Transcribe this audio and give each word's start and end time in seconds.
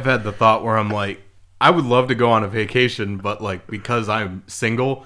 Have 0.00 0.20
had 0.20 0.24
the 0.24 0.32
thought 0.32 0.64
where 0.64 0.78
I'm 0.78 0.88
like, 0.88 1.20
I 1.60 1.70
would 1.70 1.84
love 1.84 2.08
to 2.08 2.14
go 2.14 2.30
on 2.30 2.42
a 2.42 2.48
vacation, 2.48 3.18
but 3.18 3.42
like 3.42 3.66
because 3.66 4.08
I'm 4.08 4.42
single 4.46 5.04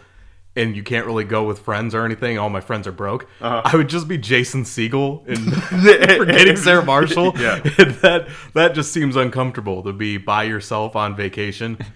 and 0.54 0.76
you 0.76 0.84
can't 0.84 1.04
really 1.04 1.24
go 1.24 1.42
with 1.42 1.58
friends 1.58 1.96
or 1.96 2.04
anything, 2.04 2.38
all 2.38 2.48
my 2.48 2.60
friends 2.60 2.86
are 2.86 2.92
broke. 2.92 3.26
Uh-huh. 3.40 3.62
I 3.64 3.76
would 3.76 3.88
just 3.88 4.06
be 4.06 4.18
Jason 4.18 4.62
Segel 4.62 5.26
and 5.26 5.52
forgetting 6.16 6.56
Sarah 6.56 6.84
Marshall. 6.84 7.32
Yeah. 7.36 7.56
And 7.56 7.90
that 8.02 8.28
that 8.54 8.74
just 8.74 8.92
seems 8.92 9.16
uncomfortable 9.16 9.82
to 9.82 9.92
be 9.92 10.16
by 10.16 10.44
yourself 10.44 10.96
on 10.96 11.16
vacation. 11.16 11.78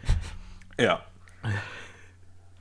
Yeah. 0.80 1.00
Cause 1.42 1.50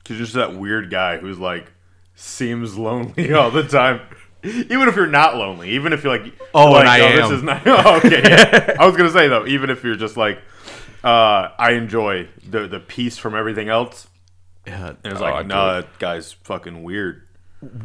you're 0.08 0.18
just 0.18 0.32
that 0.32 0.56
weird 0.56 0.90
guy 0.90 1.18
who's 1.18 1.38
like 1.38 1.70
seems 2.16 2.76
lonely 2.76 3.32
all 3.32 3.52
the 3.52 3.62
time. 3.62 4.00
Even 4.44 4.88
if 4.88 4.96
you're 4.96 5.06
not 5.06 5.36
lonely, 5.36 5.70
even 5.70 5.92
if 5.92 6.04
you're 6.04 6.16
like, 6.16 6.32
Oh, 6.54 6.70
like, 6.72 6.80
and 6.82 6.88
I 6.88 7.16
this 7.16 7.26
am. 7.26 7.34
is 7.34 7.42
not. 7.42 7.62
Oh, 7.66 7.96
okay, 8.04 8.22
yeah. 8.22 8.76
I 8.78 8.86
was 8.86 8.96
gonna 8.96 9.10
say 9.10 9.26
though, 9.28 9.46
even 9.46 9.68
if 9.70 9.82
you're 9.82 9.96
just 9.96 10.16
like, 10.16 10.38
uh, 11.02 11.48
I 11.58 11.72
enjoy 11.72 12.28
the 12.48 12.68
the 12.68 12.78
peace 12.80 13.18
from 13.18 13.34
everything 13.34 13.68
else, 13.68 14.06
Yeah. 14.66 14.88
and 14.88 15.12
it's 15.12 15.20
Oh, 15.20 15.24
like, 15.24 15.46
nah, 15.46 15.80
that 15.80 15.98
guy's 15.98 16.32
fucking 16.32 16.82
weird. 16.84 17.22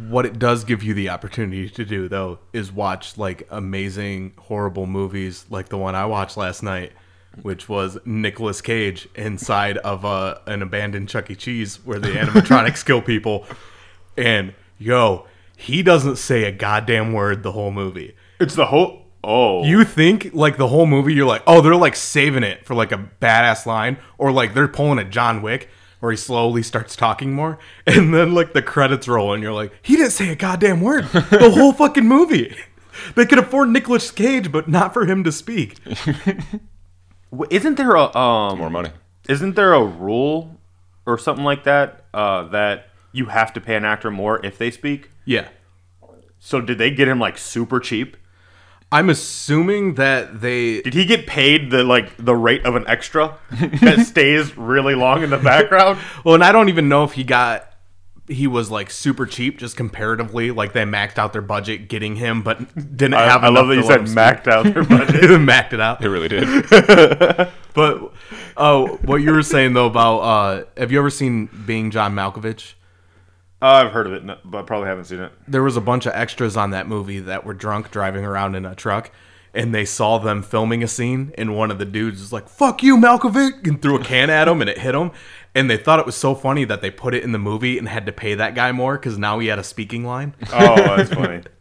What 0.08 0.28
it 0.28 0.38
does 0.38 0.64
give 0.64 0.84
you 0.84 0.94
the 0.94 1.10
opportunity 1.10 1.68
to 1.70 1.84
do 1.86 2.08
though 2.08 2.38
is 2.54 2.72
watch 2.72 3.18
like 3.18 3.48
amazing 3.50 4.34
horrible 4.38 4.86
movies 4.86 5.46
like 5.50 5.70
the 5.70 5.78
one 5.80 5.96
I 5.96 6.06
watched 6.06 6.38
last 6.38 6.62
night, 6.62 6.92
which 7.42 7.68
was 7.68 7.98
Nicolas 8.06 8.62
Cage 8.62 9.08
inside 9.16 9.78
of 9.80 10.06
a, 10.06 10.40
an 10.46 10.62
abandoned 10.62 11.10
Chuck 11.10 11.32
E. 11.32 11.36
Cheese 11.36 11.78
where 11.84 11.98
the 11.98 12.10
animatronics 12.12 12.86
kill 12.86 13.02
people, 13.02 13.48
and 14.16 14.54
yo, 14.78 15.26
he 15.64 15.82
doesn't 15.84 16.18
say 16.18 16.44
a 16.44 16.52
goddamn 16.52 17.14
word 17.14 17.44
the 17.44 17.52
whole 17.54 17.72
movie. 17.72 18.16
It's 18.40 18.56
the 18.56 18.68
whole. 18.68 19.02
Oh, 19.26 19.64
You 19.64 19.86
think 19.86 20.32
like 20.34 20.58
the 20.58 20.68
whole 20.68 20.86
movie, 20.86 21.14
you're 21.14 21.26
like, 21.26 21.44
oh, 21.48 21.62
they're 21.62 21.78
like 21.78 21.96
saving 21.96 22.44
it 22.44 22.66
for 22.66 22.76
like 22.76 22.92
a 22.92 23.10
badass 23.22 23.66
line, 23.66 23.98
or 24.18 24.34
like 24.34 24.54
they're 24.54 24.68
pulling 24.68 25.00
a 25.00 25.06
John 25.06 25.42
Wick 25.42 25.70
where 26.02 26.12
he 26.12 26.18
slowly 26.18 26.62
starts 26.62 26.98
talking 26.98 27.32
more, 27.32 27.58
and 27.88 28.14
then 28.14 28.34
like 28.34 28.52
the 28.52 28.62
credits 28.62 29.08
roll, 29.08 29.34
and 29.34 29.42
you're 29.42 29.54
like, 29.54 29.72
he 29.82 29.96
didn't 29.96 30.12
say 30.12 30.28
a 30.30 30.36
goddamn 30.36 30.82
word 30.82 31.06
the 31.06 31.52
whole 31.56 31.72
fucking 31.72 32.06
movie. 32.06 32.54
They 33.16 33.26
could 33.26 33.40
afford 33.40 33.70
Nicolas 33.70 34.12
Cage, 34.12 34.52
but 34.52 34.68
not 34.68 34.94
for 34.94 35.06
him 35.06 35.24
to 35.24 35.32
speak. 35.32 35.78
Isn't 37.50 37.76
there 37.76 37.96
a 37.96 38.16
um? 38.16 38.60
More 38.60 38.70
money. 38.70 38.90
Isn't 39.30 39.56
there 39.56 39.74
a 39.74 39.84
rule 39.84 40.60
or 41.06 41.18
something 41.18 41.46
like 41.46 41.64
that 41.64 42.06
uh, 42.14 42.44
that 42.50 42.90
you 43.14 43.28
have 43.28 43.54
to 43.54 43.62
pay 43.62 43.76
an 43.76 43.86
actor 43.86 44.12
more 44.12 44.46
if 44.46 44.58
they 44.58 44.70
speak? 44.70 45.10
Yeah, 45.26 45.48
So 46.40 46.60
did 46.62 46.78
they 46.78 46.92
get 46.92 47.08
him 47.08 47.20
like 47.20 47.38
super 47.38 47.80
cheap? 47.80 48.18
I'm 48.92 49.10
assuming 49.10 49.96
that 49.96 50.42
they. 50.42 50.82
Did 50.82 50.94
he 50.94 51.06
get 51.06 51.26
paid 51.26 51.72
the 51.72 51.84
like 51.84 52.16
the 52.18 52.36
rate 52.36 52.64
of 52.66 52.76
an 52.76 52.84
extra 52.88 53.38
that 53.82 54.00
stays 54.06 54.56
really 54.56 54.94
long 54.94 55.24
in 55.24 55.30
the 55.32 55.38
background? 55.38 55.98
Well, 56.24 56.36
and 56.36 56.44
I 56.44 56.52
don't 56.52 56.70
even 56.70 56.90
know 56.90 57.04
if 57.04 57.14
he 57.14 57.24
got. 57.24 57.70
He 58.28 58.46
was 58.48 58.70
like 58.72 58.90
super 58.92 59.26
cheap, 59.26 59.58
just 59.58 59.76
comparatively. 59.76 60.52
Like 60.52 60.74
they 60.74 60.84
maxed 60.84 61.18
out 61.18 61.34
their 61.34 61.42
budget 61.42 61.90
getting 61.90 62.16
him, 62.18 62.42
but 62.44 62.60
didn't 62.76 63.16
I, 63.16 63.24
have. 63.26 63.44
I 63.44 63.50
love 63.50 63.68
that 63.70 63.76
you 63.76 63.84
said 63.84 64.02
maxed 64.02 64.48
out 64.48 64.64
their 64.66 64.84
budget. 64.98 65.22
maxed 65.42 65.74
it 65.74 65.80
out. 65.82 66.02
It 66.04 66.10
really 66.10 66.28
did. 66.30 67.50
But 67.74 68.14
oh, 68.56 68.98
what 69.04 69.18
you 69.18 69.32
were 69.32 69.42
saying 69.42 69.74
though 69.74 69.88
about 69.88 70.20
uh, 70.20 70.64
have 70.78 70.92
you 70.92 71.00
ever 71.00 71.10
seen 71.10 71.48
Being 71.66 71.90
John 71.90 72.14
Malkovich? 72.14 72.74
Uh, 73.64 73.86
I've 73.86 73.94
heard 73.94 74.08
of 74.08 74.14
it, 74.14 74.40
but 74.44 74.58
I 74.58 74.62
probably 74.64 74.90
haven't 74.90 75.06
seen 75.06 75.22
it. 75.22 75.32
There 75.48 75.64
was 75.64 75.78
a 75.78 75.82
bunch 75.82 76.06
of 76.06 76.12
extras 76.14 76.58
on 76.58 76.72
that 76.72 76.86
movie 76.86 77.20
that 77.22 77.46
were 77.46 77.54
drunk 77.54 77.92
driving 77.92 78.26
around 78.26 78.56
in 78.56 78.66
a 78.66 78.76
truck, 78.76 79.10
and 79.54 79.74
they 79.74 79.86
saw 79.86 80.18
them 80.18 80.44
filming 80.44 80.84
a 80.84 80.88
scene, 80.90 81.34
and 81.38 81.56
one 81.56 81.72
of 81.72 81.80
the 81.80 81.86
dudes 81.86 82.20
was 82.20 82.34
like, 82.34 82.50
"Fuck 82.50 82.84
you, 82.84 82.98
Malkovich," 82.98 83.66
and 83.66 83.82
threw 83.82 83.96
a 83.96 84.04
can 84.04 84.30
at 84.30 84.50
him, 84.50 84.60
and 84.60 84.70
it 84.70 84.80
hit 84.80 84.94
him. 84.94 85.12
And 85.56 85.70
they 85.70 85.78
thought 85.78 86.00
it 86.00 86.06
was 86.06 86.18
so 86.18 86.36
funny 86.36 86.66
that 86.66 86.82
they 86.82 86.92
put 86.92 87.16
it 87.16 87.24
in 87.24 87.32
the 87.32 87.40
movie 87.40 87.78
and 87.78 87.88
had 87.88 88.06
to 88.08 88.12
pay 88.12 88.36
that 88.36 88.54
guy 88.54 88.74
more 88.74 88.98
because 88.98 89.18
now 89.18 89.40
he 89.40 89.48
had 89.48 89.60
a 89.60 89.64
speaking 89.64 90.04
line. 90.04 90.36
Oh, 90.52 90.76
that's 90.76 91.14
funny. 91.14 91.44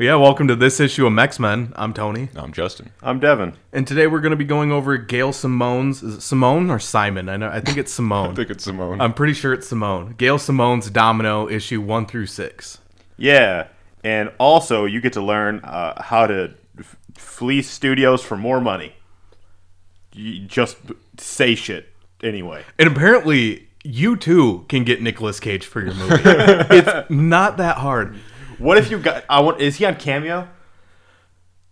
But 0.00 0.06
yeah, 0.06 0.14
welcome 0.14 0.48
to 0.48 0.56
this 0.56 0.80
issue 0.80 1.06
of 1.06 1.12
Mex 1.12 1.38
Men. 1.38 1.74
I'm 1.76 1.92
Tony, 1.92 2.30
I'm 2.34 2.54
Justin. 2.54 2.90
I'm 3.02 3.20
Devin. 3.20 3.52
and 3.70 3.86
today 3.86 4.06
we're 4.06 4.22
going 4.22 4.30
to 4.30 4.36
be 4.36 4.46
going 4.46 4.72
over 4.72 4.96
Gail 4.96 5.30
Simone's. 5.30 6.02
Is 6.02 6.14
it 6.14 6.20
Simone 6.22 6.70
or 6.70 6.78
Simon? 6.78 7.28
I 7.28 7.36
know. 7.36 7.50
I 7.50 7.60
think 7.60 7.76
it's 7.76 7.92
Simone. 7.96 8.30
I 8.30 8.34
think 8.34 8.48
it's 8.48 8.64
Simone. 8.64 8.98
I'm 8.98 9.12
pretty 9.12 9.34
sure 9.34 9.52
it's 9.52 9.68
Simone. 9.68 10.14
Gail 10.16 10.38
Simone's 10.38 10.88
Domino 10.88 11.50
issue 11.50 11.82
one 11.82 12.06
through 12.06 12.28
six. 12.28 12.78
Yeah, 13.18 13.66
and 14.02 14.32
also 14.38 14.86
you 14.86 15.02
get 15.02 15.12
to 15.12 15.20
learn 15.20 15.60
uh, 15.64 16.02
how 16.02 16.26
to 16.26 16.54
f- 16.78 16.96
fleece 17.18 17.68
studios 17.68 18.22
for 18.22 18.38
more 18.38 18.62
money. 18.62 18.94
You 20.14 20.46
just 20.46 20.78
say 21.18 21.54
shit 21.54 21.90
anyway. 22.22 22.64
And 22.78 22.88
apparently, 22.88 23.68
you 23.84 24.16
too 24.16 24.64
can 24.70 24.84
get 24.84 25.02
Nicolas 25.02 25.40
Cage 25.40 25.66
for 25.66 25.82
your 25.82 25.92
movie. 25.92 26.22
it's 26.24 27.10
not 27.10 27.58
that 27.58 27.76
hard. 27.76 28.16
What 28.60 28.78
if 28.78 28.90
you 28.90 28.98
got? 28.98 29.24
I 29.28 29.40
want. 29.40 29.60
Is 29.60 29.76
he 29.76 29.84
on 29.86 29.96
Cameo? 29.96 30.48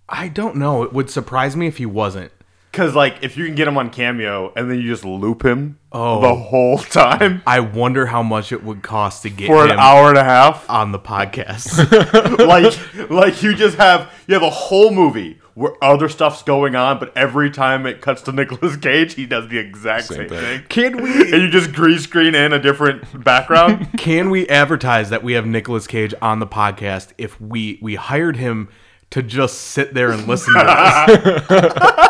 I 0.08 0.28
don't 0.28 0.56
know. 0.56 0.82
It 0.82 0.92
would 0.92 1.10
surprise 1.10 1.54
me 1.54 1.66
if 1.66 1.76
he 1.76 1.86
wasn't. 1.86 2.32
Because 2.72 2.94
like, 2.94 3.18
if 3.22 3.36
you 3.36 3.44
can 3.46 3.54
get 3.54 3.68
him 3.68 3.76
on 3.76 3.90
Cameo 3.90 4.52
and 4.56 4.70
then 4.70 4.78
you 4.80 4.88
just 4.88 5.04
loop 5.04 5.44
him 5.44 5.78
Oh. 5.90 6.20
the 6.20 6.34
whole 6.34 6.76
time 6.78 7.42
I 7.46 7.60
wonder 7.60 8.06
how 8.06 8.22
much 8.22 8.52
it 8.52 8.62
would 8.62 8.82
cost 8.82 9.22
to 9.22 9.30
get 9.30 9.46
for 9.46 9.64
an 9.64 9.70
him 9.70 9.78
hour 9.78 10.10
and 10.10 10.18
a 10.18 10.24
half, 10.24 10.68
on 10.68 10.92
the 10.92 10.98
podcast. 10.98 12.38
like 12.46 13.10
like 13.10 13.42
you 13.42 13.54
just 13.54 13.76
have 13.78 14.12
you 14.26 14.34
have 14.34 14.42
a 14.42 14.50
whole 14.50 14.90
movie 14.90 15.38
where 15.58 15.72
other 15.82 16.08
stuff's 16.08 16.44
going 16.44 16.76
on, 16.76 17.00
but 17.00 17.10
every 17.16 17.50
time 17.50 17.84
it 17.84 18.00
cuts 18.00 18.22
to 18.22 18.30
Nicolas 18.40 18.76
Cage, 18.76 19.14
he 19.14 19.26
does 19.26 19.48
the 19.48 19.58
exact 19.58 20.04
same, 20.04 20.18
Same 20.18 20.28
thing. 20.28 20.58
thing. 20.60 20.62
can 20.68 21.02
we 21.02 21.10
And 21.32 21.42
you 21.42 21.50
just 21.50 21.72
green 21.72 21.98
screen 21.98 22.36
in 22.36 22.52
a 22.52 22.60
different 22.60 23.24
background. 23.24 23.88
can 23.98 24.30
we 24.30 24.46
advertise 24.48 25.10
that 25.10 25.24
we 25.24 25.32
have 25.32 25.46
Nicolas 25.46 25.88
Cage 25.88 26.14
on 26.22 26.38
the 26.38 26.46
podcast 26.46 27.08
if 27.18 27.40
we 27.40 27.80
we 27.82 27.96
hired 27.96 28.36
him 28.36 28.68
to 29.10 29.20
just 29.20 29.60
sit 29.60 29.94
there 29.94 30.12
and 30.12 30.28
listen 30.28 30.54
to 30.54 30.60
us 30.60 31.10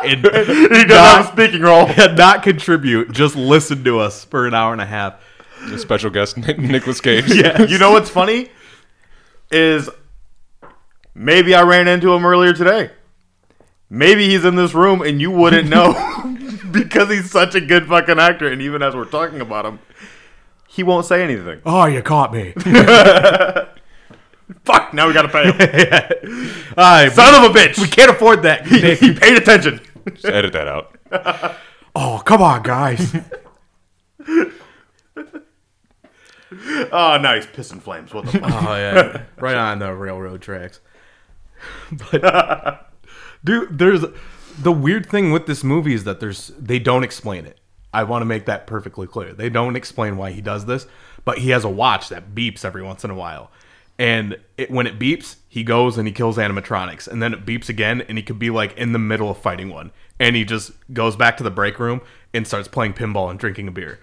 and 0.05 0.19
he 0.27 0.85
does 0.85 0.99
have 0.99 1.29
a 1.29 1.33
speaking 1.33 1.63
role. 1.63 1.89
not 2.17 2.43
contribute, 2.43 3.13
just 3.13 3.35
listen 3.35 3.83
to 3.85 3.99
us 3.99 4.25
for 4.25 4.47
an 4.47 4.53
hour 4.53 4.73
and 4.73 4.83
a 4.83 4.87
half. 4.87 5.15
A 5.73 5.79
special 5.79 6.11
guest, 6.11 6.37
Nicolas 6.37 7.01
Cage. 7.01 7.35
Yeah. 7.35 7.63
You 7.63 7.79
know 7.79 7.93
what's 7.93 8.11
funny 8.11 8.51
is 9.51 9.89
maybe 11.15 11.55
I 11.55 11.63
ran 11.63 11.89
into 11.89 12.13
him 12.13 12.27
earlier 12.27 12.53
today. 12.53 12.91
Maybe 13.91 14.29
he's 14.29 14.45
in 14.45 14.57
this 14.57 14.75
room 14.75 15.01
and 15.03 15.21
you 15.21 15.31
wouldn't 15.31 15.69
know 15.71 15.93
because 16.71 17.09
he's 17.09 17.31
such 17.31 17.55
a 17.55 17.61
good 17.61 17.87
fucking 17.87 18.19
actor. 18.19 18.51
And 18.51 18.61
even 18.63 18.83
as 18.83 18.95
we're 18.95 19.05
talking 19.05 19.41
about 19.41 19.67
him, 19.67 19.79
he 20.67 20.83
won't 20.83 21.07
say 21.07 21.23
anything. 21.23 21.61
Oh, 21.65 21.87
you 21.87 22.03
caught 22.03 22.33
me. 22.33 22.53
Fuck! 24.65 24.95
Now 24.95 25.07
we 25.07 25.13
gotta 25.13 25.29
pay 25.29 25.53
him. 25.53 25.55
All 26.77 26.85
right, 26.85 27.13
Son 27.13 27.35
of 27.35 27.51
a 27.51 27.55
bitch! 27.55 27.79
we 27.79 27.87
can't 27.89 28.11
afford 28.11 28.43
that. 28.43 28.67
he, 28.67 28.95
he 28.95 29.13
paid 29.13 29.37
attention. 29.37 29.81
Just 30.13 30.25
edit 30.25 30.53
that 30.55 30.69
out. 30.69 30.97
Oh, 31.95 32.23
come 32.25 32.41
on, 32.43 32.63
guys. 32.63 33.15
Oh, 36.91 37.19
nice 37.21 37.47
piss 37.47 37.71
and 37.73 37.83
flames. 37.83 38.15
What 38.15 38.27
the 38.27 38.39
oh, 38.39 38.49
fuck? 38.49 38.63
Oh 38.69 38.77
yeah, 38.77 39.23
right 39.39 39.57
on 39.57 39.81
the 39.81 39.95
railroad 39.95 40.41
tracks. 40.41 40.81
But 41.93 42.88
dude, 43.45 43.79
there's 43.79 44.05
the 44.59 44.73
weird 44.73 45.09
thing 45.09 45.31
with 45.31 45.47
this 45.47 45.63
movie 45.63 45.95
is 45.95 46.05
that 46.05 46.21
there's 46.21 46.49
they 46.59 46.79
don't 46.79 47.05
explain 47.05 47.47
it. 47.47 47.59
I 47.93 48.05
want 48.05 48.23
to 48.23 48.27
make 48.27 48.47
that 48.47 48.67
perfectly 48.67 49.07
clear. 49.07 49.33
They 49.33 49.49
don't 49.49 49.77
explain 49.77 50.17
why 50.17 50.33
he 50.33 50.41
does 50.41 50.67
this, 50.67 50.87
but 51.25 51.39
he 51.39 51.51
has 51.51 51.65
a 51.65 51.71
watch 51.71 52.11
that 52.11 52.35
beeps 52.35 52.65
every 52.65 52.83
once 52.83 53.05
in 53.05 53.11
a 53.11 53.15
while. 53.15 53.51
And 53.99 54.37
it, 54.57 54.71
when 54.71 54.87
it 54.87 54.99
beeps, 54.99 55.37
he 55.49 55.65
goes 55.65 55.99
and 55.99 56.07
he 56.07 56.13
kills 56.13 56.37
animatronics, 56.37 57.09
and 57.09 57.21
then 57.21 57.33
it 57.33 57.45
beeps 57.45 57.69
again, 57.69 58.03
and 58.03 58.17
he 58.17 58.23
could 58.23 58.39
be 58.39 58.51
like 58.51 58.77
in 58.77 58.93
the 58.93 58.99
middle 58.99 59.31
of 59.31 59.39
fighting 59.39 59.71
one, 59.71 59.91
and 60.21 60.37
he 60.37 60.45
just 60.45 60.71
goes 60.93 61.17
back 61.17 61.37
to 61.39 61.43
the 61.43 61.51
break 61.51 61.81
room 61.81 62.01
and 62.33 62.47
starts 62.47 62.69
playing 62.69 62.93
pinball 62.93 63.31
and 63.31 63.41
drinking 63.41 63.67
a 63.67 63.73
beer, 63.73 63.99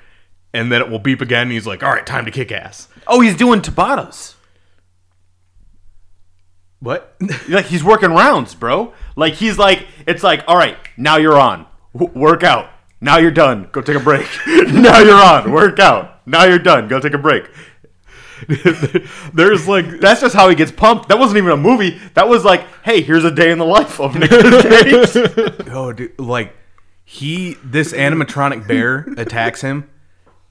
and 0.53 0.71
then 0.71 0.81
it 0.81 0.89
will 0.89 0.99
beep 0.99 1.21
again, 1.21 1.43
and 1.43 1.51
he's 1.51 1.67
like, 1.67 1.81
"All 1.81 1.93
right, 1.93 2.05
time 2.05 2.25
to 2.25 2.31
kick 2.31 2.51
ass." 2.51 2.89
Oh, 3.07 3.21
he's 3.21 3.37
doing 3.37 3.61
Tabatas. 3.61 4.33
What? 6.85 7.15
Like 7.49 7.65
he's 7.65 7.83
working 7.83 8.11
rounds, 8.11 8.53
bro. 8.55 8.93
Like 9.15 9.33
he's 9.33 9.57
like, 9.57 9.87
it's 10.07 10.23
like, 10.23 10.43
all 10.47 10.55
right, 10.55 10.77
now 10.97 11.17
you're 11.17 11.37
on. 11.37 11.65
W- 11.97 12.11
work 12.19 12.43
out. 12.43 12.69
Now 13.01 13.17
you're 13.17 13.31
done. 13.31 13.69
Go 13.71 13.81
take 13.81 13.95
a 13.95 13.99
break. 13.99 14.27
now 14.47 14.99
you're 14.99 15.21
on. 15.21 15.51
Work 15.51 15.79
out. 15.79 16.27
Now 16.27 16.45
you're 16.45 16.59
done. 16.59 16.87
Go 16.87 16.99
take 16.99 17.13
a 17.13 17.17
break. 17.17 17.49
There's 19.33 19.67
like 19.67 19.99
That's 19.99 20.21
just 20.21 20.35
how 20.35 20.49
he 20.49 20.55
gets 20.55 20.71
pumped. 20.71 21.09
That 21.09 21.17
wasn't 21.17 21.37
even 21.37 21.51
a 21.51 21.57
movie. 21.57 21.99
That 22.13 22.27
was 22.27 22.43
like, 22.45 22.65
hey, 22.83 23.01
here's 23.01 23.23
a 23.23 23.31
day 23.31 23.51
in 23.51 23.57
the 23.57 23.65
life 23.65 23.99
of 23.99 24.15
Nicolas 24.15 24.61
Cage. 24.63 25.67
oh 25.71 25.91
dude, 25.93 26.19
like 26.19 26.55
he 27.03 27.55
this 27.63 27.93
animatronic 27.93 28.67
bear 28.67 29.07
attacks 29.17 29.61
him 29.61 29.89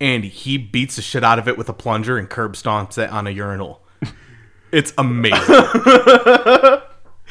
and 0.00 0.24
he 0.24 0.58
beats 0.58 0.96
the 0.96 1.02
shit 1.02 1.22
out 1.22 1.38
of 1.38 1.46
it 1.46 1.56
with 1.58 1.68
a 1.68 1.72
plunger 1.74 2.18
and 2.18 2.28
curb 2.28 2.54
stomps 2.54 2.98
it 2.98 3.10
on 3.10 3.26
a 3.26 3.30
urinal. 3.30 3.80
It's 4.74 4.92
amazing. 4.98 5.38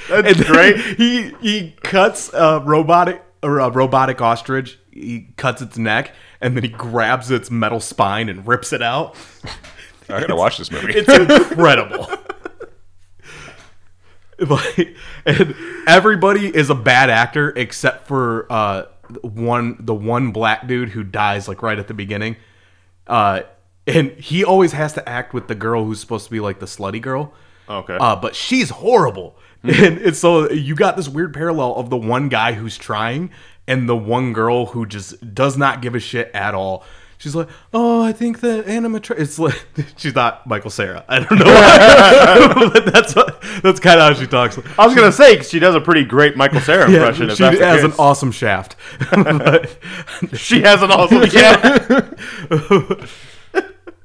That's 0.10 0.44
great. 0.44 0.78
he 0.98 1.34
he 1.42 1.72
cuts 1.82 2.32
a 2.34 2.62
robotic 2.62 3.22
a, 3.42 3.52
a 3.52 3.70
robotic 3.70 4.22
ostrich. 4.22 4.80
He 4.92 5.34
cuts 5.36 5.62
its 5.62 5.78
neck 5.78 6.14
and 6.40 6.56
then 6.56 6.64
he 6.64 6.70
grabs 6.70 7.32
its 7.32 7.52
metal 7.52 7.82
spine 7.82 8.30
and 8.30 8.48
rips 8.48 8.72
it 8.72 8.82
out. 8.82 9.16
I 10.10 10.22
gotta 10.22 10.36
watch 10.36 10.58
this 10.58 10.72
movie. 10.72 10.94
It's 10.94 11.10
incredible. 11.10 12.08
like, 14.50 14.96
and 15.26 15.56
everybody 15.88 16.48
is 16.48 16.70
a 16.70 16.76
bad 16.76 17.10
actor 17.10 17.50
except 17.56 18.08
for 18.08 18.46
uh, 18.50 18.84
one 19.22 19.78
the 19.80 19.94
one 19.94 20.32
black 20.32 20.68
dude 20.68 20.90
who 20.90 21.04
dies 21.04 21.48
like 21.48 21.62
right 21.62 21.80
at 21.80 21.88
the 21.88 21.94
beginning. 21.94 22.38
Uh, 23.06 23.42
and 23.88 24.12
he 24.12 24.44
always 24.44 24.72
has 24.74 24.94
to 24.94 25.08
act 25.10 25.34
with 25.34 25.48
the 25.48 25.56
girl 25.56 25.84
who's 25.86 26.00
supposed 26.00 26.26
to 26.26 26.32
be 26.32 26.40
like 26.40 26.60
the 26.60 26.66
slutty 26.66 27.02
girl. 27.02 27.34
Okay. 27.70 27.98
Uh, 28.00 28.16
but 28.16 28.36
she's 28.36 28.70
horrible. 28.70 29.36
And 29.66 29.98
it's 30.00 30.20
so 30.20 30.50
you 30.52 30.76
got 30.76 30.98
this 30.98 31.08
weird 31.08 31.34
parallel 31.34 31.76
of 31.76 31.90
the 31.90 31.96
one 31.96 32.28
guy 32.28 32.52
who's 32.52 32.78
trying 32.78 33.32
and 33.66 33.88
the 33.88 33.96
one 33.96 34.34
girl 34.34 34.66
who 34.66 34.86
just 34.86 35.34
does 35.34 35.56
not 35.58 35.82
give 35.82 35.96
a 35.96 36.02
shit 36.02 36.30
at 36.34 36.54
all. 36.54 36.84
She's 37.18 37.34
like, 37.34 37.48
oh, 37.74 38.04
I 38.04 38.12
think 38.12 38.42
the 38.42 38.64
animatronic. 38.64 39.20
It's 39.22 39.40
like 39.40 39.66
she's 39.96 40.14
not 40.14 40.46
Michael 40.46 40.70
Cera. 40.70 41.06
I 41.08 41.20
don't 41.20 41.40
know, 41.40 42.70
but 42.74 42.92
that's 42.92 43.16
what, 43.16 43.42
that's 43.64 43.80
kind 43.80 44.02
of 44.02 44.14
how 44.14 44.22
she 44.22 44.28
talks. 44.28 44.60
I 44.78 44.86
was 44.86 44.94
gonna 44.96 45.14
say 45.14 45.42
she 45.44 45.60
does 45.60 45.76
a 45.76 45.80
pretty 45.80 46.04
great 46.04 46.36
Michael 46.36 46.60
Cera 46.60 46.92
Yeah, 46.92 47.08
impression. 47.08 47.34
she 47.34 47.44
has 47.44 47.86
an 47.86 47.94
awesome 47.98 48.34
shaft. 48.34 48.76
she 50.36 50.62
has 50.64 50.82
an 50.82 50.92
awesome 50.92 51.24
yeah. 51.32 52.10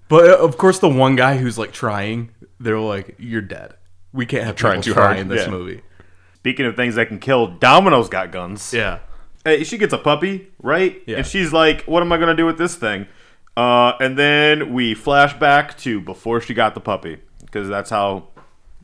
But, 0.09 0.29
uh, 0.29 0.37
of 0.45 0.57
course, 0.59 0.79
the 0.79 0.89
one 0.89 1.17
guy 1.17 1.37
who's 1.37 1.59
like 1.59 1.73
trying, 1.73 2.31
they're 2.61 2.79
like, 2.81 3.15
"You're 3.19 3.43
dead. 3.43 3.75
We 4.13 4.27
can't 4.27 4.45
have 4.45 4.57
Trying 4.57 4.81
people 4.83 4.95
too 4.95 5.01
hard." 5.01 5.19
in 5.19 5.29
this 5.29 5.45
Yeah. 5.47 5.51
movie." 5.51 5.83
Speaking 6.37 6.67
of 6.67 6.77
things 6.77 6.95
that 6.95 7.09
can 7.09 7.19
kill, 7.19 7.47
Domino's 7.49 8.09
got 8.09 8.31
guns. 8.33 8.73
Yeah. 8.73 8.99
Hey, 9.45 9.65
she 9.65 9.77
gets 9.79 9.93
a 9.93 9.99
puppy, 9.99 10.49
right? 10.63 11.03
Yeah. 11.07 11.19
And 11.19 11.27
she's 11.27 11.53
like, 11.53 11.85
"What 11.85 12.03
am 12.03 12.13
I 12.13 12.17
gonna 12.19 12.35
do 12.37 12.47
with 12.47 12.59
this 12.59 12.75
thing?" 12.75 13.07
Uh, 13.57 13.93
and 14.01 14.17
then 14.19 14.73
we 14.73 14.95
flash 14.95 15.35
back 15.35 15.77
to 15.79 16.01
before 16.01 16.41
she 16.41 16.55
got 16.55 16.75
the 16.75 16.81
puppy 16.81 17.19
because 17.41 17.69
that's 17.69 17.91
how 17.91 18.29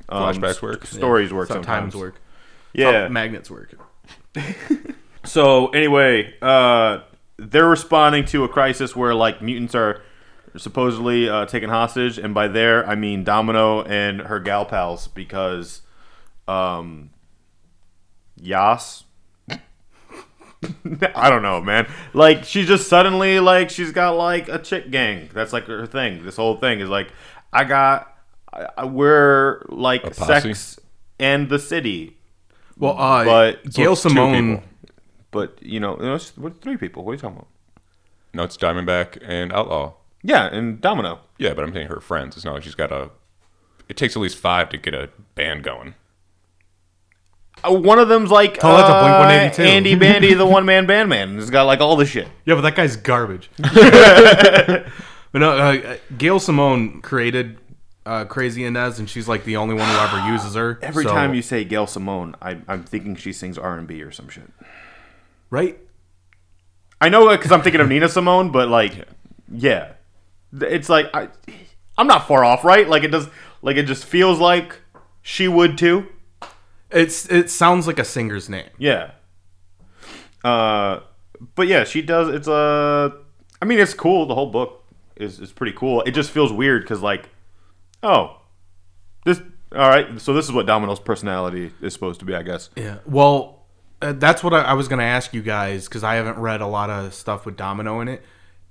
um, 0.08 0.34
Flashbacks 0.34 0.60
work? 0.62 0.84
st- 0.86 0.98
Stories 1.00 1.32
work 1.32 1.48
Sometimes 1.48 1.92
sometimes. 1.92 1.94
work. 1.96 2.14
Yeah. 2.72 3.02
How 3.04 3.08
magnets 3.08 3.50
work. 3.50 3.74
So 5.24 5.68
anyway, 5.68 6.34
uh, 6.42 6.98
they're 7.38 7.68
responding 7.68 8.26
to 8.26 8.44
a 8.44 8.48
crisis 8.48 8.94
where 8.94 9.14
like 9.14 9.40
mutants 9.40 9.74
are 9.74 10.02
supposedly 10.56 11.28
uh, 11.28 11.46
taken 11.46 11.70
hostage, 11.70 12.18
and 12.18 12.34
by 12.34 12.48
there 12.48 12.86
I 12.88 12.94
mean 12.94 13.24
Domino 13.24 13.82
and 13.82 14.20
her 14.22 14.38
gal 14.40 14.64
pals 14.64 15.08
because, 15.08 15.82
um, 16.48 17.10
Yas. 18.40 19.04
I 21.14 21.28
don't 21.28 21.42
know, 21.42 21.60
man. 21.60 21.86
Like 22.14 22.44
she 22.44 22.64
just 22.64 22.88
suddenly 22.88 23.38
like 23.40 23.68
she's 23.70 23.92
got 23.92 24.12
like 24.16 24.48
a 24.48 24.58
chick 24.58 24.90
gang. 24.90 25.28
That's 25.32 25.52
like 25.52 25.66
her 25.66 25.86
thing. 25.86 26.24
This 26.24 26.36
whole 26.36 26.56
thing 26.56 26.80
is 26.80 26.88
like 26.88 27.08
I 27.52 27.64
got 27.64 28.16
I, 28.52 28.68
I, 28.78 28.84
we're 28.86 29.64
like 29.68 30.14
sex 30.14 30.78
and 31.18 31.48
the 31.48 31.58
city, 31.58 32.16
Well, 32.78 32.96
uh, 32.98 33.24
But- 33.24 33.72
Gail 33.72 33.94
So 33.94 34.08
Simone. 34.08 34.62
but 35.30 35.58
you 35.62 35.80
know, 35.80 35.96
you 35.98 36.02
know, 36.06 36.14
it's- 36.14 36.32
what 36.36 36.60
three 36.62 36.76
people? 36.76 37.04
What 37.04 37.12
are 37.12 37.14
you 37.14 37.20
talking 37.20 37.36
about? 37.36 37.48
No, 38.32 38.42
it's 38.42 38.56
Diamondback 38.56 39.18
and 39.24 39.52
Outlaw. 39.52 39.92
Yeah, 40.26 40.46
and 40.46 40.80
Domino. 40.80 41.20
Yeah, 41.38 41.52
but 41.54 41.64
I'm 41.64 41.72
saying 41.74 41.88
her 41.88 42.00
friends. 42.00 42.34
It's 42.36 42.44
not 42.44 42.54
like 42.54 42.62
she's 42.62 42.74
got 42.74 42.90
a. 42.90 43.10
It 43.88 43.96
takes 43.98 44.16
at 44.16 44.22
least 44.22 44.38
five 44.38 44.70
to 44.70 44.78
get 44.78 44.94
a 44.94 45.10
band 45.34 45.62
going. 45.62 45.94
Uh, 47.62 47.72
one 47.72 47.98
of 47.98 48.08
them's 48.08 48.30
like 48.30 48.58
Oh, 48.62 48.76
that's 48.76 48.88
a 48.88 48.92
uh, 48.92 49.26
Blink-182. 49.52 49.66
Andy 49.66 49.94
Bandy, 50.06 50.34
the 50.34 50.46
one 50.46 50.64
man 50.64 50.86
band 50.86 51.08
man. 51.08 51.34
He's 51.36 51.50
got 51.50 51.64
like 51.64 51.80
all 51.80 51.94
the 51.96 52.06
shit. 52.06 52.26
Yeah, 52.46 52.54
but 52.54 52.62
that 52.62 52.74
guy's 52.74 52.96
garbage. 52.96 53.50
but 53.58 54.88
no, 55.34 55.50
uh, 55.50 55.96
Gail 56.16 56.40
Simone 56.40 57.00
created 57.02 57.58
uh, 58.06 58.24
Crazy 58.24 58.64
Inez, 58.64 58.98
and 58.98 59.08
she's 59.08 59.28
like 59.28 59.44
the 59.44 59.56
only 59.56 59.74
one 59.74 59.86
who 59.88 59.96
ever 59.96 60.26
uses 60.32 60.54
her. 60.54 60.78
Every 60.82 61.04
So- 61.04 61.10
time 61.10 61.34
you 61.34 61.42
say 61.42 61.64
Gail 61.64 61.86
Simone, 61.86 62.34
I, 62.40 62.58
I'm 62.68 62.82
thinking 62.84 63.14
she 63.16 63.32
sings 63.32 63.58
R 63.58 63.76
and 63.78 63.86
B 63.86 64.02
or 64.02 64.10
some 64.10 64.28
shit. 64.28 64.50
right? 65.50 65.78
I 67.00 67.08
know 67.10 67.28
because 67.36 67.52
I'm 67.52 67.60
thinking 67.62 67.80
of 67.82 67.88
Nina 67.88 68.08
Simone, 68.08 68.50
but 68.50 68.68
like, 68.68 69.06
yeah, 69.52 69.92
it's 70.60 70.88
like 70.88 71.14
I, 71.14 71.28
I'm 71.98 72.06
not 72.06 72.26
far 72.28 72.44
off, 72.44 72.64
right? 72.64 72.88
Like 72.88 73.02
it 73.04 73.08
does, 73.08 73.28
like 73.62 73.76
it 73.76 73.84
just 73.84 74.04
feels 74.04 74.38
like 74.40 74.80
she 75.22 75.48
would 75.48 75.78
too. 75.78 76.08
It's 76.90 77.28
it 77.30 77.50
sounds 77.50 77.86
like 77.86 77.98
a 77.98 78.04
singer's 78.04 78.48
name. 78.48 78.70
Yeah. 78.78 79.12
Uh, 80.42 81.00
but 81.54 81.66
yeah, 81.66 81.84
she 81.84 82.02
does. 82.02 82.28
It's 82.28 82.48
Uh, 82.48 83.10
I 83.60 83.64
mean, 83.64 83.78
it's 83.78 83.94
cool. 83.94 84.26
The 84.26 84.34
whole 84.34 84.50
book 84.50 84.84
is 85.16 85.40
is 85.40 85.52
pretty 85.52 85.72
cool. 85.72 86.02
It 86.02 86.12
just 86.12 86.30
feels 86.30 86.52
weird 86.52 86.82
because 86.82 87.02
like, 87.02 87.28
oh, 88.02 88.40
this. 89.24 89.40
All 89.74 89.88
right, 89.88 90.20
so 90.20 90.32
this 90.32 90.44
is 90.44 90.52
what 90.52 90.66
Domino's 90.66 91.00
personality 91.00 91.72
is 91.80 91.92
supposed 91.92 92.20
to 92.20 92.26
be, 92.26 92.32
I 92.32 92.42
guess. 92.42 92.70
Yeah. 92.76 92.98
Well, 93.06 93.64
uh, 94.00 94.12
that's 94.12 94.44
what 94.44 94.54
I, 94.54 94.60
I 94.60 94.74
was 94.74 94.86
going 94.86 95.00
to 95.00 95.04
ask 95.04 95.34
you 95.34 95.42
guys 95.42 95.86
because 95.88 96.04
I 96.04 96.14
haven't 96.14 96.38
read 96.38 96.60
a 96.60 96.66
lot 96.68 96.90
of 96.90 97.12
stuff 97.12 97.44
with 97.44 97.56
Domino 97.56 98.00
in 98.00 98.06
it. 98.06 98.22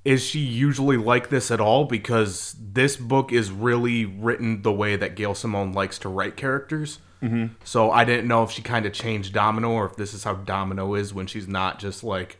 Is 0.06 0.24
she 0.24 0.40
usually 0.40 0.98
like 0.98 1.30
this 1.30 1.50
at 1.50 1.62
all? 1.62 1.86
Because 1.86 2.56
this 2.60 2.98
book 2.98 3.32
is 3.32 3.52
really 3.52 4.06
written 4.06 4.62
the 4.62 4.72
way 4.72 4.96
that 4.96 5.16
Gail 5.16 5.34
Simone 5.34 5.72
likes 5.72 5.98
to 6.00 6.10
write 6.10 6.36
characters. 6.36 7.00
Mm-hmm. 7.22 7.54
So 7.64 7.90
I 7.90 8.04
didn't 8.04 8.28
know 8.28 8.44
if 8.44 8.52
she 8.52 8.62
kind 8.62 8.86
of 8.86 8.92
changed 8.92 9.34
Domino 9.34 9.72
or 9.72 9.86
if 9.86 9.96
this 9.96 10.14
is 10.14 10.26
how 10.26 10.34
Domino 10.34 10.94
is 10.94 11.14
when 11.14 11.26
she's 11.26 11.48
not 11.48 11.80
just 11.80 12.04
like 12.04 12.38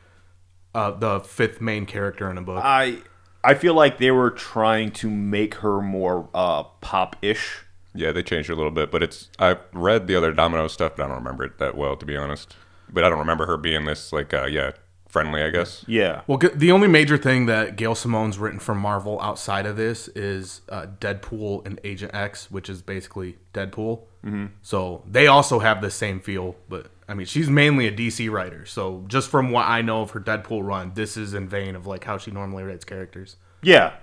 uh, 0.76 0.92
the 0.92 1.22
fifth 1.22 1.62
main 1.62 1.86
character 1.86 2.30
in 2.30 2.38
a 2.38 2.42
book. 2.42 2.62
I 2.64 2.98
I 3.44 3.54
feel 3.56 3.74
like 3.74 3.98
they 3.98 4.12
were 4.12 4.32
trying 4.32 4.92
to 4.92 5.10
make 5.10 5.56
her 5.56 5.82
more 5.82 6.30
uh, 6.34 6.64
pop-ish. 6.64 7.64
Yeah, 7.94 8.12
they 8.12 8.24
changed 8.24 8.50
it 8.50 8.54
a 8.54 8.56
little 8.56 8.72
bit, 8.72 8.90
but 8.90 9.04
it's. 9.04 9.30
I 9.38 9.58
read 9.72 10.08
the 10.08 10.16
other 10.16 10.32
Domino 10.32 10.68
stuff, 10.68 10.96
but 10.96 11.04
I 11.04 11.08
don't 11.08 11.18
remember 11.18 11.44
it 11.44 11.60
that 11.60 11.78
well, 11.78 11.96
to 11.96 12.06
be 12.06 12.18
honest. 12.18 12.56
But 12.90 13.04
I 13.04 13.10
don't 13.10 13.20
remember 13.20 13.46
her 13.46 13.58
being 13.58 13.86
this 13.86 14.12
like, 14.12 14.34
uh, 14.34 14.46
yeah, 14.46 14.72
friendly. 15.14 15.44
I 15.44 15.52
guess. 15.52 15.86
Yeah. 15.88 16.22
Well, 16.26 16.40
the 16.40 16.72
only 16.72 16.88
major 16.88 17.18
thing 17.18 17.46
that 17.46 17.76
Gail 17.76 17.94
Simone's 17.94 18.40
written 18.40 18.60
for 18.60 18.74
Marvel 18.74 19.22
outside 19.22 19.68
of 19.68 19.78
this 19.78 20.08
is 20.10 20.62
uh, 20.68 20.88
Deadpool 21.00 21.66
and 21.66 21.80
Agent 21.84 22.14
X, 22.16 22.50
which 22.50 22.68
is 22.68 22.82
basically 22.82 23.38
Deadpool. 23.54 24.02
Mm-hmm. 24.26 24.48
So 24.64 25.04
they 25.08 25.28
also 25.28 25.60
have 25.60 25.82
the 25.82 25.92
same 25.92 26.20
feel, 26.20 26.56
but 26.68 26.88
I 27.08 27.14
mean, 27.14 27.28
she's 27.28 27.50
mainly 27.50 27.88
a 27.88 27.92
DC 27.92 28.30
writer. 28.32 28.66
So 28.66 29.06
just 29.08 29.30
from 29.30 29.52
what 29.52 29.68
I 29.68 29.84
know 29.84 30.02
of 30.02 30.12
her 30.12 30.20
Deadpool 30.20 30.66
run, 30.66 30.94
this 30.96 31.16
is 31.16 31.36
in 31.36 31.48
vain 31.48 31.76
of 31.76 31.86
like 31.86 32.04
how 32.04 32.18
she 32.18 32.32
normally 32.32 32.64
writes 32.64 32.84
characters. 32.84 33.36
Yeah, 33.62 33.94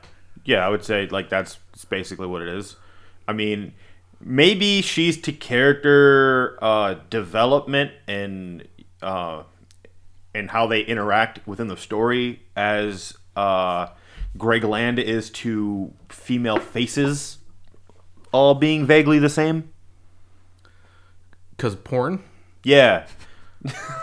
yeah, 0.45 0.65
I 0.65 0.69
would 0.69 0.85
say 0.85 1.09
like 1.09 1.29
that's 1.29 1.59
basically 1.89 2.29
what 2.29 2.41
it 2.41 2.49
is. 2.49 2.77
I 3.27 3.33
mean, 3.33 3.73
maybe 4.21 4.81
she's 4.81 5.21
to 5.23 5.33
character 5.33 6.57
uh, 6.63 6.97
development 7.11 7.93
and 8.07 8.69
uh, 9.03 9.43
and 10.35 10.51
how 10.51 10.67
they 10.67 10.81
interact 10.81 11.47
within 11.47 11.69
the 11.69 11.77
story 11.77 12.43
as 12.57 13.15
uh, 13.37 13.89
Greg 14.37 14.65
Land 14.65 14.99
is 14.99 15.31
to 15.31 15.93
female 16.09 16.59
faces, 16.59 17.39
all 18.33 18.55
being 18.55 18.87
vaguely 18.87 19.19
the 19.19 19.29
same. 19.29 19.73
Because 21.51 21.75
porn 21.75 22.23
Yeah, 22.65 23.07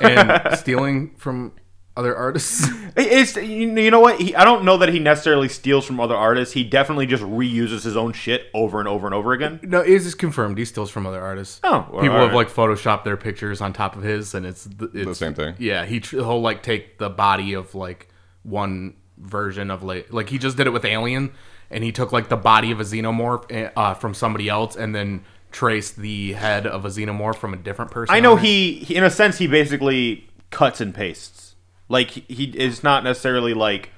and 0.01 0.57
stealing 0.57 1.15
from 1.17 1.53
other 1.97 2.15
artists. 2.15 2.67
It's 2.99 3.35
you 3.35 3.77
you 3.77 3.91
know 3.91 3.99
what 3.99 4.19
he, 4.19 4.35
I 4.35 4.43
don't 4.43 4.65
know 4.65 4.77
that 4.77 4.89
he 4.89 4.97
necessarily 4.97 5.47
steals 5.49 5.85
from 5.85 5.99
other 5.99 6.15
artists. 6.15 6.55
He 6.55 6.63
definitely 6.63 7.05
just 7.05 7.21
reuses 7.21 7.83
his 7.83 7.95
own 7.95 8.11
shit 8.11 8.47
over 8.55 8.79
and 8.79 8.87
over 8.87 9.05
and 9.05 9.13
over 9.13 9.33
again. 9.33 9.59
no, 9.61 9.81
it 9.81 9.89
is 9.89 10.15
confirmed. 10.15 10.57
He 10.57 10.65
steals 10.65 10.89
from 10.89 11.05
other 11.05 11.21
artists. 11.21 11.59
Oh, 11.63 11.87
well, 11.91 12.01
people 12.01 12.17
all 12.17 12.25
have 12.25 12.33
like 12.33 12.49
photoshopped 12.49 13.03
their 13.03 13.15
pictures 13.15 13.61
on 13.61 13.71
top 13.71 13.95
of 13.95 14.01
his, 14.01 14.33
and 14.33 14.47
it's 14.47 14.63
the, 14.63 14.85
it's 14.95 15.05
The 15.05 15.13
same 15.13 15.35
thing. 15.35 15.53
Yeah, 15.59 15.85
he 15.85 15.99
tr- 15.99 16.15
he'll 16.15 16.41
like 16.41 16.63
take 16.63 16.97
the 16.97 17.09
body 17.09 17.53
of 17.53 17.75
like 17.75 18.07
one 18.41 18.95
version 19.19 19.69
of 19.69 19.83
like 19.83 20.11
like 20.11 20.29
he 20.29 20.39
just 20.39 20.57
did 20.57 20.65
it 20.65 20.71
with 20.71 20.83
Alien, 20.83 21.33
and 21.69 21.83
he 21.83 21.91
took 21.91 22.11
like 22.11 22.29
the 22.29 22.37
body 22.37 22.71
of 22.71 22.79
a 22.79 22.83
xenomorph 22.83 23.45
eh, 23.51 23.69
uh, 23.77 23.93
from 23.93 24.15
somebody 24.15 24.49
else, 24.49 24.75
and 24.75 24.95
then 24.95 25.23
traced 25.51 25.97
the 25.97 26.33
head 26.33 26.65
of 26.65 26.83
a 26.83 26.89
xenomorph 26.89 27.35
from 27.35 27.53
a 27.53 27.57
different 27.57 27.91
person. 27.91 28.15
I 28.15 28.21
know 28.21 28.37
he, 28.37 28.79
he 28.79 28.95
in 28.95 29.03
a 29.03 29.11
sense 29.11 29.37
he 29.37 29.45
basically 29.45 30.27
cuts 30.49 30.81
and 30.81 30.95
pastes. 30.95 31.46
Like 31.89 32.11
he, 32.11 32.21
he 32.27 32.43
is 32.57 32.83
not 32.83 33.03
necessarily 33.03 33.53
like, 33.53 33.91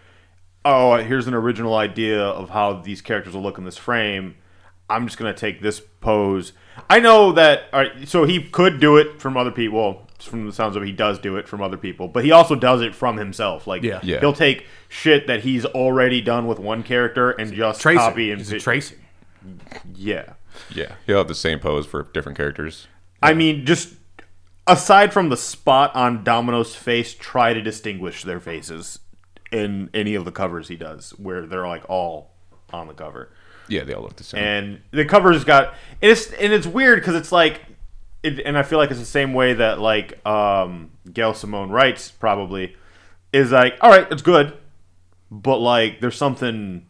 oh, 0.66 0.96
here's 0.98 1.28
an 1.28 1.34
original 1.34 1.76
idea 1.76 2.22
of 2.24 2.50
how 2.50 2.74
these 2.74 3.02
characters 3.02 3.34
will 3.34 3.42
look 3.44 3.58
in 3.58 3.64
this 3.66 3.78
frame. 3.78 4.36
I'm 4.90 5.06
just 5.06 5.18
gonna 5.18 5.34
take 5.34 5.62
this 5.62 5.82
pose. 6.02 6.54
I 6.90 7.00
know 7.00 7.32
that. 7.34 7.64
All 7.74 7.80
right, 7.82 8.08
so 8.08 8.24
he 8.26 8.42
could 8.44 8.80
do 8.80 8.98
it 8.98 9.22
from 9.22 9.38
other 9.38 9.52
people. 9.52 9.78
Well, 9.80 10.08
from 10.20 10.46
the 10.46 10.52
sounds 10.54 10.76
of 10.76 10.84
it, 10.84 10.86
he 10.88 10.92
does 10.92 11.18
do 11.20 11.38
it 11.38 11.48
from 11.48 11.62
other 11.62 11.78
people, 11.78 12.08
but 12.08 12.26
he 12.26 12.32
also 12.32 12.54
does 12.56 12.82
it 12.82 12.94
from 12.94 13.16
himself. 13.18 13.68
Like, 13.68 13.84
Yeah. 13.84 14.00
Yeah. 14.04 14.20
he'll 14.20 14.34
take 14.34 14.66
shit 14.90 15.28
that 15.28 15.42
he's 15.42 15.64
already 15.66 16.20
done 16.22 16.46
with 16.48 16.60
one 16.60 16.84
character 16.84 17.32
and 17.32 17.54
just 17.54 17.80
tracing. 17.82 18.00
copy 18.00 18.32
and 18.32 18.40
He's 18.40 18.52
a 18.52 18.60
tracing. 18.60 18.98
yeah. 19.96 20.34
Yeah, 20.76 20.96
he'll 21.06 21.20
have 21.20 21.28
the 21.30 21.36
same 21.36 21.60
pose 21.60 21.86
for 21.86 22.04
different 22.14 22.38
characters. 22.38 22.88
I 23.22 23.34
mean, 23.34 23.66
just 23.66 23.94
aside 24.70 25.12
from 25.12 25.30
the 25.30 25.38
spot 25.38 25.96
on 25.96 26.24
Domino's 26.24 26.76
face, 26.76 27.14
try 27.14 27.54
to 27.54 27.62
distinguish 27.62 28.24
their 28.24 28.40
faces 28.40 29.00
in 29.52 29.90
any 29.94 30.16
of 30.16 30.26
the 30.26 30.32
covers 30.32 30.68
he 30.68 30.76
does, 30.76 31.12
where 31.18 31.46
they're 31.46 31.68
like 31.68 31.90
all 31.90 32.32
on 32.72 32.88
the 32.88 32.94
cover. 32.94 33.32
Yeah, 33.68 33.84
they 33.84 33.94
all 33.94 34.04
look 34.04 34.16
the 34.16 34.24
same. 34.24 34.44
And 34.44 34.82
the 34.92 35.06
cover's 35.06 35.44
got 35.44 35.74
and 36.02 36.12
it's 36.12 36.32
and 36.34 36.54
it's 36.54 36.68
weird 36.68 37.00
because 37.00 37.16
it's 37.16 37.32
like, 37.32 37.62
it, 38.24 38.40
and 38.40 38.58
I 38.58 38.64
feel 38.64 38.80
like 38.80 38.92
it's 38.92 39.00
the 39.00 39.06
same 39.06 39.34
way 39.34 39.54
that 39.54 39.80
like 39.80 40.26
um, 40.26 40.92
Gail 41.12 41.34
Simone 41.34 41.70
writes 41.70 42.12
probably 42.12 42.76
is 43.34 43.52
like, 43.52 43.76
all 43.82 43.90
right, 43.90 44.08
it's 44.12 44.22
good, 44.22 44.58
but 45.32 45.58
like 45.58 46.00
there's 46.00 46.18
something 46.18 46.86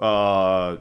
uh 0.00 0.76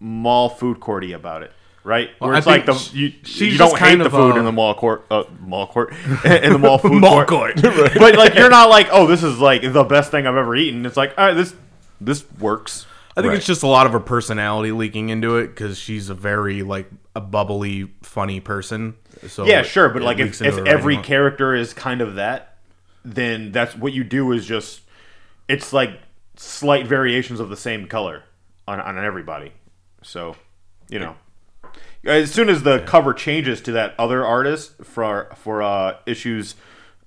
mall 0.00 0.48
food 0.48 0.80
courty 0.80 1.14
about 1.14 1.42
it. 1.42 1.52
Right, 1.84 2.10
where 2.18 2.34
I 2.34 2.38
it's 2.38 2.46
like 2.46 2.66
the 2.66 2.74
think 2.74 2.94
you, 2.94 3.12
she's 3.24 3.52
you 3.52 3.58
don't 3.58 3.70
hate 3.70 3.78
kind 3.78 4.00
the 4.00 4.06
of, 4.06 4.12
food 4.12 4.34
uh, 4.34 4.38
in 4.40 4.44
the 4.44 4.52
mall 4.52 4.74
court, 4.74 5.06
uh, 5.10 5.24
mall 5.40 5.66
court, 5.66 5.92
in 6.24 6.52
the 6.52 6.58
mall 6.58 6.76
food 6.78 7.00
Mall 7.00 7.24
court. 7.24 7.56
court. 7.56 7.62
but 7.96 8.14
like 8.16 8.34
you're 8.34 8.50
not 8.50 8.68
like, 8.68 8.88
oh, 8.90 9.06
this 9.06 9.22
is 9.22 9.38
like 9.38 9.62
the 9.62 9.84
best 9.84 10.10
thing 10.10 10.26
I've 10.26 10.36
ever 10.36 10.54
eaten. 10.54 10.84
It's 10.84 10.96
like, 10.98 11.14
all 11.16 11.26
right, 11.26 11.34
this 11.34 11.54
this 12.00 12.30
works. 12.38 12.84
I 13.16 13.20
think 13.22 13.30
Right. 13.30 13.38
it's 13.38 13.46
just 13.46 13.62
a 13.62 13.66
lot 13.66 13.86
of 13.86 13.92
her 13.92 14.00
personality 14.00 14.70
leaking 14.70 15.08
into 15.08 15.38
it 15.38 15.48
because 15.48 15.78
she's 15.78 16.08
a 16.10 16.14
very 16.14 16.62
like 16.62 16.90
a 17.16 17.20
bubbly, 17.20 17.90
funny 18.02 18.38
person. 18.40 18.94
So 19.26 19.46
Yeah, 19.46 19.62
sure, 19.62 19.88
but 19.88 20.02
it 20.02 20.04
like 20.04 20.18
leaks 20.18 20.40
if, 20.40 20.48
into 20.48 20.58
if 20.58 20.64
the 20.64 20.70
every 20.70 20.94
writing. 20.96 21.06
character 21.08 21.54
is 21.54 21.72
kind 21.74 22.00
of 22.00 22.16
that, 22.16 22.58
then 23.04 23.50
that's 23.50 23.74
what 23.74 23.92
you 23.92 24.04
do 24.04 24.30
is 24.32 24.44
just 24.46 24.82
it's 25.48 25.72
like 25.72 25.98
slight 26.36 26.86
variations 26.86 27.40
of 27.40 27.48
the 27.48 27.56
same 27.56 27.86
color 27.86 28.22
on 28.68 28.78
on 28.80 28.98
everybody. 29.02 29.52
So, 30.02 30.36
you 30.88 30.98
know, 31.00 31.16
as 32.08 32.30
soon 32.30 32.48
as 32.48 32.62
the 32.62 32.80
cover 32.80 33.12
changes 33.12 33.60
to 33.62 33.72
that 33.72 33.94
other 33.98 34.24
artist 34.24 34.84
for 34.84 35.30
for 35.36 35.62
uh 35.62 35.96
issues 36.06 36.54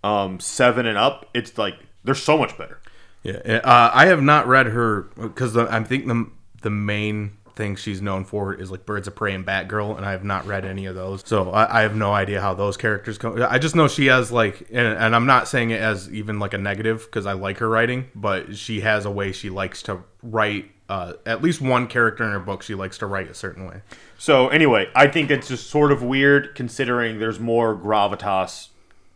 um 0.04 0.40
7 0.40 0.86
and 0.86 0.98
up, 0.98 1.30
it's 1.34 1.58
like 1.58 1.76
they're 2.04 2.16
so 2.16 2.38
much 2.38 2.58
better. 2.58 2.80
Yeah, 3.24 3.62
uh, 3.64 3.92
I 3.94 4.08
have 4.08 4.22
not 4.22 4.48
read 4.48 4.68
her 4.68 5.04
because 5.16 5.56
I 5.56 5.84
think 5.84 6.08
the 6.08 6.30
the 6.64 6.72
main 6.72 7.38
thing 7.56 7.76
she's 7.76 8.02
known 8.02 8.26
for 8.26 8.54
is 8.54 8.72
like 8.72 8.86
Birds 8.86 9.08
of 9.08 9.16
Prey 9.16 9.34
and 9.34 9.46
Batgirl, 9.46 9.96
and 9.98 10.06
I 10.06 10.12
have 10.12 10.24
not 10.24 10.46
read 10.46 10.66
any 10.66 10.86
of 10.86 10.96
those, 10.96 11.24
so 11.26 11.52
I, 11.52 11.80
I 11.80 11.82
have 11.82 11.96
no 11.96 12.12
idea 12.14 12.42
how 12.42 12.54
those 12.54 12.78
characters 12.78 13.18
come. 13.18 13.46
I 13.48 13.60
just 13.60 13.76
know 13.76 13.88
she 13.88 14.08
has 14.08 14.32
like, 14.32 14.68
and, 14.72 14.88
and 14.88 15.16
I'm 15.16 15.26
not 15.26 15.48
saying 15.48 15.72
it 15.72 15.82
as 15.82 16.12
even 16.12 16.40
like 16.40 16.54
a 16.54 16.58
negative 16.58 17.06
because 17.06 17.26
I 17.26 17.34
like 17.34 17.60
her 17.60 17.70
writing, 17.70 18.10
but 18.16 18.56
she 18.56 18.82
has 18.82 19.06
a 19.06 19.12
way 19.12 19.32
she 19.32 19.50
likes 19.50 19.84
to 19.84 20.04
write. 20.24 20.72
Uh, 20.92 21.14
at 21.26 21.42
least 21.42 21.62
one 21.62 21.88
character 21.88 22.26
in 22.26 22.32
her 22.32 22.40
book 22.40 22.62
she 22.62 22.76
likes 22.76 22.98
to 22.98 23.06
write 23.06 23.30
a 23.30 23.34
certain 23.34 23.66
way. 23.66 23.82
So 24.18 24.50
anyway, 24.50 24.90
I 24.94 25.08
think 25.08 25.32
it's 25.32 25.48
just 25.48 25.70
sort 25.70 25.90
of 25.90 26.04
weird 26.04 26.54
considering 26.54 27.18
there's 27.18 27.40
more 27.40 27.78
gravitas 27.78 28.68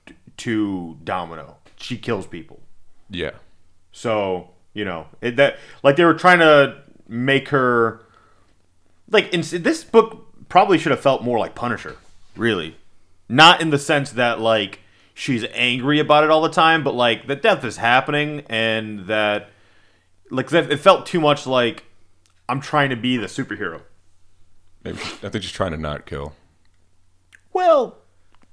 t- 0.05 0.15
to 0.38 0.98
Domino. 1.03 1.58
She 1.75 1.98
kills 1.98 2.27
people. 2.27 2.62
yeah. 3.10 3.32
So 3.91 4.51
you 4.74 4.86
know 4.86 5.08
it, 5.20 5.36
that 5.36 5.58
like 5.84 5.98
they 5.98 6.05
were 6.05 6.13
trying 6.13 6.39
to 6.39 6.77
make 7.10 7.50
her 7.50 8.05
like 9.10 9.34
in 9.34 9.41
this 9.41 9.84
book 9.84 10.48
probably 10.48 10.77
should 10.77 10.91
have 10.91 11.01
felt 11.01 11.24
more 11.24 11.38
like 11.39 11.55
Punisher, 11.55 11.98
really, 12.38 12.77
not 13.27 13.60
in 13.60 13.70
the 13.70 13.79
sense 13.79 14.12
that 14.12 14.39
like 14.39 14.79
she's 15.13 15.44
angry 15.51 16.00
about 16.00 16.24
it 16.24 16.29
all 16.29 16.41
the 16.41 16.48
time, 16.50 16.86
but 16.86 16.96
like 16.96 17.27
the 17.27 17.36
death 17.36 17.65
is 17.65 17.75
happening 17.75 18.44
and 18.48 19.08
that 19.08 19.50
like 20.32 20.51
it 20.51 20.77
felt 20.77 21.05
too 21.05 21.20
much 21.20 21.46
like 21.48 21.84
I'm 22.48 22.62
trying 22.62 22.89
to 22.89 22.96
be 22.96 23.17
the 23.17 23.27
superhero. 23.27 23.82
Maybe 24.84 24.98
she's, 24.98 25.24
I 25.24 25.29
think 25.29 25.44
she's 25.44 25.51
trying 25.51 25.72
to 25.72 25.77
not 25.77 26.05
kill. 26.05 26.34
Well, 27.53 27.98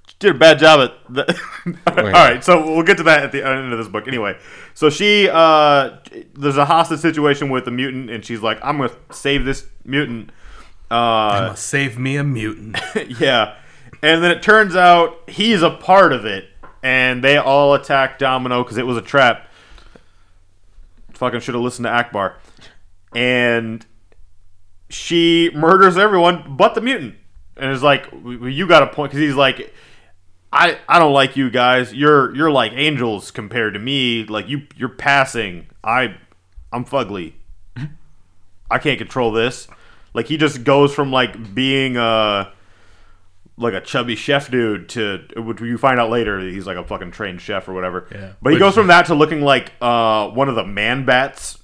she 0.07 0.17
did 0.19 0.37
a 0.37 0.38
bad 0.38 0.59
job 0.59 0.81
at 0.81 1.14
that. 1.14 1.38
All 1.87 2.05
yeah. 2.05 2.11
right, 2.11 2.45
so 2.45 2.75
we'll 2.75 2.85
get 2.85 2.97
to 2.99 3.02
that 3.05 3.23
at 3.23 3.33
the 3.33 3.47
end 3.47 3.73
of 3.73 3.79
this 3.79 3.88
book. 3.88 4.09
Anyway, 4.09 4.38
so 4.75 4.91
she, 4.91 5.29
uh, 5.29 5.99
there's 6.35 6.57
a 6.57 6.64
hostage 6.64 7.00
situation 7.00 7.50
with 7.50 7.64
the 7.64 7.71
mutant, 7.71 8.11
and 8.11 8.25
she's 8.25 8.41
like, 8.41 8.59
"I'm 8.62 8.79
gonna 8.79 8.93
save 9.11 9.45
this 9.45 9.67
mutant." 9.85 10.31
Uh, 10.91 11.55
save 11.55 11.99
me 11.99 12.17
a 12.17 12.25
mutant. 12.25 12.79
yeah, 13.21 13.57
and 14.02 14.23
then 14.23 14.31
it 14.31 14.43
turns 14.43 14.75
out 14.75 15.29
he's 15.29 15.62
a 15.62 15.71
part 15.71 16.12
of 16.12 16.25
it, 16.25 16.49
and 16.83 17.23
they 17.23 17.37
all 17.37 17.75
attack 17.75 18.19
Domino 18.19 18.62
because 18.62 18.79
it 18.79 18.87
was 18.87 18.97
a 18.97 19.02
trap. 19.02 19.49
Fucking 21.23 21.38
should 21.38 21.55
have 21.55 21.62
listened 21.62 21.85
to 21.85 21.91
Akbar, 21.91 22.37
and 23.14 23.87
she 24.91 25.52
murders 25.55 25.97
everyone 25.97 26.57
but 26.57 26.75
the 26.75 26.81
mutant, 26.81 27.14
and 27.57 27.71
is 27.71 27.81
like, 27.81 28.11
"W- 28.11 28.47
"You 28.49 28.67
got 28.67 28.83
a 28.83 28.88
point," 28.88 29.12
because 29.12 29.25
he's 29.25 29.37
like. 29.37 29.73
I, 30.55 30.79
I 30.87 30.99
don't 30.99 31.14
like 31.14 31.37
you 31.37 31.49
guys. 31.49 31.95
You're 31.95 32.35
you're 32.35 32.50
like 32.50 32.73
angels 32.75 33.31
compared 33.31 33.73
to 33.73 33.81
me. 33.81 34.25
Like 34.25 34.49
you 34.49 34.67
you're 34.76 34.91
passing. 34.91 35.69
I 35.83 36.17
I'm 36.73 36.85
fugly. 36.85 37.35
I 38.71 38.79
can't 38.79 38.99
control 38.99 39.31
this. 39.31 39.69
Like 40.12 40.26
he 40.26 40.37
just 40.37 40.64
goes 40.64 40.93
from 40.93 41.11
like 41.12 41.55
being 41.55 41.97
uh 41.97 42.50
like 43.62 43.75
a 43.75 43.81
chubby 43.81 44.16
chef 44.16 44.50
dude 44.50 44.88
to 44.90 45.25
which 45.37 45.61
you 45.61 45.78
find 45.78 46.00
out 46.00 46.11
later 46.11 46.40
he's 46.40 46.66
like 46.66 46.76
a 46.76 46.85
fucking 46.85 47.11
trained 47.11 47.40
chef 47.40 47.69
or 47.69 47.73
whatever. 47.73 48.09
Yeah. 48.11 48.33
But 48.40 48.52
he 48.52 48.59
goes 48.59 48.75
from 48.75 48.88
that 48.88 49.07
to 49.07 49.14
looking 49.14 49.40
like 49.42 49.73
uh 49.81 50.28
one 50.28 50.49
of 50.49 50.54
the 50.54 50.64
man 50.64 51.04
bats 51.04 51.59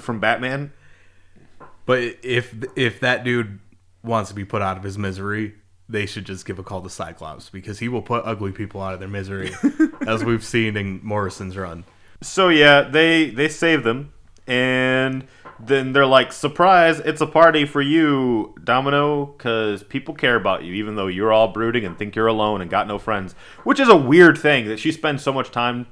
from 0.00 0.20
Batman. 0.20 0.72
But 1.84 2.02
if 2.22 2.54
if 2.74 3.00
that 3.00 3.24
dude 3.24 3.60
wants 4.02 4.28
to 4.30 4.34
be 4.34 4.44
put 4.44 4.62
out 4.62 4.76
of 4.76 4.82
his 4.82 4.98
misery, 4.98 5.54
they 5.88 6.06
should 6.06 6.24
just 6.24 6.46
give 6.46 6.58
a 6.58 6.62
call 6.62 6.82
to 6.82 6.90
Cyclops 6.90 7.50
because 7.50 7.78
he 7.78 7.88
will 7.88 8.02
put 8.02 8.24
ugly 8.24 8.52
people 8.52 8.80
out 8.80 8.94
of 8.94 9.00
their 9.00 9.08
misery, 9.08 9.52
as 10.06 10.24
we've 10.24 10.44
seen 10.44 10.76
in 10.76 11.00
Morrison's 11.02 11.56
run. 11.56 11.84
So 12.22 12.48
yeah, 12.48 12.82
they 12.82 13.30
they 13.30 13.48
save 13.48 13.84
them 13.84 14.12
and 14.46 15.26
then 15.58 15.92
they're 15.92 16.06
like, 16.06 16.32
"Surprise! 16.32 16.98
It's 17.00 17.20
a 17.20 17.26
party 17.26 17.64
for 17.64 17.80
you, 17.82 18.54
Domino, 18.62 19.26
because 19.26 19.82
people 19.82 20.14
care 20.14 20.36
about 20.36 20.64
you, 20.64 20.74
even 20.74 20.96
though 20.96 21.06
you're 21.06 21.32
all 21.32 21.48
brooding 21.48 21.84
and 21.84 21.96
think 21.98 22.14
you're 22.16 22.26
alone 22.26 22.60
and 22.60 22.70
got 22.70 22.86
no 22.86 22.98
friends." 22.98 23.34
Which 23.64 23.80
is 23.80 23.88
a 23.88 23.96
weird 23.96 24.36
thing 24.38 24.66
that 24.68 24.78
she 24.78 24.92
spends 24.92 25.22
so 25.22 25.32
much 25.32 25.50
time 25.50 25.86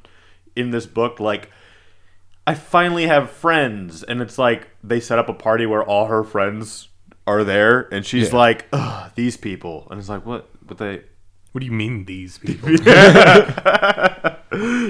in 0.56 0.70
this 0.70 0.86
book, 0.86 1.18
like. 1.20 1.50
I 2.46 2.52
finally 2.52 3.06
have 3.06 3.30
friends, 3.30 4.02
and 4.02 4.20
it's 4.20 4.36
like 4.36 4.68
they 4.82 5.00
set 5.00 5.18
up 5.18 5.30
a 5.30 5.32
party 5.32 5.64
where 5.64 5.82
all 5.82 6.08
her 6.08 6.22
friends 6.22 6.88
are 7.26 7.42
there, 7.42 7.88
and 7.90 8.04
she's 8.04 8.32
Yeah. 8.32 8.36
like, 8.38 8.66
Ugh, 8.70 9.10
"These 9.14 9.38
people," 9.38 9.88
and 9.90 9.98
it's 9.98 10.10
like, 10.10 10.26
"What? 10.26 10.50
But 10.62 10.76
they, 10.76 11.00
What 11.52 11.60
do 11.60 11.64
you 11.66 11.72
mean 11.72 12.04
these 12.04 12.36
people? 12.36 12.68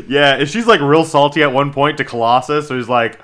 Yeah, 0.09 0.35
and 0.37 0.49
she's 0.49 0.67
like 0.67 0.81
real 0.81 1.05
salty 1.05 1.43
at 1.43 1.53
one 1.53 1.73
point 1.73 1.97
to 1.99 2.05
Colossus. 2.05 2.69
So 2.69 2.77
he's 2.77 2.89
like, 2.89 3.19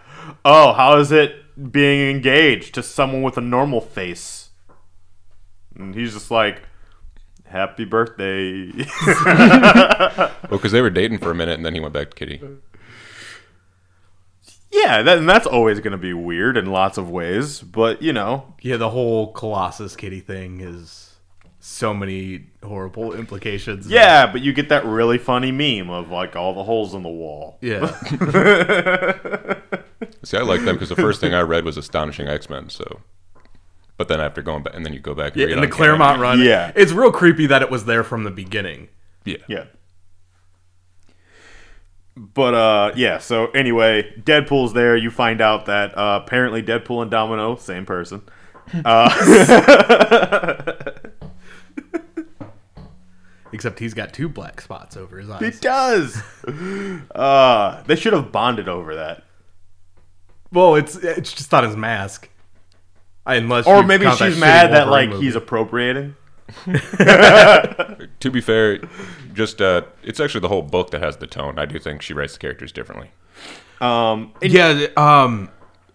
"Oh, 0.45 0.73
how 0.73 0.97
is 0.99 1.12
it 1.12 1.39
being 1.71 2.11
engaged 2.11 2.75
to 2.75 2.83
someone 2.83 3.23
with 3.23 3.37
a 3.37 3.40
normal 3.43 3.81
face?" 3.81 4.50
And 5.75 5.95
he's 5.95 6.12
just 6.14 6.31
like, 6.31 6.62
"Happy 7.47 7.85
birthday." 7.85 8.71
Well, 10.50 10.59
because 10.59 10.73
they 10.73 10.81
were 10.81 10.90
dating 10.90 11.19
for 11.19 11.31
a 11.31 11.35
minute 11.35 11.55
and 11.55 11.64
then 11.64 11.75
he 11.75 11.81
went 11.81 11.95
back 11.95 12.11
to 12.11 12.17
Kitty. 12.17 12.40
yeah, 14.73 15.02
that, 15.02 15.19
and 15.19 15.29
that's 15.29 15.47
always 15.47 15.81
going 15.81 15.93
to 15.93 15.99
be 15.99 16.12
weird 16.12 16.57
in 16.57 16.67
lots 16.67 16.99
of 16.99 17.11
ways, 17.11 17.61
but 17.61 18.02
you 18.02 18.12
know, 18.12 18.55
yeah, 18.61 18.76
the 18.76 18.90
whole 18.90 19.33
Colossus 19.33 19.97
Kitty 19.97 20.21
thing 20.21 20.61
is 20.61 21.07
so 21.61 21.93
many 21.93 22.47
horrible 22.62 23.12
implications. 23.12 23.87
yeah, 23.87 24.26
but 24.31 24.40
you 24.43 24.52
get 24.52 24.69
that 24.71 24.85
really 24.85 25.19
funny 25.19 25.52
meme 25.52 25.90
of 25.90 26.11
like 26.11 26.35
all 26.37 26.55
the 26.55 26.64
holes 26.64 26.95
in 26.95 27.02
the 27.02 27.09
wall. 27.09 27.59
yeah. 27.61 27.87
See, 30.22 30.36
I 30.36 30.42
like 30.42 30.62
them 30.64 30.74
because 30.76 30.88
the 30.90 30.96
first 30.96 31.20
thing 31.20 31.32
I 31.34 31.40
read 31.52 31.64
was 31.64 31.76
Astonishing 31.76 32.28
X 32.28 32.50
Men. 32.50 32.68
So, 32.68 33.00
but 33.96 34.08
then 34.08 34.20
after 34.20 34.42
going 34.42 34.62
back, 34.62 34.74
and 34.74 34.84
then 34.84 34.92
you 34.92 35.00
go 35.00 35.14
back 35.14 35.32
and 35.32 35.40
Yeah, 35.40 35.46
read 35.46 35.54
in 35.56 35.60
the 35.62 35.68
Claremont 35.68 36.16
Canon. 36.18 36.20
run, 36.20 36.40
Yeah. 36.40 36.72
it's 36.74 36.92
real 36.92 37.10
creepy 37.12 37.46
that 37.46 37.62
it 37.62 37.70
was 37.70 37.84
there 37.86 38.04
from 38.04 38.24
the 38.24 38.30
beginning. 38.30 38.88
Yeah. 39.24 39.36
Yeah. 39.48 39.64
But 42.16 42.54
uh 42.54 42.92
yeah, 42.96 43.16
so 43.18 43.46
anyway, 43.52 44.12
Deadpool's 44.20 44.74
there. 44.74 44.94
You 44.96 45.10
find 45.10 45.40
out 45.40 45.64
that 45.66 45.96
uh, 45.96 46.20
apparently 46.22 46.62
Deadpool 46.62 47.00
and 47.02 47.10
Domino, 47.10 47.56
same 47.56 47.86
person. 47.86 48.22
Except 53.52 53.80
he's 53.80 53.94
got 53.94 54.12
two 54.12 54.28
black 54.28 54.60
spots 54.60 54.96
over 54.96 55.18
his 55.18 55.28
eyes. 55.28 55.42
It 55.42 55.60
does. 55.60 56.22
Uh 57.14 57.82
they 57.84 57.96
should 57.96 58.12
have 58.12 58.30
bonded 58.32 58.68
over 58.68 58.94
that. 58.96 59.24
Well, 60.52 60.75
it's 60.75 60.97
it's 60.97 61.33
just 61.33 61.52
on 61.54 61.64
his 61.64 61.76
mask. 61.76 62.28
Unless 63.26 63.66
Or 63.66 63.83
maybe 63.83 64.07
she's 64.07 64.14
shitty 64.37 64.40
mad 64.40 64.73
that 64.73 64.88
like 64.88 65.11
movie. 65.11 65.25
he's 65.25 65.37
appropriating. 65.37 66.16
To 66.66 68.30
be 68.30 68.40
fair, 68.40 68.80
just 69.33 69.61
uh, 69.62 69.83
it's 70.02 70.21
actually 70.21 70.40
the 70.40 70.49
whole 70.49 70.62
book 70.62 70.90
that 70.90 71.02
has 71.02 71.19
the 71.19 71.26
tone. 71.26 71.59
I 71.59 71.66
do 71.66 71.78
think 71.78 72.02
she 72.02 72.12
writes 72.14 72.33
the 72.35 72.38
characters 72.40 72.73
differently. 72.73 73.11
Um 73.80 74.33
and- 74.42 74.52
yeah. 74.52 74.87
Um, 74.97 75.50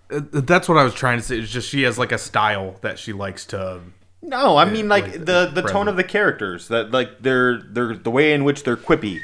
that's 0.09 0.69
what 0.69 0.77
I 0.77 0.83
was 0.83 0.93
trying 0.93 1.17
to 1.19 1.23
say. 1.23 1.37
It's 1.39 1.51
just 1.51 1.67
she 1.69 1.81
has 1.83 1.97
like 1.99 2.11
a 2.11 2.17
style 2.17 2.75
that 2.81 2.97
she 2.99 3.11
likes 3.13 3.45
to. 3.47 3.81
No, 4.21 4.55
I 4.57 4.65
mean 4.65 4.87
like, 4.87 5.03
like 5.05 5.25
the 5.25 5.51
the 5.53 5.61
tone 5.63 5.87
of 5.87 5.97
the 5.97 6.03
characters 6.03 6.67
that 6.69 6.91
like 6.91 7.21
they're 7.21 7.59
they're 7.61 7.95
the 7.95 8.09
way 8.11 8.33
in 8.33 8.43
which 8.43 8.63
they're 8.63 8.77
quippy 8.77 9.19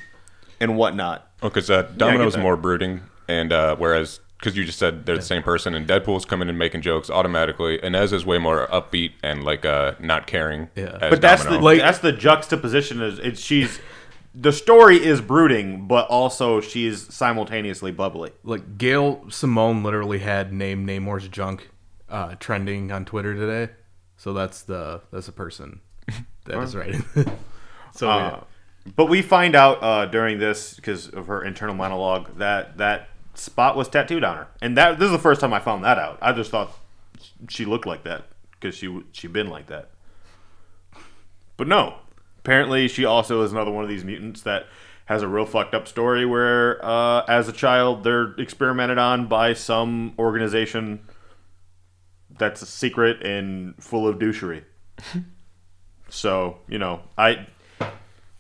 and 0.59 0.75
whatnot. 0.77 1.27
Oh, 1.41 1.49
because 1.49 1.69
uh, 1.71 1.83
Domino's 1.97 2.33
that. 2.33 2.41
more 2.41 2.55
brooding, 2.55 3.01
and 3.27 3.51
uh, 3.51 3.75
whereas 3.77 4.19
because 4.41 4.57
you 4.57 4.65
just 4.65 4.79
said 4.79 5.05
they're 5.05 5.17
the 5.17 5.21
same 5.21 5.43
person, 5.43 5.75
and 5.75 5.87
Deadpool's 5.87 6.25
coming 6.25 6.49
in 6.49 6.57
making 6.57 6.81
jokes 6.81 7.11
automatically. 7.11 7.79
Inez 7.83 8.11
is 8.11 8.25
way 8.25 8.39
more 8.39 8.67
upbeat 8.67 9.11
and 9.21 9.43
like 9.43 9.65
uh, 9.65 9.93
not 9.99 10.25
caring. 10.25 10.69
Yeah. 10.75 10.97
as 10.99 11.11
But 11.11 11.21
that's 11.21 11.43
Domino. 11.43 11.59
the 11.59 11.63
Like- 11.65 11.79
that's 11.79 11.99
the 11.99 12.11
juxtaposition 12.11 13.01
is 13.01 13.19
it's 13.19 13.39
she's 13.39 13.79
the 14.33 14.51
story 14.51 14.97
is 15.03 15.21
brooding, 15.21 15.87
but 15.87 16.07
also 16.07 16.59
she's 16.59 17.13
simultaneously 17.13 17.91
bubbly. 17.91 18.31
Like 18.43 18.79
Gail 18.79 19.29
Simone 19.29 19.83
literally 19.83 20.19
had 20.19 20.51
name 20.51 20.87
Namor's 20.87 21.27
junk 21.27 21.69
uh, 22.09 22.35
trending 22.39 22.91
on 22.91 23.05
Twitter 23.05 23.35
today. 23.35 23.71
So 24.17 24.33
that's 24.33 24.63
the 24.63 25.01
that's 25.11 25.27
a 25.27 25.33
person 25.33 25.81
that 26.45 26.59
is 26.63 26.75
writing. 26.75 27.05
so 27.93 28.07
yeah. 28.07 28.15
Uh, 28.15 28.43
but 28.95 29.05
we 29.05 29.21
find 29.21 29.53
out 29.53 29.83
uh, 29.83 30.07
during 30.07 30.39
this 30.39 30.73
because 30.73 31.09
of 31.09 31.27
her 31.27 31.43
internal 31.43 31.75
monologue 31.75 32.39
that 32.39 32.77
that 32.79 33.09
spot 33.33 33.75
was 33.75 33.87
tattooed 33.87 34.23
on 34.23 34.37
her, 34.37 34.47
and 34.61 34.77
that 34.77 34.99
this 34.99 35.07
is 35.07 35.11
the 35.11 35.19
first 35.19 35.41
time 35.41 35.53
I 35.53 35.59
found 35.59 35.83
that 35.83 35.97
out. 35.97 36.17
I 36.21 36.33
just 36.33 36.51
thought 36.51 36.77
she 37.49 37.65
looked 37.65 37.85
like 37.85 38.03
that 38.03 38.25
because 38.51 38.75
she 38.75 39.03
she 39.11 39.27
been 39.27 39.49
like 39.49 39.67
that. 39.67 39.89
But 41.57 41.67
no, 41.67 41.95
apparently 42.39 42.87
she 42.87 43.05
also 43.05 43.41
is 43.43 43.51
another 43.51 43.71
one 43.71 43.83
of 43.83 43.89
these 43.89 44.03
mutants 44.03 44.41
that 44.41 44.67
has 45.05 45.21
a 45.21 45.27
real 45.27 45.45
fucked 45.45 45.73
up 45.73 45.87
story 45.87 46.25
where, 46.25 46.83
uh, 46.85 47.25
as 47.25 47.47
a 47.47 47.53
child, 47.53 48.03
they're 48.03 48.33
experimented 48.37 48.97
on 48.97 49.27
by 49.27 49.53
some 49.53 50.13
organization 50.17 51.01
that's 52.37 52.61
a 52.61 52.65
secret 52.65 53.21
and 53.21 53.75
full 53.83 54.07
of 54.07 54.17
douchery. 54.17 54.63
so 56.09 56.59
you 56.67 56.79
know, 56.79 57.01
I 57.17 57.47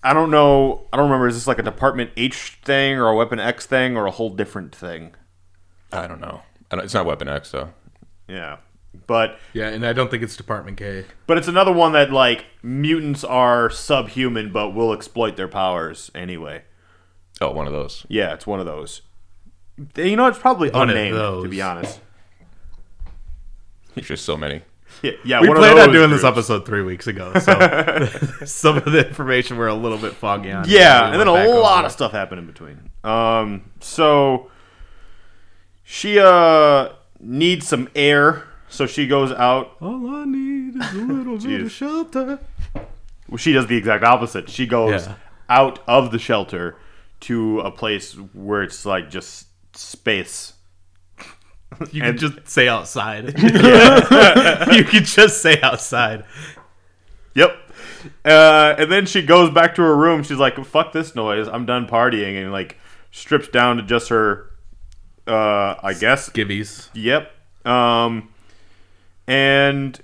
I 0.03 0.13
don't 0.13 0.31
know. 0.31 0.87
I 0.91 0.97
don't 0.97 1.05
remember. 1.05 1.27
Is 1.27 1.35
this 1.35 1.47
like 1.47 1.59
a 1.59 1.63
Department 1.63 2.11
H 2.17 2.59
thing 2.63 2.97
or 2.97 3.09
a 3.09 3.15
Weapon 3.15 3.39
X 3.39 3.65
thing 3.65 3.95
or 3.95 4.05
a 4.07 4.11
whole 4.11 4.29
different 4.31 4.73
thing? 4.75 5.13
I 5.91 6.07
don't 6.07 6.19
know. 6.19 6.41
I 6.71 6.75
don't, 6.75 6.85
it's 6.85 6.93
not 6.93 7.05
Weapon 7.05 7.27
X 7.27 7.51
though. 7.51 7.69
Yeah, 8.27 8.57
but 9.07 9.37
yeah, 9.53 9.67
and 9.69 9.85
I 9.85 9.93
don't 9.93 10.09
think 10.09 10.23
it's 10.23 10.35
Department 10.35 10.77
K. 10.77 11.05
but 11.27 11.37
it's 11.37 11.47
another 11.47 11.71
one 11.71 11.91
that 11.91 12.11
like 12.11 12.45
mutants 12.63 13.23
are 13.23 13.69
subhuman, 13.69 14.51
but 14.51 14.71
will 14.71 14.93
exploit 14.93 15.35
their 15.35 15.47
powers 15.47 16.09
anyway. 16.15 16.63
Oh, 17.39 17.51
one 17.51 17.67
of 17.67 17.73
those. 17.73 18.05
Yeah, 18.09 18.33
it's 18.33 18.47
one 18.47 18.59
of 18.59 18.65
those. 18.65 19.01
You 19.95 20.15
know, 20.15 20.27
it's 20.27 20.37
probably 20.39 20.69
One 20.69 20.89
unnamed 20.89 21.15
to 21.15 21.49
be 21.49 21.61
honest. 21.61 21.99
There's 23.95 24.07
just 24.07 24.25
so 24.25 24.37
many. 24.37 24.61
Yeah, 25.03 25.11
yeah 25.23 25.41
We 25.41 25.47
planned 25.47 25.79
on 25.79 25.91
doing 25.91 26.09
this 26.11 26.23
episode 26.23 26.65
three 26.65 26.83
weeks 26.83 27.07
ago, 27.07 27.33
so 27.39 28.05
some 28.45 28.77
of 28.77 28.85
the 28.85 29.07
information 29.07 29.57
we're 29.57 29.67
a 29.67 29.73
little 29.73 29.97
bit 29.97 30.13
foggy 30.13 30.51
on. 30.51 30.65
Yeah, 30.67 31.05
We 31.07 31.11
and 31.11 31.19
then 31.21 31.27
a 31.27 31.33
back 31.33 31.47
over 31.47 31.59
lot 31.59 31.85
of 31.85 31.91
stuff 31.91 32.11
happened 32.11 32.39
in 32.39 32.45
between. 32.47 32.89
Um, 33.03 33.71
so 33.79 34.51
she 35.83 36.19
uh 36.19 36.89
needs 37.19 37.67
some 37.67 37.89
air, 37.95 38.43
so 38.69 38.85
she 38.85 39.07
goes 39.07 39.31
out. 39.31 39.75
All 39.81 40.07
I 40.15 40.25
need 40.25 40.75
is 40.75 40.93
a 40.93 40.97
little 40.97 41.37
bit 41.49 41.61
of 41.61 41.71
shelter. 41.71 42.39
Well, 43.27 43.37
she 43.37 43.53
does 43.53 43.67
the 43.67 43.77
exact 43.77 44.03
opposite. 44.03 44.49
She 44.49 44.67
goes 44.67 45.05
Yeah. 45.07 45.15
out 45.49 45.79
of 45.87 46.11
the 46.11 46.19
shelter 46.19 46.75
to 47.21 47.61
a 47.61 47.71
place 47.71 48.13
where 48.33 48.61
it's 48.63 48.85
like 48.85 49.09
just 49.09 49.47
space. 49.75 50.53
You 51.91 52.01
can 52.01 52.17
just 52.17 52.47
say 52.47 52.67
outside. 52.67 53.25
you 53.41 54.83
can 54.83 55.03
just 55.03 55.41
say 55.41 55.59
outside. 55.61 56.25
Yep. 57.33 57.57
Uh, 58.23 58.75
and 58.77 58.91
then 58.91 59.05
she 59.05 59.21
goes 59.21 59.49
back 59.49 59.75
to 59.75 59.81
her 59.81 59.95
room. 59.95 60.21
She's 60.23 60.37
like, 60.37 60.63
"Fuck 60.63 60.91
this 60.91 61.15
noise! 61.15 61.47
I'm 61.47 61.65
done 61.65 61.87
partying," 61.87 62.39
and 62.39 62.51
like 62.51 62.77
strips 63.11 63.47
down 63.47 63.77
to 63.77 63.83
just 63.83 64.09
her. 64.09 64.51
Uh, 65.25 65.75
I 65.81 65.93
guess 65.93 66.29
Gibbies. 66.29 66.89
Yep. 66.93 67.31
Um, 67.65 68.29
and 69.27 69.99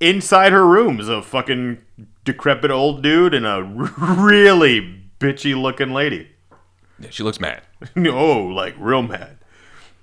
inside 0.00 0.52
her 0.52 0.66
room 0.66 0.98
is 0.98 1.08
a 1.08 1.22
fucking 1.22 1.78
decrepit 2.24 2.70
old 2.70 3.02
dude 3.02 3.34
and 3.34 3.46
a 3.46 3.62
really 3.62 5.02
bitchy 5.18 5.60
looking 5.60 5.92
lady. 5.92 6.28
Yeah, 6.98 7.10
she 7.10 7.22
looks 7.22 7.40
mad. 7.40 7.62
oh, 7.96 8.44
like 8.44 8.74
real 8.78 9.02
mad. 9.02 9.38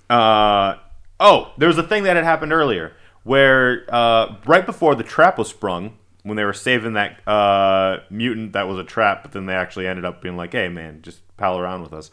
Uh, 0.09 0.75
oh, 1.19 1.51
there 1.57 1.67
was 1.67 1.77
a 1.77 1.83
thing 1.83 2.03
that 2.03 2.15
had 2.15 2.25
happened 2.25 2.53
earlier 2.53 2.93
where 3.23 3.85
uh, 3.93 4.35
right 4.45 4.65
before 4.65 4.95
the 4.95 5.03
trap 5.03 5.37
was 5.37 5.49
sprung, 5.49 5.97
when 6.23 6.35
they 6.35 6.43
were 6.43 6.53
saving 6.53 6.93
that 6.93 7.27
uh, 7.27 7.99
mutant 8.09 8.53
that 8.53 8.67
was 8.67 8.77
a 8.77 8.83
trap, 8.83 9.23
but 9.23 9.31
then 9.31 9.45
they 9.45 9.53
actually 9.53 9.87
ended 9.87 10.05
up 10.05 10.21
being 10.21 10.37
like, 10.37 10.51
"Hey, 10.51 10.69
man, 10.69 11.01
just 11.01 11.21
pal 11.37 11.57
around 11.59 11.81
with 11.81 11.93
us." 11.93 12.11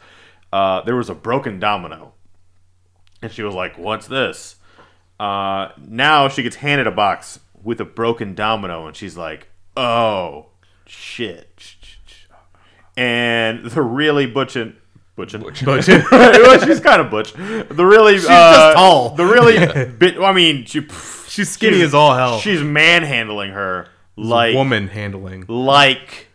Uh, 0.51 0.81
there 0.81 0.95
was 0.95 1.09
a 1.09 1.15
broken 1.15 1.59
domino, 1.59 2.13
and 3.21 3.31
she 3.31 3.43
was 3.43 3.53
like, 3.53 3.77
"What's 3.77 4.07
this?" 4.07 4.55
Uh, 5.19 5.69
now 5.77 6.29
she 6.29 6.43
gets 6.43 6.57
handed 6.57 6.87
a 6.87 6.91
box 6.91 7.39
with 7.61 7.81
a 7.81 7.85
broken 7.85 8.33
domino, 8.33 8.87
and 8.87 8.95
she's 8.95 9.17
like, 9.17 9.49
"Oh, 9.75 10.47
shit!" 10.85 11.75
And 12.95 13.65
the 13.65 13.81
really 13.81 14.25
butchin, 15.17 15.41
butchin, 15.41 15.65
But 15.65 15.87
well, 16.11 16.65
she's 16.65 16.79
kind 16.79 17.01
of 17.01 17.09
butch. 17.11 17.33
The 17.33 17.85
really, 17.85 18.13
she's 18.13 18.27
just 18.27 18.75
tall. 18.77 19.15
The 19.15 19.25
really, 19.25 19.85
bit, 19.97 20.17
I 20.19 20.31
mean, 20.31 20.63
she, 20.65 20.81
pff, 20.81 21.27
she's 21.29 21.49
skinny 21.49 21.81
as 21.81 21.93
all 21.93 22.15
hell. 22.15 22.39
She's 22.39 22.61
manhandling 22.61 23.51
her 23.51 23.89
like 24.15 24.55
woman 24.55 24.87
handling. 24.87 25.45
like 25.47 26.27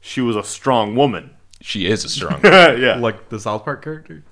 she 0.00 0.20
was 0.20 0.36
a 0.36 0.44
strong 0.44 0.94
woman. 0.94 1.30
She 1.62 1.86
is 1.86 2.04
a 2.04 2.08
strong. 2.08 2.40
yeah, 2.44 2.96
Like 3.00 3.28
the 3.30 3.38
South 3.40 3.64
Park 3.64 3.82
character. 3.84 4.22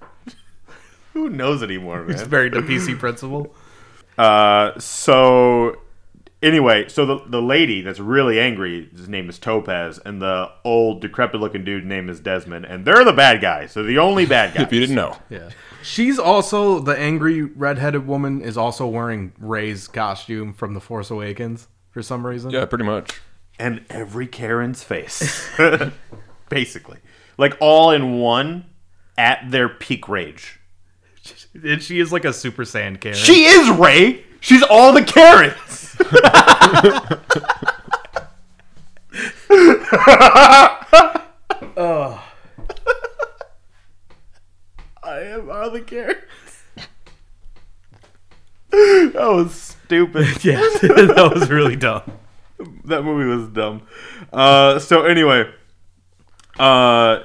who 1.12 1.28
knows 1.30 1.62
anymore, 1.62 2.10
It's 2.10 2.20
man? 2.22 2.30
very 2.30 2.48
the 2.50 2.60
PC 2.60 2.98
Principal. 2.98 3.54
Uh, 4.16 4.78
so 4.78 5.76
anyway, 6.42 6.88
so 6.88 7.04
the 7.06 7.18
the 7.26 7.42
lady 7.42 7.80
that's 7.82 8.00
really 8.00 8.38
angry, 8.40 8.88
his 8.90 9.08
name 9.08 9.28
is 9.28 9.38
Topaz, 9.38 9.98
and 10.04 10.20
the 10.22 10.50
old 10.64 11.00
decrepit 11.00 11.40
looking 11.40 11.64
dude 11.64 11.84
name 11.84 12.08
is 12.08 12.20
Desmond, 12.20 12.64
and 12.66 12.84
they're 12.84 13.04
the 13.04 13.12
bad 13.12 13.40
guys. 13.40 13.72
So 13.72 13.82
the 13.82 13.98
only 13.98 14.26
bad 14.26 14.54
guys. 14.54 14.62
if 14.66 14.72
you 14.72 14.80
didn't 14.80 14.96
know, 14.96 15.16
Yeah. 15.30 15.50
She's 15.82 16.18
also 16.18 16.80
the 16.80 16.98
angry 16.98 17.42
redheaded 17.42 18.06
woman 18.06 18.42
is 18.42 18.56
also 18.56 18.86
wearing 18.86 19.32
Rey's 19.38 19.86
costume 19.88 20.52
from 20.52 20.74
The 20.74 20.80
Force 20.80 21.10
Awakens 21.10 21.68
for 21.92 22.02
some 22.02 22.26
reason. 22.26 22.50
yeah, 22.50 22.64
pretty 22.66 22.84
much. 22.84 23.20
and 23.60 23.84
every 23.88 24.26
Karen's 24.26 24.82
face, 24.82 25.48
basically, 26.48 26.98
like 27.38 27.56
all 27.60 27.90
in 27.92 28.18
one, 28.18 28.66
at 29.16 29.50
their 29.50 29.68
peak 29.68 30.08
rage. 30.08 30.60
And 31.64 31.82
she 31.82 31.98
is 31.98 32.12
like 32.12 32.24
a 32.24 32.32
super 32.32 32.62
saiyan 32.64 33.00
Karen. 33.00 33.16
She 33.18 33.44
is 33.44 33.68
Rey. 33.70 34.24
She's 34.40 34.62
all 34.62 34.92
the 34.92 35.02
Karens. 35.02 35.77
I 45.02 45.20
am 45.20 45.50
all 45.50 45.70
the 45.70 45.80
Karens. 45.80 46.18
that 48.70 49.14
was 49.14 49.54
stupid. 49.54 50.26
yeah, 50.44 50.56
that 50.82 51.30
was 51.34 51.50
really 51.50 51.76
dumb. 51.76 52.02
that 52.84 53.02
movie 53.02 53.28
was 53.28 53.48
dumb. 53.48 53.82
Uh, 54.32 54.78
so 54.78 55.04
anyway, 55.04 55.50
uh, 56.58 57.20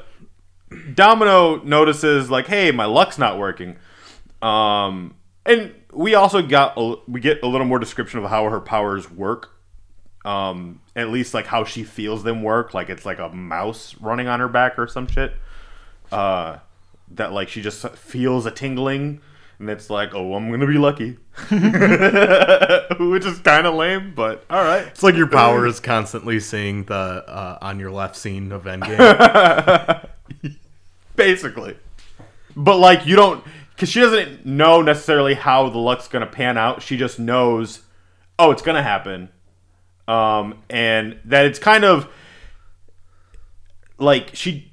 Domino 0.94 1.62
notices 1.64 2.32
like, 2.32 2.48
"Hey, 2.48 2.72
my 2.72 2.86
luck's 2.86 3.18
not 3.18 3.38
working," 3.38 3.76
um, 4.42 5.16
and 5.46 5.74
we 5.92 6.16
also 6.16 6.42
got 6.42 6.74
a, 6.78 6.96
we 7.08 7.20
get 7.20 7.44
a 7.44 7.48
little 7.48 7.68
more 7.68 7.80
description 7.80 8.20
of 8.20 8.30
how 8.30 8.50
her 8.50 8.60
powers 8.60 9.10
work. 9.10 9.50
Um, 10.26 10.80
at 10.96 11.10
least 11.10 11.34
like 11.34 11.48
how 11.48 11.66
she 11.66 11.84
feels 11.84 12.24
them 12.24 12.44
work, 12.44 12.74
like 12.74 12.90
it's 12.90 13.06
like 13.06 13.20
a 13.20 13.28
mouse 13.30 13.96
running 14.00 14.28
on 14.28 14.40
her 14.40 14.48
back 14.48 14.80
or 14.80 14.88
some 14.88 15.06
shit. 15.08 15.34
Uh, 16.12 16.60
that 17.12 17.34
like 17.34 17.50
she 17.50 17.62
just 17.62 17.86
feels 17.90 18.46
a 18.46 18.52
tingling, 18.52 19.20
and 19.60 19.70
it's 19.70 19.90
like, 19.90 20.16
oh, 20.16 20.36
I'm 20.36 20.50
gonna 20.50 20.66
be 20.66 20.78
lucky, 20.78 21.18
which 21.50 23.26
is 23.26 23.40
kind 23.40 23.68
of 23.68 23.76
lame, 23.76 24.14
but 24.16 24.46
all 24.50 24.64
right. 24.64 24.88
It's 24.88 25.04
like 25.04 25.16
your 25.16 25.28
power 25.28 25.68
is 25.68 25.82
constantly 25.82 26.40
seeing 26.40 26.86
the 26.86 26.96
uh, 26.96 27.58
on 27.62 27.80
your 27.80 27.92
left 27.92 28.16
scene 28.16 28.54
of 28.54 28.64
Endgame. 28.64 30.08
basically. 31.16 31.78
But 32.56 32.78
like 32.78 33.06
you 33.06 33.16
don't, 33.16 33.44
because 33.76 33.90
she 33.90 34.00
doesn't 34.00 34.46
know 34.46 34.82
necessarily 34.82 35.34
how 35.34 35.70
the 35.70 35.78
luck's 35.78 36.08
gonna 36.08 36.28
pan 36.28 36.58
out. 36.58 36.82
She 36.82 36.98
just 36.98 37.20
knows, 37.20 37.82
oh, 38.38 38.52
it's 38.52 38.62
gonna 38.62 38.84
happen, 38.84 39.30
um, 40.08 40.60
and 40.70 41.20
that 41.26 41.46
it's 41.46 41.60
kind 41.60 41.84
of 41.84 42.08
like 43.98 44.32
she. 44.34 44.72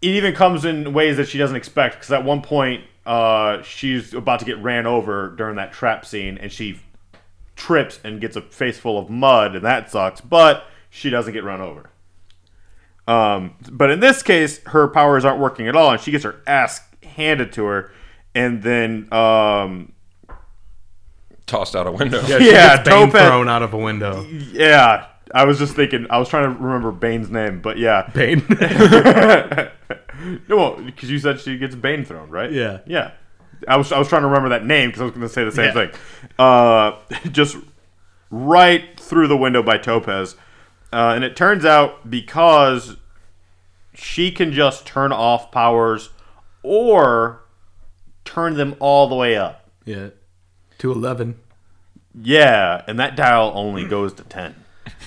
It 0.00 0.10
even 0.10 0.32
comes 0.32 0.64
in 0.64 0.92
ways 0.92 1.16
that 1.16 1.26
she 1.28 1.38
doesn't 1.38 1.56
expect. 1.56 1.96
Because 1.96 2.12
at 2.12 2.24
one 2.24 2.40
point, 2.40 2.84
uh, 3.04 3.62
she's 3.62 4.14
about 4.14 4.38
to 4.38 4.44
get 4.44 4.62
ran 4.62 4.86
over 4.86 5.34
during 5.36 5.56
that 5.56 5.72
trap 5.72 6.06
scene, 6.06 6.38
and 6.38 6.52
she 6.52 6.80
trips 7.56 7.98
and 8.04 8.20
gets 8.20 8.36
a 8.36 8.42
face 8.42 8.78
full 8.78 8.98
of 8.98 9.10
mud, 9.10 9.56
and 9.56 9.64
that 9.64 9.90
sucks. 9.90 10.20
But 10.20 10.64
she 10.88 11.10
doesn't 11.10 11.32
get 11.32 11.42
run 11.42 11.60
over. 11.60 11.90
Um, 13.08 13.54
but 13.70 13.90
in 13.90 14.00
this 14.00 14.22
case, 14.22 14.60
her 14.66 14.86
powers 14.86 15.24
aren't 15.24 15.40
working 15.40 15.66
at 15.66 15.74
all, 15.74 15.90
and 15.90 16.00
she 16.00 16.10
gets 16.10 16.24
her 16.24 16.42
ass 16.46 16.80
handed 17.02 17.52
to 17.54 17.64
her, 17.64 17.90
and 18.38 18.62
then 18.62 19.12
um, 19.12 19.92
Tossed 21.46 21.74
out 21.74 21.86
a 21.86 21.92
window. 21.92 22.20
Yeah, 22.26 22.38
she 22.38 22.46
Yeah, 22.52 22.76
gets 22.76 22.88
Bane 22.88 23.06
Topaz- 23.06 23.26
thrown 23.26 23.48
out 23.48 23.62
of 23.62 23.72
a 23.72 23.78
window. 23.78 24.22
yeah, 24.52 25.06
I 25.34 25.44
was 25.44 25.58
just 25.58 25.74
thinking, 25.74 26.06
I 26.10 26.18
was 26.18 26.28
trying 26.28 26.44
to 26.44 26.50
remember 26.62 26.92
Bane's 26.92 27.30
name, 27.30 27.60
but 27.62 27.78
yeah, 27.78 28.10
Bane. 28.14 28.44
well, 30.48 30.76
because 30.76 31.10
you 31.10 31.18
said 31.18 31.40
she 31.40 31.56
gets 31.58 31.74
Bane 31.74 32.04
thrown, 32.04 32.28
right? 32.30 32.52
Yeah. 32.52 32.80
yeah. 32.86 33.12
I 33.66 33.76
was 33.76 33.90
I 33.92 33.98
was 33.98 34.08
trying 34.08 34.22
to 34.22 34.28
remember 34.28 34.50
that 34.50 34.64
name 34.64 34.90
because 34.90 35.00
I 35.00 35.04
was 35.04 35.12
going 35.14 35.26
to 35.26 35.32
say 35.32 35.44
the 35.44 35.52
same 35.52 35.74
Yeah. 35.74 35.86
thing. 35.86 35.90
Uh, 36.38 36.92
just 37.32 37.56
right 38.30 38.98
through 39.00 39.26
the 39.28 39.36
window 39.36 39.62
by 39.62 39.78
Topaz, 39.78 40.36
uh, 40.92 41.12
and 41.14 41.24
it 41.24 41.34
turns 41.34 41.64
out 41.64 42.08
because 42.08 42.96
she 43.94 44.30
can 44.30 44.52
just 44.52 44.86
turn 44.86 45.12
off 45.12 45.50
powers 45.50 46.10
or 46.62 47.40
turn 48.28 48.54
them 48.54 48.76
all 48.78 49.08
the 49.08 49.14
way 49.14 49.36
up. 49.36 49.70
yeah. 49.84 50.10
To 50.78 50.92
eleven. 50.92 51.40
Yeah, 52.20 52.84
and 52.86 52.98
that 53.00 53.16
dial 53.16 53.52
only 53.54 53.84
goes 53.86 54.12
to 54.14 54.22
ten. 54.22 54.54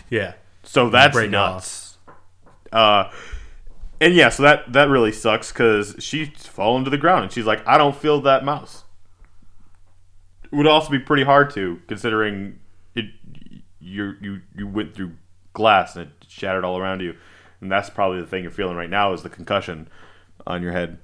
Yeah. 0.09 0.33
So 0.63 0.89
that's 0.89 1.13
break 1.13 1.31
nuts. 1.31 1.97
Uh, 2.71 3.09
and 3.99 4.13
yeah, 4.13 4.29
so 4.29 4.43
that 4.43 4.73
that 4.73 4.89
really 4.89 5.11
sucks 5.11 5.51
because 5.51 5.95
she's 5.99 6.29
fallen 6.47 6.83
to 6.83 6.89
the 6.89 6.97
ground 6.97 7.23
and 7.23 7.31
she's 7.31 7.45
like, 7.45 7.65
I 7.67 7.77
don't 7.77 7.95
feel 7.95 8.21
that 8.21 8.43
mouse. 8.43 8.83
It 10.43 10.55
would 10.55 10.67
also 10.67 10.89
be 10.89 10.99
pretty 10.99 11.23
hard 11.23 11.49
to, 11.51 11.79
considering 11.87 12.59
it. 12.95 13.05
You 13.79 14.15
you 14.21 14.41
you 14.55 14.67
went 14.67 14.93
through 14.93 15.13
glass 15.53 15.95
and 15.95 16.07
it 16.07 16.25
shattered 16.27 16.65
all 16.65 16.77
around 16.77 17.01
you, 17.01 17.15
and 17.61 17.71
that's 17.71 17.89
probably 17.89 18.19
the 18.21 18.27
thing 18.27 18.43
you're 18.43 18.51
feeling 18.51 18.75
right 18.75 18.89
now 18.89 19.13
is 19.13 19.23
the 19.23 19.29
concussion 19.29 19.87
on 20.45 20.61
your 20.61 20.71
head 20.71 20.99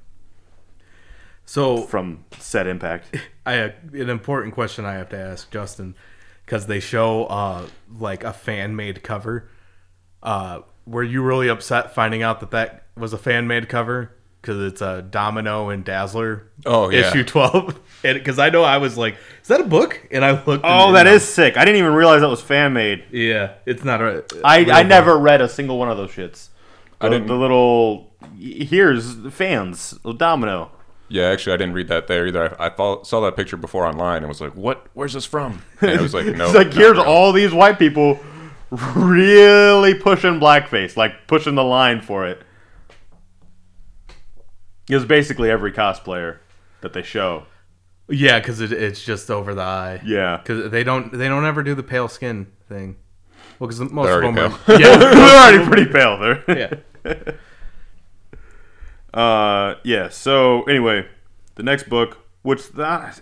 So 1.47 1.77
from 1.77 2.25
said 2.39 2.67
impact. 2.67 3.15
I 3.45 3.53
an 3.93 4.09
important 4.09 4.53
question 4.53 4.85
I 4.85 4.93
have 4.93 5.09
to 5.09 5.17
ask 5.17 5.49
Justin 5.49 5.95
because 6.45 6.67
they 6.67 6.79
show 6.81 7.25
uh 7.25 7.65
like 7.97 8.23
a 8.23 8.33
fan 8.33 8.75
made 8.75 9.01
cover. 9.01 9.49
Uh, 10.21 10.59
were 10.85 11.03
you 11.03 11.21
really 11.23 11.47
upset 11.47 11.95
finding 11.95 12.21
out 12.21 12.41
that 12.41 12.51
that 12.51 12.83
was 12.97 13.13
a 13.13 13.17
fan 13.17 13.47
made 13.47 13.69
cover? 13.69 14.11
Because 14.41 14.61
it's 14.71 14.81
a 14.81 15.01
Domino 15.01 15.69
and 15.69 15.83
Dazzler. 15.83 16.47
Oh, 16.65 16.89
yeah. 16.89 17.09
issue 17.09 17.23
twelve. 17.23 17.79
And 18.03 18.15
because 18.19 18.37
I 18.37 18.51
know 18.51 18.63
I 18.63 18.77
was 18.77 18.95
like, 18.95 19.15
is 19.41 19.47
that 19.47 19.59
a 19.59 19.63
book? 19.63 20.07
And 20.11 20.23
I 20.23 20.43
looked. 20.43 20.63
Oh, 20.63 20.91
that 20.91 21.07
is 21.07 21.23
sick! 21.27 21.57
I 21.57 21.65
didn't 21.65 21.79
even 21.79 21.93
realize 21.93 22.21
that 22.21 22.29
was 22.29 22.41
fan 22.41 22.73
made. 22.73 23.05
Yeah, 23.11 23.53
it's 23.65 23.83
not 23.83 24.01
a. 24.01 24.23
I, 24.43 24.63
book. 24.65 24.87
never 24.87 25.17
read 25.17 25.41
a 25.41 25.49
single 25.49 25.79
one 25.79 25.89
of 25.89 25.97
those 25.97 26.11
shits. 26.11 26.49
The, 26.99 27.07
I 27.07 27.09
didn't- 27.09 27.25
the 27.27 27.33
little 27.33 28.13
here's 28.37 29.17
the 29.17 29.31
fans 29.31 29.97
domino. 30.17 30.71
Yeah, 31.09 31.27
actually, 31.29 31.53
I 31.53 31.57
didn't 31.57 31.73
read 31.73 31.87
that 31.87 32.07
there 32.07 32.27
either. 32.27 32.59
I, 32.61 32.65
I 32.67 32.69
thought, 32.69 33.07
saw 33.07 33.21
that 33.21 33.35
picture 33.35 33.55
before 33.57 33.85
online 33.85 34.17
and 34.17 34.27
was 34.27 34.41
like, 34.41 34.55
"What? 34.55 34.87
Where's 34.93 35.13
this 35.13 35.25
from?" 35.25 35.61
And 35.81 35.91
it 35.91 36.01
was 36.01 36.13
like, 36.13 36.25
"No." 36.35 36.45
it's 36.47 36.55
like 36.55 36.73
here's 36.73 36.97
real. 36.97 37.03
all 37.05 37.31
these 37.31 37.53
white 37.53 37.79
people 37.79 38.19
really 38.95 39.93
pushing 39.95 40.39
blackface, 40.39 40.97
like 40.97 41.27
pushing 41.27 41.55
the 41.55 41.63
line 41.63 42.01
for 42.01 42.27
it. 42.27 42.41
It 44.89 44.95
was 44.95 45.05
basically 45.05 45.49
every 45.49 45.71
cosplayer 45.71 46.37
that 46.81 46.93
they 46.93 47.01
show. 47.03 47.45
Yeah, 48.09 48.39
because 48.39 48.61
it, 48.61 48.71
it's 48.71 49.03
just 49.03 49.29
over 49.29 49.53
the 49.53 49.61
eye. 49.61 50.01
Yeah. 50.05 50.37
because 50.37 50.71
they 50.71 50.83
don't 50.83 51.11
they 51.11 51.27
don't 51.27 51.45
ever 51.45 51.61
do 51.63 51.75
the 51.75 51.83
pale 51.83 52.07
skin 52.07 52.47
thing. 52.69 52.95
Well, 53.59 53.67
because 53.67 53.79
most 53.91 54.09
of 54.09 54.21
them 54.21 54.37
already 54.37 54.55
are. 54.55 54.59
Yeah, 54.79 54.97
They're 54.97 55.13
already 55.13 55.65
pretty 55.65 55.91
pale 55.91 56.17
there. 56.17 56.43
yeah. 57.05 57.13
Uh, 59.17 59.75
yeah. 59.83 60.09
So 60.09 60.63
anyway, 60.63 61.07
the 61.55 61.63
next 61.63 61.89
book, 61.89 62.19
which 62.43 62.71
that 62.73 63.19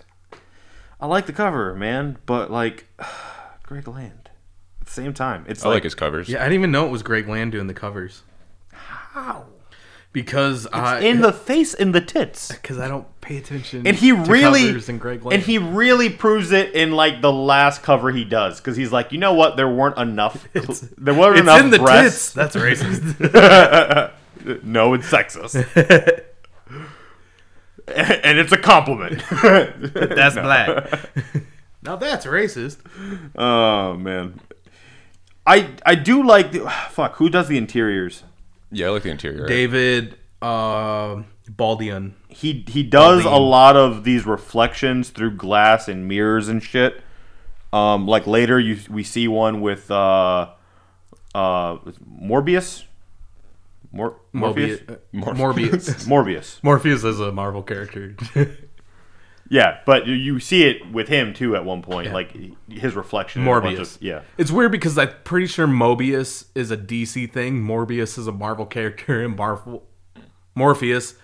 I 1.00 1.06
like 1.06 1.26
the 1.26 1.32
cover, 1.32 1.74
man, 1.74 2.18
but 2.26 2.50
like 2.50 2.86
Greg 3.62 3.88
Land 3.88 4.30
at 4.80 4.86
the 4.86 4.92
same 4.92 5.14
time, 5.14 5.46
it's 5.48 5.64
I 5.64 5.68
like, 5.68 5.76
like 5.76 5.84
his 5.84 5.94
covers. 5.94 6.28
Yeah, 6.28 6.40
I 6.40 6.44
didn't 6.44 6.60
even 6.60 6.70
know 6.70 6.86
it 6.86 6.90
was 6.90 7.02
Greg 7.02 7.28
Land 7.28 7.52
doing 7.52 7.66
the 7.66 7.74
covers. 7.74 8.22
how 8.72 9.46
Because 10.12 10.66
I 10.66 11.00
in 11.00 11.22
the 11.22 11.32
face 11.32 11.72
in 11.72 11.92
the 11.92 12.02
tits. 12.02 12.52
because 12.52 12.78
I 12.78 12.88
don't 12.88 13.06
pay 13.22 13.38
attention. 13.38 13.86
And 13.86 13.96
he 13.96 14.10
to 14.10 14.16
really 14.16 14.68
and 14.88 15.00
Greg 15.00 15.22
and 15.30 15.42
he 15.42 15.56
really 15.56 16.10
proves 16.10 16.52
it 16.52 16.74
in 16.74 16.92
like 16.92 17.22
the 17.22 17.32
last 17.32 17.82
cover 17.82 18.10
he 18.12 18.24
does 18.24 18.60
because 18.60 18.76
he's 18.76 18.92
like, 18.92 19.12
you 19.12 19.18
know 19.18 19.32
what? 19.32 19.56
There 19.56 19.68
weren't 19.68 19.96
enough. 19.96 20.46
there 20.52 21.14
weren't 21.14 21.38
it's 21.38 21.40
enough 21.40 21.60
in 21.60 21.70
the 21.70 21.78
breasts. 21.78 22.34
tits. 22.34 22.54
That's 22.54 22.56
racist. 22.56 24.12
no, 24.62 24.94
it's 24.94 25.10
sexist, 25.10 25.54
and 27.88 28.38
it's 28.38 28.52
a 28.52 28.58
compliment. 28.58 29.22
That's 29.30 30.34
black. 30.34 31.10
now 31.82 31.96
that's 31.96 32.26
racist. 32.26 32.78
oh 33.36 33.94
man, 33.94 34.40
I 35.46 35.70
I 35.84 35.94
do 35.94 36.24
like 36.24 36.52
the 36.52 36.70
fuck. 36.90 37.16
Who 37.16 37.28
does 37.28 37.48
the 37.48 37.58
interiors? 37.58 38.22
Yeah, 38.70 38.86
I 38.86 38.90
like 38.90 39.02
the 39.02 39.10
interior. 39.10 39.46
David 39.46 40.16
uh, 40.42 41.22
Baldeón. 41.50 42.12
He 42.28 42.64
he 42.68 42.82
does 42.82 43.24
a 43.24 43.30
lot 43.30 43.76
of 43.76 44.04
these 44.04 44.26
reflections 44.26 45.10
through 45.10 45.36
glass 45.36 45.88
and 45.88 46.08
mirrors 46.08 46.48
and 46.48 46.62
shit. 46.62 47.02
Um, 47.72 48.06
like 48.06 48.26
later 48.26 48.58
you 48.58 48.78
we 48.90 49.02
see 49.02 49.28
one 49.28 49.60
with 49.60 49.90
uh, 49.90 50.50
uh, 51.34 51.76
Morbius. 52.08 52.84
Mor- 53.96 54.16
Morpheus. 54.32 54.80
Uh, 54.88 54.96
Morbius. 55.14 55.36
Morbius. 55.36 56.06
Morbius. 56.08 56.62
Morpheus 56.62 57.02
is 57.04 57.18
a 57.20 57.32
Marvel 57.32 57.62
character. 57.62 58.14
Yeah, 59.48 59.78
but 59.86 60.08
you, 60.08 60.14
you 60.14 60.40
see 60.40 60.64
it 60.64 60.90
with 60.90 61.06
him 61.06 61.32
too 61.32 61.54
at 61.54 61.64
one 61.64 61.80
point, 61.80 62.08
Yeah. 62.08 62.14
like 62.14 62.36
his 62.68 62.96
reflection. 62.96 63.42
in 63.42 63.48
a 63.48 63.60
bunch 63.60 63.78
Morbius. 63.78 63.94
of- 63.96 64.02
yeah. 64.02 64.22
It's 64.38 64.50
weird 64.50 64.72
because 64.72 64.98
I'm 64.98 65.10
pretty 65.22 65.46
sure 65.46 65.68
Mobius 65.68 66.46
is 66.56 66.72
a 66.72 66.76
DC 66.76 67.30
thing. 67.32 67.62
Morbius 67.62 68.18
is 68.18 68.26
a 68.26 68.32
Marvel 68.32 68.66
character, 68.66 69.22
and 69.24 69.36
Marvel 69.36 69.84
Morpheus 70.56 71.14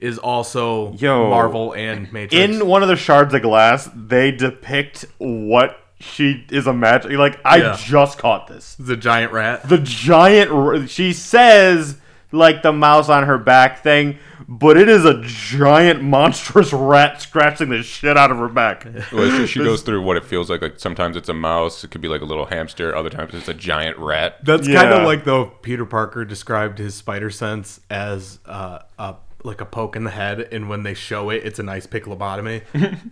is 0.00 0.18
also 0.18 0.92
Yo. 0.94 1.30
Marvel 1.30 1.72
and 1.72 2.12
Matrix. 2.12 2.34
In 2.34 2.66
one 2.66 2.82
of 2.82 2.88
the 2.88 2.96
shards 2.96 3.32
of 3.32 3.42
glass, 3.42 3.88
they 3.94 4.32
depict 4.32 5.04
what 5.18 5.78
she 6.00 6.46
is 6.50 6.66
imagining. 6.66 7.16
Like 7.18 7.38
I 7.44 7.58
Yeah. 7.58 7.76
just 7.78 8.18
caught 8.18 8.48
this. 8.48 8.74
the 8.76 8.96
giant 8.96 9.32
rat. 9.32 9.68
The 9.68 9.78
giant. 9.78 10.50
r- 10.50 10.84
She 10.88 11.12
says 11.12 11.98
like 12.32 12.62
the 12.62 12.72
mouse 12.72 13.08
on 13.08 13.24
her 13.24 13.38
back 13.38 13.82
thing, 13.82 14.18
but 14.46 14.76
it 14.76 14.88
is 14.88 15.04
a 15.04 15.22
giant 15.22 16.02
monstrous 16.02 16.72
rat 16.72 17.20
scratching 17.22 17.70
the 17.70 17.82
shit 17.82 18.16
out 18.16 18.30
of 18.30 18.36
her 18.38 18.48
back. 18.48 18.86
Well, 19.12 19.30
she, 19.38 19.46
she 19.46 19.58
goes 19.60 19.82
through 19.82 20.02
what 20.02 20.16
it 20.16 20.24
feels 20.24 20.50
like. 20.50 20.60
Like 20.62 20.78
sometimes 20.78 21.16
it's 21.16 21.28
a 21.28 21.34
mouse, 21.34 21.84
it 21.84 21.90
could 21.90 22.00
be 22.00 22.08
like 22.08 22.20
a 22.20 22.26
little 22.26 22.46
hamster. 22.46 22.94
Other 22.94 23.10
times 23.10 23.34
it's 23.34 23.48
a 23.48 23.54
giant 23.54 23.96
rat. 23.98 24.44
That's 24.44 24.66
kind 24.66 24.90
Yeah. 24.90 24.98
of 24.98 25.04
like 25.04 25.24
though 25.24 25.46
Peter 25.46 25.84
Parker 25.86 26.24
described 26.24 26.78
his 26.78 26.94
spider 26.94 27.30
sense 27.30 27.80
as 27.90 28.38
uh, 28.46 28.80
a 28.98 29.16
like 29.44 29.60
a 29.60 29.66
poke 29.66 29.94
in 29.96 30.04
the 30.04 30.10
head, 30.10 30.40
and 30.52 30.68
when 30.68 30.82
they 30.82 30.94
show 30.94 31.30
it, 31.30 31.42
it's 31.44 31.58
a 31.58 31.62
nice 31.62 31.86
pick 31.86 32.04
lobotomy. 32.04 32.62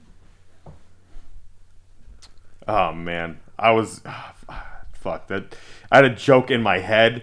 Oh 2.68 2.92
man, 2.92 3.38
I 3.58 3.70
was 3.70 4.02
fuck 4.92 5.28
that. 5.28 5.54
I 5.90 5.96
had 5.96 6.04
a 6.04 6.14
joke 6.14 6.50
in 6.50 6.62
my 6.62 6.78
head 6.78 7.22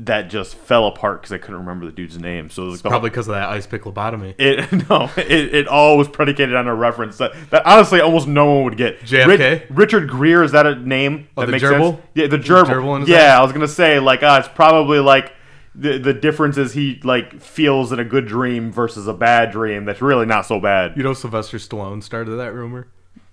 that 0.00 0.30
just 0.30 0.54
fell 0.54 0.86
apart 0.86 1.20
because 1.20 1.32
I 1.32 1.38
couldn't 1.38 1.58
remember 1.60 1.84
the 1.86 1.92
dude's 1.92 2.18
name. 2.18 2.48
So 2.50 2.62
it 2.62 2.66
was 2.70 2.84
like 2.84 2.90
Probably 2.90 3.10
because 3.10 3.28
of 3.28 3.34
that 3.34 3.48
ice 3.50 3.66
pick 3.66 3.82
lobotomy. 3.82 4.34
It 4.38 4.72
no, 4.90 5.10
it, 5.16 5.54
it 5.54 5.68
all 5.68 5.98
was 5.98 6.08
predicated 6.08 6.54
on 6.54 6.66
a 6.68 6.74
reference 6.74 7.18
that, 7.18 7.32
that 7.50 7.66
honestly 7.66 8.00
almost 8.00 8.26
no 8.26 8.46
one 8.54 8.64
would 8.64 8.76
get. 8.76 9.00
JFK? 9.02 9.66
Richard 9.70 10.10
Gere 10.10 10.44
is 10.44 10.52
that 10.52 10.66
a 10.66 10.74
name 10.76 11.28
Oh, 11.36 11.42
that 11.42 11.46
the 11.46 11.52
makes 11.52 11.64
gerbil? 11.64 11.92
sense? 11.96 12.06
Yeah, 12.14 12.26
the 12.28 12.38
The 12.38 12.42
gerbil. 12.44 12.64
gerbil 12.66 12.94
in 12.96 13.00
his 13.02 13.10
yeah, 13.10 13.34
eye? 13.36 13.38
I 13.38 13.42
was 13.42 13.52
gonna 13.52 13.68
say 13.68 13.98
like 13.98 14.22
uh, 14.22 14.40
it's 14.44 14.52
probably 14.54 15.00
like 15.00 15.32
the 15.74 15.98
the 15.98 16.14
difference 16.14 16.56
is 16.56 16.72
he 16.72 16.98
like 17.04 17.40
feels 17.40 17.92
in 17.92 17.98
a 18.00 18.04
good 18.04 18.26
dream 18.26 18.72
versus 18.72 19.06
a 19.06 19.14
bad 19.14 19.50
dream 19.52 19.84
that's 19.84 20.00
really 20.02 20.26
not 20.26 20.46
so 20.46 20.58
bad. 20.58 20.96
You 20.96 21.02
know, 21.02 21.12
Sylvester 21.12 21.58
Stallone 21.58 22.02
started 22.02 22.36
that 22.36 22.52
rumor. 22.54 22.88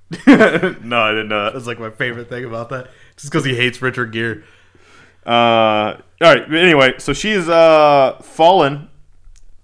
no, 0.28 0.34
I 1.02 1.12
didn't 1.12 1.30
know 1.30 1.46
that. 1.46 1.54
That's 1.54 1.66
like 1.68 1.80
my 1.80 1.90
favorite 1.90 2.30
thing 2.30 2.46
about 2.46 2.70
that, 2.70 2.90
just 3.16 3.32
because 3.32 3.44
he 3.46 3.56
hates 3.56 3.82
Richard 3.82 4.12
Gere. 4.12 4.44
Uh, 5.26 5.98
all 6.22 6.34
right. 6.34 6.48
but 6.50 6.58
Anyway, 6.58 6.94
so 6.98 7.14
she's 7.14 7.48
uh 7.48 8.20
fallen, 8.22 8.90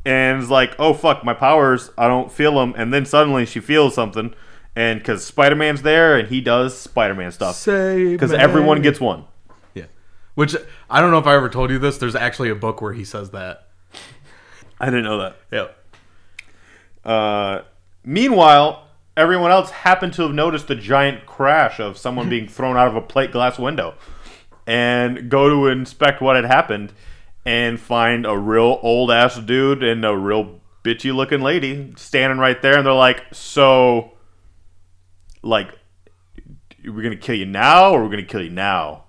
and 0.05 0.41
is 0.41 0.49
like, 0.49 0.75
"Oh 0.79 0.93
fuck, 0.93 1.23
my 1.23 1.33
powers! 1.33 1.89
I 1.97 2.07
don't 2.07 2.31
feel 2.31 2.55
them." 2.55 2.73
And 2.77 2.93
then 2.93 3.05
suddenly 3.05 3.45
she 3.45 3.59
feels 3.59 3.93
something, 3.95 4.33
and 4.75 4.99
because 4.99 5.25
Spider 5.25 5.55
Man's 5.55 5.81
there, 5.81 6.17
and 6.17 6.27
he 6.27 6.41
does 6.41 6.77
Spider 6.77 7.15
Man 7.15 7.31
stuff. 7.31 7.55
Because 8.11 8.31
everyone 8.33 8.81
gets 8.81 8.99
one. 8.99 9.25
yeah. 9.73 9.85
Which 10.35 10.55
I 10.89 11.01
don't 11.01 11.11
know 11.11 11.19
if 11.19 11.27
I 11.27 11.35
ever 11.35 11.49
told 11.49 11.69
you 11.71 11.79
this. 11.79 11.97
There's 11.97 12.15
actually 12.15 12.49
a 12.49 12.55
book 12.55 12.81
where 12.81 12.93
he 12.93 13.03
says 13.05 13.31
that. 13.31 13.67
I 14.79 14.85
didn't 14.85 15.03
know 15.05 15.19
that. 15.19 15.37
Yeah. 15.51 17.09
Uh, 17.09 17.63
meanwhile, 18.03 18.87
everyone 19.15 19.51
else 19.51 19.69
happened 19.69 20.13
to 20.13 20.23
have 20.23 20.31
noticed 20.33 20.67
the 20.67 20.75
giant 20.75 21.25
crash 21.25 21.79
of 21.79 21.97
someone 21.97 22.29
being 22.29 22.47
thrown 22.47 22.77
out 22.77 22.87
of 22.87 22.95
a 22.95 23.01
plate 23.01 23.31
glass 23.31 23.59
window 23.59 23.93
and 24.67 25.29
go 25.29 25.49
to 25.49 25.67
inspect 25.67 26.21
what 26.21 26.35
had 26.35 26.45
happened 26.45 26.93
and 27.45 27.79
find 27.79 28.25
a 28.25 28.37
real 28.37 28.79
old 28.81 29.11
ass 29.11 29.37
dude 29.39 29.83
and 29.83 30.05
a 30.05 30.15
real 30.15 30.59
bitchy 30.83 31.13
looking 31.13 31.41
lady 31.41 31.93
standing 31.97 32.37
right 32.39 32.61
there 32.61 32.77
and 32.77 32.85
they're 32.85 32.93
like 32.93 33.23
so 33.31 34.11
like 35.41 35.69
we're 36.85 37.01
gonna 37.03 37.15
kill 37.15 37.35
you 37.35 37.45
now 37.45 37.91
or 37.91 38.03
we're 38.03 38.09
gonna 38.09 38.23
kill 38.23 38.41
you 38.41 38.49
now 38.49 39.03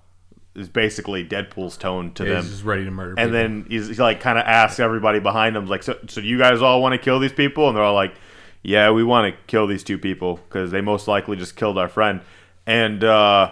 is 0.55 0.69
basically 0.69 1.23
deadpool's 1.27 1.75
tone 1.77 2.13
to 2.13 2.23
them 2.23 2.41
He's 2.43 2.51
just 2.51 2.63
ready 2.63 2.85
to 2.85 2.91
murder. 2.91 3.15
and 3.17 3.29
people. 3.29 3.31
then 3.31 3.65
he's, 3.69 3.87
he 3.89 3.95
like 3.95 4.21
kind 4.21 4.37
of 4.39 4.45
asks 4.45 4.79
everybody 4.79 5.19
behind 5.19 5.55
him 5.57 5.67
like 5.67 5.83
so, 5.83 5.97
so 6.07 6.21
you 6.21 6.37
guys 6.37 6.61
all 6.61 6.81
want 6.81 6.93
to 6.93 6.97
kill 6.97 7.19
these 7.19 7.33
people 7.33 7.67
and 7.67 7.75
they're 7.75 7.83
all 7.83 7.93
like 7.93 8.15
yeah 8.63 8.89
we 8.91 9.03
want 9.03 9.33
to 9.33 9.41
kill 9.47 9.67
these 9.67 9.83
two 9.83 9.97
people 9.97 10.37
because 10.37 10.71
they 10.71 10.81
most 10.81 11.07
likely 11.07 11.35
just 11.35 11.55
killed 11.57 11.77
our 11.77 11.89
friend 11.89 12.21
and 12.65 13.03
uh 13.03 13.51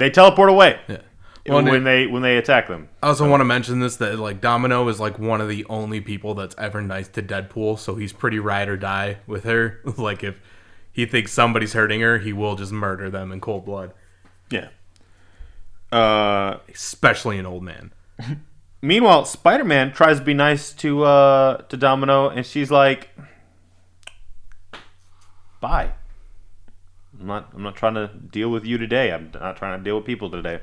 they 0.00 0.10
teleport 0.10 0.50
away 0.50 0.80
Yeah. 0.88 1.02
Well, 1.46 1.62
when 1.62 1.74
and 1.74 1.86
they 1.86 2.06
when 2.06 2.22
they 2.22 2.36
attack 2.36 2.68
them 2.68 2.88
I 3.02 3.08
also 3.08 3.28
want 3.28 3.40
to 3.40 3.44
mention 3.44 3.80
this 3.80 3.96
that 3.96 4.18
like 4.18 4.40
Domino 4.40 4.86
is 4.88 4.98
like 5.00 5.18
one 5.18 5.40
of 5.40 5.48
the 5.48 5.64
only 5.70 6.00
people 6.00 6.34
that's 6.34 6.54
ever 6.58 6.82
nice 6.82 7.08
to 7.08 7.22
Deadpool, 7.22 7.78
so 7.78 7.94
he's 7.94 8.12
pretty 8.12 8.38
ride 8.38 8.68
or 8.68 8.76
die 8.76 9.18
with 9.26 9.44
her. 9.44 9.80
like 9.96 10.22
if 10.22 10.38
he 10.92 11.06
thinks 11.06 11.32
somebody's 11.32 11.72
hurting 11.72 12.00
her, 12.00 12.18
he 12.18 12.32
will 12.32 12.56
just 12.56 12.72
murder 12.72 13.08
them 13.08 13.32
in 13.32 13.40
cold 13.40 13.64
blood, 13.64 13.94
yeah 14.50 14.68
uh 15.92 16.58
especially 16.72 17.38
an 17.38 17.46
old 17.46 17.62
man. 17.62 17.92
meanwhile 18.82 19.24
spider-man 19.24 19.92
tries 19.92 20.18
to 20.18 20.24
be 20.24 20.34
nice 20.34 20.72
to 20.72 21.04
uh 21.04 21.56
to 21.62 21.76
domino 21.76 22.28
and 22.28 22.46
she's 22.46 22.70
like 22.70 23.10
bye 25.60 25.90
i'm 27.20 27.26
not 27.26 27.50
i'm 27.54 27.62
not 27.62 27.76
trying 27.76 27.94
to 27.94 28.08
deal 28.30 28.48
with 28.50 28.64
you 28.64 28.78
today 28.78 29.12
i'm 29.12 29.30
not 29.34 29.56
trying 29.56 29.78
to 29.78 29.84
deal 29.84 29.96
with 29.96 30.04
people 30.06 30.30
today 30.30 30.60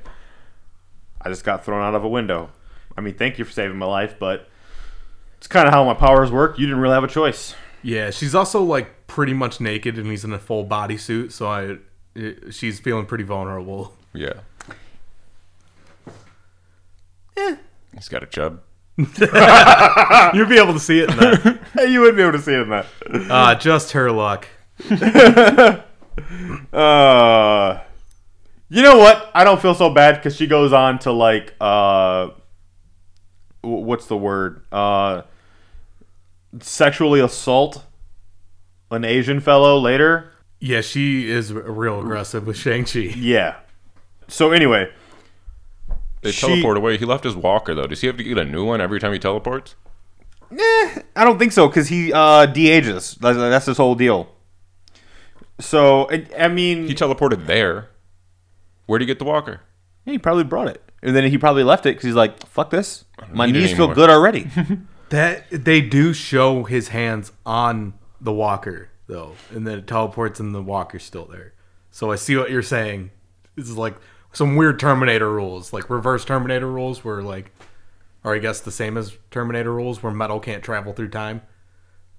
i 1.21 1.29
just 1.29 1.43
got 1.43 1.63
thrown 1.63 1.81
out 1.81 1.95
of 1.95 2.03
a 2.03 2.09
window 2.09 2.49
i 2.97 3.01
mean 3.01 3.13
thank 3.13 3.37
you 3.37 3.45
for 3.45 3.51
saving 3.51 3.77
my 3.77 3.85
life 3.85 4.15
but 4.19 4.49
it's 5.37 5.47
kind 5.47 5.67
of 5.67 5.73
how 5.73 5.83
my 5.83 5.93
powers 5.93 6.31
work 6.31 6.57
you 6.59 6.65
didn't 6.65 6.81
really 6.81 6.93
have 6.95 7.03
a 7.03 7.07
choice 7.07 7.53
Yeah, 7.83 8.09
she's 8.09 8.33
also 8.33 8.63
like 8.63 9.05
pretty 9.07 9.33
much 9.33 9.61
naked, 9.61 9.97
and 9.99 10.07
he's 10.07 10.25
in 10.25 10.33
a 10.33 10.39
full 10.39 10.65
bodysuit, 10.65 11.31
so 11.31 11.47
I 11.47 11.77
it, 12.15 12.53
she's 12.53 12.79
feeling 12.79 13.05
pretty 13.05 13.23
vulnerable. 13.23 13.93
Yeah. 14.13 14.33
Yeah. 17.37 17.57
He's 17.93 18.09
got 18.09 18.23
a 18.23 18.25
chub. 18.25 18.61
You'd 18.97 20.49
be 20.49 20.57
able 20.57 20.73
to 20.73 20.79
see 20.79 20.99
it 21.01 21.11
in 21.11 21.17
that. 21.17 21.59
you 21.87 22.01
would 22.01 22.15
be 22.15 22.23
able 22.23 22.31
to 22.33 22.41
see 22.41 22.53
it 22.53 22.61
in 22.61 22.69
that 22.69 22.87
Uh, 23.29 23.53
just 23.55 23.91
her 23.91 24.11
luck. 24.11 24.47
Uh, 26.73 27.79
you 28.69 28.81
know 28.81 28.97
what? 28.97 29.31
I 29.33 29.43
don't 29.43 29.61
feel 29.61 29.73
so 29.73 29.89
bad 29.89 30.15
because 30.15 30.35
she 30.35 30.45
goes 30.47 30.73
on 30.73 30.99
to 30.99 31.11
like 31.11 31.53
uh, 31.61 32.27
wh- 33.61 33.65
what's 33.85 34.07
the 34.07 34.17
word? 34.17 34.63
Uh, 34.71 35.21
sexually 36.59 37.19
assault 37.19 37.83
an 38.91 39.05
Asian 39.05 39.39
fellow 39.39 39.77
later. 39.79 40.31
Yeah, 40.59 40.81
she 40.81 41.29
is 41.29 41.53
real 41.53 41.99
aggressive 42.01 42.45
with 42.47 42.57
Shang 42.57 42.85
Chi. 42.85 42.99
Yeah. 43.15 43.55
So 44.27 44.51
anyway, 44.51 44.91
They 46.21 46.31
She- 46.31 46.47
teleport 46.47 46.77
away. 46.77 46.97
He 46.97 47.05
left 47.05 47.23
his 47.23 47.35
walker 47.35 47.73
though. 47.73 47.87
Does 47.87 48.01
he 48.01 48.07
have 48.07 48.17
to 48.17 48.23
get 48.23 48.37
a 48.37 48.45
new 48.45 48.65
one 48.65 48.81
every 48.81 48.99
time 48.99 49.13
he 49.13 49.19
teleports? 49.19 49.75
eh, 50.51 51.01
I 51.15 51.23
don't 51.23 51.37
think 51.39 51.51
so 51.53 51.67
because 51.67 51.87
he 51.89 52.11
uh, 52.13 52.45
de-ages. 52.45 53.15
That's, 53.21 53.37
that's 53.37 53.65
his 53.67 53.77
whole 53.77 53.95
deal. 53.95 54.29
So 55.59 56.09
I, 56.09 56.27
I 56.37 56.47
mean, 56.47 56.87
He 56.87 56.93
teleported 56.95 57.45
there. 57.45 57.89
Where'd 58.85 59.01
he 59.01 59.05
get 59.05 59.19
the 59.19 59.25
walker? 59.25 59.61
Yeah, 60.05 60.13
he 60.13 60.19
probably 60.19 60.43
brought 60.43 60.67
it, 60.67 60.81
and 61.01 61.15
then 61.15 61.29
he 61.29 61.37
probably 61.37 61.63
left 61.63 61.85
it 61.85 61.89
because 61.89 62.03
he's 62.05 62.15
like, 62.15 62.45
"Fuck 62.47 62.69
this, 62.69 63.05
my 63.33 63.45
need 63.47 63.55
it 63.55 63.59
knees 63.59 63.69
feel 63.71 63.85
anymore." 63.85 63.95
good 63.95 64.09
already." 64.09 64.47
That 65.09 65.45
they 65.49 65.79
do 65.79 66.13
show 66.13 66.65
his 66.65 66.89
hands 66.89 67.31
on 67.45 67.93
the 68.19 68.33
walker 68.33 68.89
though, 69.07 69.35
and 69.51 69.65
then 69.65 69.79
it 69.79 69.87
teleports 69.87 70.41
and 70.41 70.53
the 70.53 70.61
walker's 70.61 71.03
still 71.03 71.23
there. 71.23 71.53
So 71.91 72.11
I 72.11 72.17
see 72.17 72.35
what 72.35 72.51
you're 72.51 72.61
saying. 72.61 73.11
This 73.55 73.69
is 73.69 73.77
like 73.77 73.95
some 74.33 74.57
weird 74.57 74.81
Terminator 74.81 75.31
rules, 75.31 75.71
like 75.71 75.89
reverse 75.89 76.25
Terminator 76.25 76.69
rules, 76.69 77.05
where 77.05 77.21
like, 77.21 77.51
or 78.25 78.35
I 78.35 78.39
guess 78.39 78.59
the 78.59 78.69
same 78.71 78.97
as 78.97 79.17
Terminator 79.31 79.73
rules, 79.73 80.03
where 80.03 80.11
metal 80.11 80.41
can't 80.41 80.61
travel 80.61 80.91
through 80.91 81.07
time. 81.09 81.41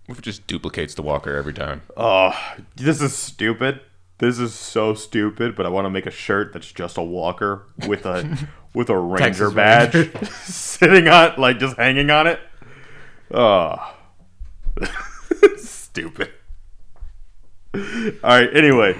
It 0.09 0.23
just 0.23 0.47
duplicates 0.47 0.95
the 0.95 1.03
walker 1.03 1.37
every 1.37 1.53
time? 1.53 1.83
Oh, 1.97 2.33
this 2.77 3.03
is 3.03 3.15
stupid. 3.15 3.81
This 4.19 4.39
is 4.39 4.55
so 4.55 4.95
stupid. 4.95 5.55
But 5.55 5.67
I 5.67 5.69
want 5.69 5.85
to 5.85 5.91
make 5.91 6.07
a 6.07 6.11
shirt 6.11 6.53
that's 6.53 6.73
just 6.73 6.97
a 6.97 7.03
walker 7.03 7.67
with 7.87 8.07
a 8.07 8.49
with 8.75 8.89
a 8.89 8.97
ranger 8.97 9.51
Texas 9.51 9.53
badge 9.53 9.95
Ranger. 9.95 10.25
sitting 10.45 11.09
on, 11.09 11.35
like 11.39 11.59
just 11.59 11.77
hanging 11.77 12.11
on 12.11 12.27
it. 12.27 12.41
Oh, 13.33 13.95
stupid. 15.57 16.31
All 17.75 17.81
right. 18.23 18.49
Anyway, 18.57 18.97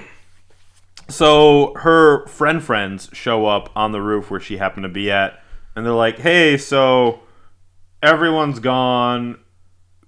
so 1.07 1.73
her 1.77 2.27
friend 2.27 2.63
friends 2.63 3.09
show 3.13 3.47
up 3.47 3.71
on 3.75 3.91
the 3.91 4.01
roof 4.01 4.29
where 4.29 4.39
she 4.39 4.57
happened 4.57 4.83
to 4.83 4.89
be 4.89 5.09
at, 5.09 5.43
and 5.75 5.83
they're 5.85 5.93
like, 5.93 6.19
"Hey, 6.19 6.57
so 6.57 7.21
everyone's 8.03 8.59
gone. 8.59 9.39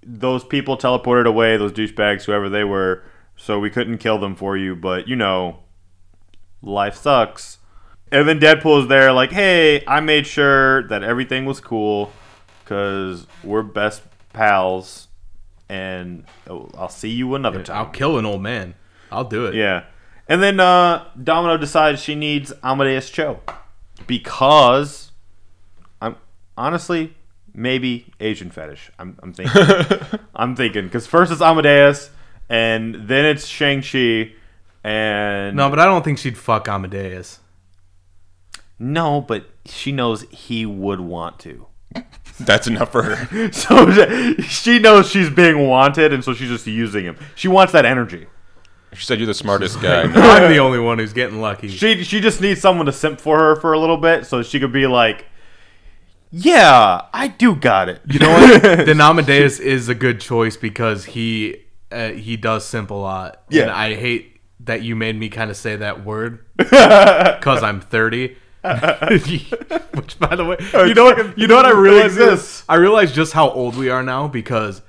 Those 0.02 0.44
people 0.44 0.76
teleported 0.76 1.26
away. 1.26 1.56
Those 1.56 1.72
douchebags, 1.72 2.24
whoever 2.24 2.48
they 2.48 2.64
were. 2.64 3.04
So 3.36 3.58
we 3.58 3.70
couldn't 3.70 3.98
kill 3.98 4.18
them 4.18 4.34
for 4.36 4.56
you. 4.56 4.76
But 4.76 5.08
you 5.08 5.16
know, 5.16 5.60
life 6.60 6.96
sucks." 6.96 7.58
And 8.10 8.28
then 8.28 8.38
Deadpool 8.38 8.82
is 8.82 8.88
there, 8.88 9.12
like, 9.12 9.32
"Hey, 9.32 9.84
I 9.86 10.00
made 10.00 10.26
sure 10.26 10.82
that 10.88 11.02
everything 11.02 11.46
was 11.46 11.60
cool, 11.60 12.12
cause 12.66 13.26
we're 13.42 13.62
best 13.62 14.02
pals." 14.32 15.08
And 15.68 16.24
oh, 16.48 16.70
I'll 16.76 16.90
see 16.90 17.08
you 17.08 17.34
another 17.34 17.62
time. 17.62 17.76
I'll 17.76 17.92
kill 17.92 18.18
an 18.18 18.26
old 18.26 18.42
man. 18.42 18.74
I'll 19.10 19.24
do 19.24 19.46
it. 19.46 19.54
Yeah. 19.54 19.84
And 20.28 20.42
then 20.42 20.60
uh, 20.60 21.06
Domino 21.22 21.56
decides 21.56 22.02
she 22.02 22.14
needs 22.14 22.52
Amadeus 22.62 23.10
Cho 23.10 23.40
because 24.06 25.12
I'm 26.00 26.16
honestly 26.56 27.14
maybe 27.54 28.12
Asian 28.20 28.50
fetish. 28.50 28.90
I'm, 28.98 29.18
I'm 29.22 29.32
thinking. 29.34 29.62
I'm 30.34 30.56
thinking 30.56 30.84
because 30.84 31.06
first 31.06 31.30
it's 31.32 31.40
Amadeus 31.42 32.10
and 32.48 32.94
then 33.08 33.24
it's 33.24 33.46
Shang 33.46 33.82
Chi 33.82 34.32
and 34.84 35.56
No, 35.56 35.70
but 35.70 35.78
I 35.78 35.84
don't 35.84 36.04
think 36.04 36.18
she'd 36.18 36.36
fuck 36.38 36.68
Amadeus. 36.68 37.40
no, 38.78 39.20
but 39.20 39.46
she 39.64 39.92
knows 39.92 40.22
he 40.30 40.66
would 40.66 41.00
want 41.00 41.38
to. 41.40 41.66
That's 42.40 42.66
enough 42.66 42.90
for 42.90 43.02
her. 43.02 43.50
So 43.52 44.34
she 44.42 44.78
knows 44.78 45.08
she's 45.08 45.30
being 45.30 45.68
wanted, 45.68 46.12
and 46.12 46.24
so 46.24 46.34
she's 46.34 46.48
just 46.48 46.66
using 46.66 47.04
him. 47.04 47.16
She 47.34 47.46
wants 47.48 47.72
that 47.74 47.84
energy. 47.84 48.26
She 48.94 49.06
said 49.06 49.18
you're 49.18 49.26
the 49.26 49.34
smartest 49.34 49.80
guy. 49.80 50.02
I'm 50.02 50.12
the 50.50 50.58
only 50.58 50.78
one 50.78 50.98
who's 50.98 51.12
getting 51.14 51.40
lucky. 51.40 51.68
She 51.68 52.02
she 52.04 52.20
just 52.20 52.40
needs 52.40 52.60
someone 52.60 52.84
to 52.86 52.92
simp 52.92 53.20
for 53.20 53.38
her 53.38 53.56
for 53.56 53.72
a 53.72 53.78
little 53.78 53.96
bit, 53.96 54.26
so 54.26 54.42
she 54.42 54.58
could 54.60 54.72
be 54.72 54.86
like, 54.86 55.26
"Yeah, 56.32 57.02
I 57.12 57.28
do 57.28 57.54
got 57.54 57.88
it." 57.88 58.00
You 58.08 58.18
know 58.18 58.30
what? 58.32 58.62
then 58.62 59.00
Amadeus 59.00 59.60
is 59.60 59.88
a 59.88 59.94
good 59.94 60.20
choice 60.20 60.56
because 60.56 61.04
he 61.04 61.62
uh, 61.92 62.08
he 62.10 62.36
does 62.36 62.64
simp 62.64 62.90
a 62.90 62.94
lot. 62.94 63.42
Yeah. 63.50 63.62
And 63.62 63.70
I 63.70 63.94
hate 63.94 64.40
that 64.60 64.82
you 64.82 64.96
made 64.96 65.16
me 65.18 65.28
kind 65.28 65.50
of 65.50 65.56
say 65.56 65.76
that 65.76 66.04
word 66.04 66.44
because 66.56 67.62
I'm 67.62 67.80
30. 67.80 68.36
Which, 68.62 70.18
by 70.20 70.36
the 70.36 70.44
way, 70.48 70.56
you 70.88 70.94
know 70.94 71.04
what? 71.04 71.36
You 71.38 71.46
know 71.48 71.56
what 71.56 71.66
I 71.66 71.72
realized 71.72 72.16
exists. 72.16 72.60
is 72.60 72.64
I 72.68 72.76
realized 72.76 73.14
just 73.14 73.32
how 73.32 73.50
old 73.50 73.76
we 73.76 73.90
are 73.90 74.02
now 74.02 74.28
because 74.28 74.82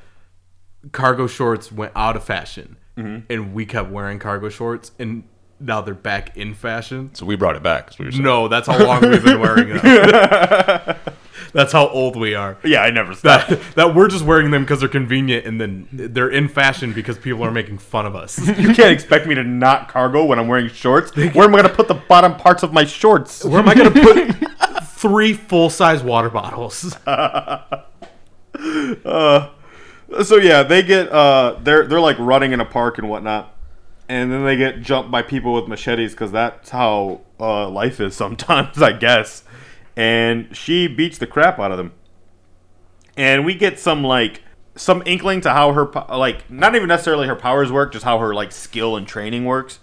cargo 0.91 1.25
shorts 1.27 1.71
went 1.71 1.91
out 1.95 2.15
of 2.15 2.23
fashion, 2.23 2.77
Mm-hmm. 2.97 3.31
and 3.33 3.53
we 3.55 3.65
kept 3.65 3.89
wearing 3.89 4.19
cargo 4.19 4.49
shorts, 4.49 4.91
and 4.99 5.23
now 5.59 5.81
they're 5.81 5.95
back 5.95 6.37
in 6.37 6.53
fashion. 6.53 7.09
So 7.15 7.25
we 7.25 7.35
brought 7.35 7.55
it 7.55 7.63
back. 7.63 7.89
is 7.89 7.97
what. 7.99 8.13
No, 8.13 8.47
that's 8.47 8.67
how 8.67 8.77
long 8.85 9.01
we've 9.09 9.23
been 9.23 9.39
wearing 9.39 9.69
them. 9.69 10.95
that's 11.53 11.71
how 11.71 11.87
old 11.87 12.15
we 12.15 12.35
are. 12.35 12.57
Yeah, 12.63 12.81
I 12.81 12.91
never 12.91 13.13
stopped. 13.13 13.49
That, 13.49 13.61
that 13.75 13.95
we're 13.95 14.07
just 14.07 14.25
wearing 14.25 14.51
them 14.51 14.63
because 14.63 14.79
they're 14.79 14.89
convenient 14.89 15.45
and 15.45 15.59
then 15.59 15.87
they're 15.91 16.29
in 16.29 16.47
fashion 16.47 16.93
because 16.93 17.17
people 17.17 17.43
are 17.43 17.51
making 17.51 17.77
fun 17.77 18.05
of 18.05 18.15
us. 18.15 18.39
you 18.59 18.73
can't 18.73 18.91
expect 18.91 19.27
me 19.27 19.35
to 19.35 19.43
not 19.43 19.89
cargo 19.89 20.23
when 20.25 20.39
I'm 20.39 20.47
wearing 20.47 20.69
shorts. 20.69 21.15
Where 21.15 21.45
am 21.45 21.55
I 21.55 21.61
gonna 21.61 21.69
put 21.73 21.87
the 21.87 21.95
bottom 21.95 22.35
parts 22.35 22.63
of 22.63 22.73
my 22.73 22.85
shorts? 22.85 23.43
Where 23.43 23.59
am 23.59 23.69
I 23.69 23.75
going 23.75 23.93
to 23.93 24.01
put 24.01 24.83
three 24.83 25.33
full 25.33 25.69
size 25.69 26.01
water 26.03 26.29
bottles? 26.29 26.95
So 30.21 30.37
yeah, 30.37 30.63
they 30.63 30.83
get 30.83 31.11
uh, 31.11 31.57
they're 31.63 31.87
they're 31.87 31.99
like 31.99 32.17
running 32.19 32.51
in 32.51 32.59
a 32.59 32.65
park 32.65 32.97
and 32.99 33.09
whatnot, 33.09 33.55
and 34.07 34.31
then 34.31 34.45
they 34.45 34.55
get 34.55 34.81
jumped 34.81 35.09
by 35.09 35.23
people 35.23 35.53
with 35.53 35.67
machetes 35.67 36.11
because 36.11 36.31
that's 36.31 36.69
how 36.69 37.21
uh, 37.39 37.67
life 37.69 37.99
is 37.99 38.15
sometimes, 38.15 38.81
I 38.81 38.91
guess. 38.93 39.43
And 39.95 40.55
she 40.55 40.87
beats 40.87 41.17
the 41.17 41.27
crap 41.27 41.59
out 41.59 41.71
of 41.71 41.77
them, 41.77 41.91
and 43.15 43.45
we 43.45 43.53
get 43.53 43.79
some 43.79 44.03
like 44.03 44.41
some 44.75 45.03
inkling 45.05 45.41
to 45.41 45.51
how 45.51 45.73
her 45.73 45.85
like 46.09 46.49
not 46.49 46.75
even 46.75 46.87
necessarily 46.87 47.27
her 47.27 47.35
powers 47.35 47.71
work, 47.71 47.93
just 47.93 48.03
how 48.03 48.17
her 48.19 48.33
like 48.33 48.51
skill 48.51 48.95
and 48.95 49.07
training 49.07 49.45
works. 49.45 49.79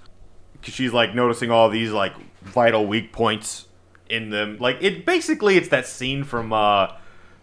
Cause 0.63 0.75
she's 0.75 0.93
like 0.93 1.15
noticing 1.15 1.51
all 1.51 1.71
these 1.71 1.91
like 1.91 2.13
vital 2.43 2.87
weak 2.87 3.13
points 3.13 3.67
in 4.09 4.31
them. 4.31 4.59
Like 4.59 4.79
it 4.81 5.07
basically 5.07 5.57
it's 5.57 5.69
that 5.69 5.87
scene 5.87 6.25
from 6.25 6.53
uh 6.53 6.89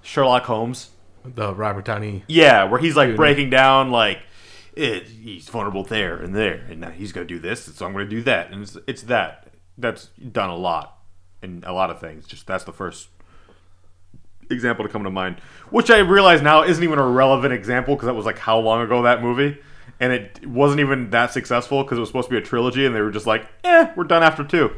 Sherlock 0.02 0.44
Holmes. 0.44 0.92
The 1.24 1.54
Robert 1.54 1.86
Downey. 1.86 2.24
Yeah, 2.28 2.66
where 2.66 2.80
he's 2.80 2.96
like 2.96 3.16
breaking 3.16 3.50
down 3.50 3.92
like 3.92 4.20
it, 4.74 5.08
he's 5.08 5.50
vulnerable 5.50 5.84
there 5.84 6.18
and 6.18 6.36
there, 6.36 6.66
and 6.70 6.82
now 6.82 6.92
he's 6.92 7.12
gonna 7.12 7.26
do 7.26 7.40
this, 7.40 7.64
so 7.64 7.86
I'm 7.86 7.94
gonna 7.94 8.06
do 8.06 8.22
that, 8.24 8.52
and 8.52 8.62
it's, 8.62 8.78
it's 8.88 9.02
that. 9.04 9.54
That's 9.80 10.08
done 10.32 10.50
a 10.50 10.56
lot 10.56 10.97
in 11.48 11.64
a 11.66 11.74
lot 11.74 11.90
of 11.90 12.00
things. 12.00 12.26
Just 12.28 12.46
that's 12.48 12.64
the 12.64 12.72
first 12.74 13.10
example 14.50 14.86
to 14.86 14.92
come 14.92 15.04
to 15.04 15.10
mind, 15.10 15.38
which 15.70 15.90
I 15.90 16.00
realize 16.00 16.42
now 16.42 16.64
isn't 16.64 16.84
even 16.84 17.00
a 17.00 17.08
relevant 17.08 17.54
example 17.54 17.96
because 17.96 18.08
that 18.08 18.14
was 18.14 18.26
like 18.26 18.38
how 18.38 18.60
long 18.60 18.82
ago 18.82 19.04
that 19.04 19.22
movie, 19.22 19.58
and 20.00 20.14
it 20.14 20.46
wasn't 20.48 20.80
even 20.80 21.10
that 21.12 21.32
successful 21.34 21.84
because 21.84 21.98
it 21.98 22.02
was 22.02 22.10
supposed 22.10 22.30
to 22.30 22.32
be 22.34 22.38
a 22.38 22.42
trilogy, 22.42 22.86
and 22.86 22.96
they 22.96 23.02
were 23.02 23.12
just 23.12 23.28
like, 23.28 23.48
eh, 23.64 23.92
we're 23.96 24.04
done 24.06 24.24
after 24.24 24.44
two. 24.44 24.72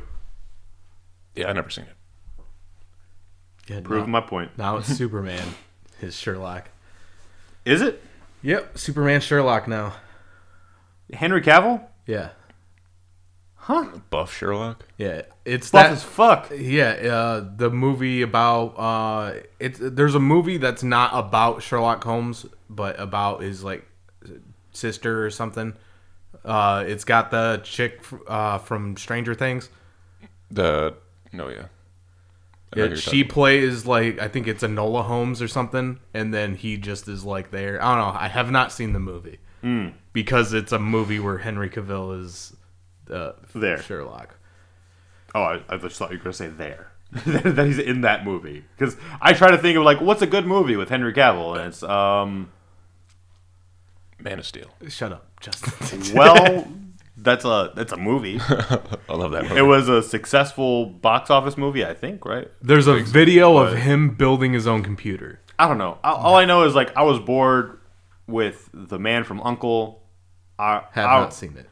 Yeah, 1.36 1.50
I 1.50 1.54
never 1.54 1.70
seen 1.70 1.86
it. 1.86 1.96
Yeah, 3.68 3.82
Proving 3.84 4.10
my 4.10 4.22
point. 4.22 4.58
now 4.58 4.78
it's 4.78 4.88
Superman, 4.88 5.48
his 6.00 6.16
Sherlock. 6.16 6.70
Is 7.66 7.82
it 7.82 8.02
Yep, 8.42 8.78
Superman 8.78 9.20
Sherlock 9.22 9.68
now. 9.68 9.94
Henry 11.14 11.42
Cavill? 11.42 11.84
Yeah, 12.08 12.30
Buff 14.10 14.36
Sherlock. 14.36 14.86
yeah. 14.98 15.22
It's 15.46 15.70
Buff 15.70 15.84
that. 15.84 15.92
as 15.92 16.04
fuck. 16.04 16.52
Yeah, 16.56 16.90
uh, 16.92 17.50
the 17.56 17.70
movie 17.70 18.22
about 18.24 18.68
uh, 18.78 19.34
it's 19.60 19.80
there's 19.82 20.16
a 20.16 20.20
movie 20.20 20.58
that's 20.58 20.84
not 20.84 21.12
about 21.14 21.62
Sherlock 21.64 22.04
Holmes, 22.04 22.46
but 22.70 23.00
about 23.00 23.42
his 23.42 23.64
like 23.64 23.86
sister 24.72 25.26
or 25.26 25.30
something. 25.30 25.74
Uh, 26.46 26.84
it's 26.88 27.04
got 27.04 27.32
the 27.32 27.62
chick 27.64 28.04
uh, 28.28 28.58
from 28.60 28.98
Stranger 28.98 29.36
Things. 29.36 29.70
The 30.52 30.96
no, 31.32 31.50
yeah. 31.50 31.66
Yeah, 32.76 32.94
she 32.96 33.24
talking 33.24 33.28
plays 33.30 33.86
like 33.88 34.20
I 34.20 34.28
think 34.28 34.48
it's 34.48 34.64
Enola 34.64 35.04
Holmes 35.04 35.42
or 35.42 35.48
something, 35.48 36.00
and 36.14 36.32
then 36.34 36.56
he 36.56 36.78
just 36.78 37.08
is 37.08 37.24
like 37.24 37.50
there. 37.52 37.84
I 37.84 37.96
don't 37.96 38.14
know. 38.14 38.20
I 38.20 38.28
have 38.28 38.52
not 38.52 38.72
seen 38.72 38.94
the 38.94 39.00
movie 39.00 39.40
Hmm. 39.62 39.90
because 40.14 40.54
it's 40.54 40.72
a 40.72 40.80
movie 40.80 41.20
where 41.20 41.40
Henry 41.40 41.70
Cavill 41.70 42.24
is 42.24 42.56
uh, 43.12 43.34
There. 43.56 43.82
Sherlock. 43.82 44.36
Oh, 45.36 45.42
I, 45.44 45.62
I 45.70 45.78
just 45.78 45.98
thought 45.98 46.12
you 46.12 46.18
were 46.18 46.24
gonna 46.24 46.34
say 46.34 46.48
there. 46.48 46.92
that 47.26 47.66
he's 47.66 47.80
in 47.80 48.02
that 48.02 48.24
movie 48.24 48.64
because 48.78 48.96
I 49.20 49.34
try 49.34 49.50
to 49.50 49.58
think 49.58 49.76
of 49.78 49.84
like 49.84 50.00
what's 50.00 50.22
a 50.22 50.28
good 50.28 50.46
movie 50.46 50.76
with 50.76 50.90
Henry 50.90 51.12
Cavill, 51.14 51.58
and 51.58 51.68
it's 51.68 51.82
um 51.82 52.52
Man 54.20 54.38
of 54.40 54.46
Steel. 54.46 54.68
Shut 54.90 55.12
up, 55.14 55.26
Justin. 55.40 56.02
well, 56.16 56.68
that's 57.18 57.46
a 57.46 57.72
that's 57.76 57.92
a 57.94 57.98
movie. 57.98 58.40
I 58.50 59.14
love 59.14 59.32
that 59.32 59.44
movie. 59.44 59.56
It 59.58 59.62
was 59.64 59.88
a 59.90 60.04
successful 60.04 60.86
box 60.86 61.30
office 61.30 61.58
movie, 61.58 61.86
I 61.86 61.94
think, 61.94 62.26
right? 62.26 62.50
There's 62.62 62.88
a 62.88 63.00
video 63.00 63.58
of 63.58 63.76
him 63.78 64.14
building 64.16 64.54
his 64.54 64.68
own 64.68 64.84
computer. 64.84 65.40
I 65.58 65.68
don't 65.68 65.78
know. 65.78 65.98
All, 66.04 66.16
all 66.18 66.36
I 66.36 66.46
know 66.46 66.64
is 66.64 66.76
like 66.76 66.96
I 66.96 67.04
was 67.04 67.20
bored 67.20 67.80
with 68.28 68.70
the 68.74 69.00
Man 69.00 69.24
from 69.24 69.42
Uncle. 69.42 70.04
I, 70.58 70.84
Have 70.92 71.06
I- 71.10 71.20
not 71.22 71.34
seen 71.34 71.58
it. 71.58 71.68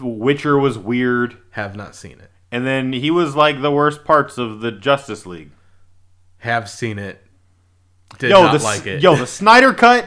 Witcher 0.00 0.58
was 0.58 0.78
weird, 0.78 1.36
Have 1.50 1.76
not 1.76 1.94
seen 1.94 2.18
it. 2.20 2.30
and 2.50 2.66
then 2.66 2.92
he 2.92 3.10
was 3.10 3.36
like 3.36 3.60
the 3.60 3.70
worst 3.70 4.04
parts 4.04 4.38
of 4.38 4.60
the 4.60 4.72
Justice 4.72 5.26
League. 5.26 5.50
Have 6.38 6.68
seen 6.70 6.98
it. 6.98 7.24
Did 8.18 8.30
yo, 8.30 8.42
not 8.42 8.58
the, 8.58 8.64
like 8.64 8.86
it. 8.86 9.02
yo, 9.02 9.14
the 9.16 9.26
Snyder 9.26 9.72
cut 9.72 10.06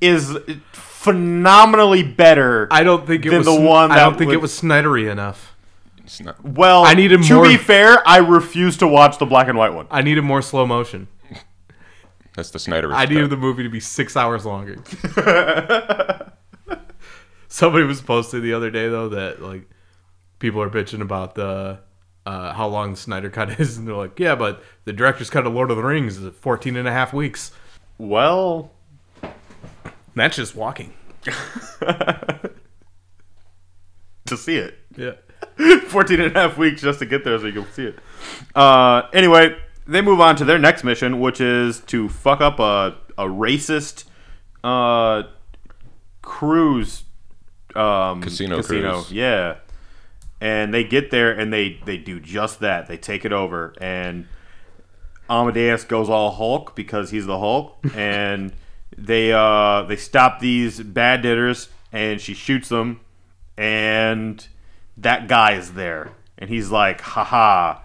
is 0.00 0.36
phenomenally 0.72 2.02
better. 2.02 2.68
I 2.70 2.82
don't 2.82 3.06
think 3.06 3.24
it 3.24 3.30
than 3.30 3.38
was 3.38 3.46
the 3.46 3.60
one 3.60 3.90
I 3.92 3.96
don't 4.00 4.18
think 4.18 4.32
it 4.32 4.36
was 4.40 4.52
Snydery 4.58 5.10
enough. 5.10 5.56
It's 5.98 6.20
not. 6.20 6.42
well, 6.44 6.84
I 6.84 6.94
needed 6.94 7.22
to 7.22 7.34
more- 7.34 7.44
be 7.44 7.56
fair, 7.56 8.06
I 8.06 8.18
refuse 8.18 8.76
to 8.78 8.86
watch 8.88 9.18
the 9.18 9.26
black 9.26 9.48
and 9.48 9.56
white 9.56 9.72
one. 9.74 9.86
I 9.90 10.02
needed 10.02 10.22
more 10.22 10.42
slow 10.42 10.66
motion. 10.66 11.06
That's 12.34 12.50
the 12.50 12.58
Snyder. 12.58 12.92
I 12.92 13.06
needed 13.06 13.30
the 13.30 13.36
movie 13.36 13.62
to 13.62 13.68
be 13.68 13.80
six 13.80 14.16
hours 14.16 14.44
longer. 14.44 14.76
Somebody 17.52 17.84
was 17.84 18.00
posting 18.00 18.42
the 18.42 18.52
other 18.52 18.70
day 18.70 18.88
though 18.88 19.08
that 19.08 19.42
like 19.42 19.68
people 20.38 20.62
are 20.62 20.70
bitching 20.70 21.00
about 21.00 21.34
the 21.34 21.80
uh, 22.24 22.52
how 22.52 22.68
long 22.68 22.92
the 22.92 22.96
Snyder 22.96 23.28
cut 23.28 23.58
is, 23.58 23.76
and 23.76 23.88
they're 23.88 23.94
like, 23.96 24.20
yeah, 24.20 24.36
but 24.36 24.62
the 24.84 24.92
director's 24.92 25.30
cut 25.30 25.46
of 25.46 25.52
Lord 25.52 25.70
of 25.70 25.76
the 25.76 25.82
Rings 25.82 26.18
is 26.18 26.32
14 26.34 26.76
and 26.76 26.86
a 26.86 26.92
half 26.92 27.12
weeks. 27.12 27.50
Well, 27.98 28.70
That's 30.14 30.36
just 30.36 30.54
walking. 30.54 30.92
to 31.24 32.50
see 34.36 34.56
it. 34.56 34.78
Yeah. 34.96 35.14
14 35.88 36.20
and 36.20 36.36
a 36.36 36.40
half 36.40 36.56
weeks 36.56 36.82
just 36.82 37.00
to 37.00 37.06
get 37.06 37.24
there 37.24 37.38
so 37.38 37.46
you 37.46 37.62
can 37.62 37.72
see 37.72 37.86
it. 37.86 37.98
Uh, 38.54 39.02
anyway, 39.12 39.56
they 39.88 40.00
move 40.00 40.20
on 40.20 40.36
to 40.36 40.44
their 40.44 40.58
next 40.58 40.84
mission, 40.84 41.18
which 41.18 41.40
is 41.40 41.80
to 41.80 42.08
fuck 42.08 42.40
up 42.40 42.60
a, 42.60 42.96
a 43.18 43.24
racist 43.24 44.04
uh, 44.62 45.24
cruise 46.22 47.04
um, 47.76 48.22
Casino 48.22 48.62
cruise. 48.62 49.12
Yeah. 49.12 49.56
And 50.40 50.72
they 50.72 50.84
get 50.84 51.10
there 51.10 51.32
and 51.32 51.52
they, 51.52 51.80
they 51.84 51.98
do 51.98 52.18
just 52.18 52.60
that. 52.60 52.88
They 52.88 52.96
take 52.96 53.24
it 53.24 53.32
over. 53.32 53.74
And 53.80 54.26
Amadeus 55.28 55.84
goes 55.84 56.08
all 56.08 56.30
Hulk 56.30 56.74
because 56.74 57.10
he's 57.10 57.26
the 57.26 57.38
Hulk. 57.38 57.78
and 57.94 58.52
they 58.96 59.32
uh, 59.32 59.82
they 59.82 59.96
stop 59.96 60.40
these 60.40 60.80
bad 60.80 61.22
ditters 61.22 61.68
and 61.92 62.20
she 62.20 62.34
shoots 62.34 62.68
them. 62.68 63.00
And 63.56 64.46
that 64.96 65.28
guy 65.28 65.52
is 65.52 65.74
there. 65.74 66.12
And 66.38 66.48
he's 66.48 66.70
like, 66.70 67.02
haha, 67.02 67.80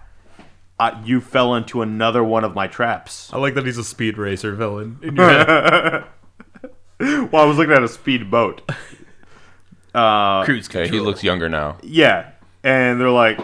uh, 0.79 1.01
you 1.03 1.19
fell 1.19 1.55
into 1.55 1.81
another 1.81 2.23
one 2.23 2.45
of 2.45 2.55
my 2.55 2.67
traps. 2.67 3.29
I 3.33 3.37
like 3.37 3.53
that 3.55 3.65
he's 3.65 3.77
a 3.77 3.83
speed 3.83 4.17
racer 4.17 4.55
villain. 4.55 4.99
In 5.01 5.15
your 5.15 5.27
head. 5.27 6.05
Well, 6.99 7.43
I 7.43 7.45
was 7.45 7.57
looking 7.57 7.73
at 7.73 7.83
a 7.83 7.89
speedboat. 7.89 8.71
Uh, 9.95 10.43
Cruise 10.45 10.67
Okay, 10.69 10.88
he 10.89 10.99
looks 10.99 11.23
younger 11.23 11.47
now. 11.49 11.77
yeah. 11.84 12.31
And 12.63 12.99
they're 12.99 13.10
like, 13.12 13.39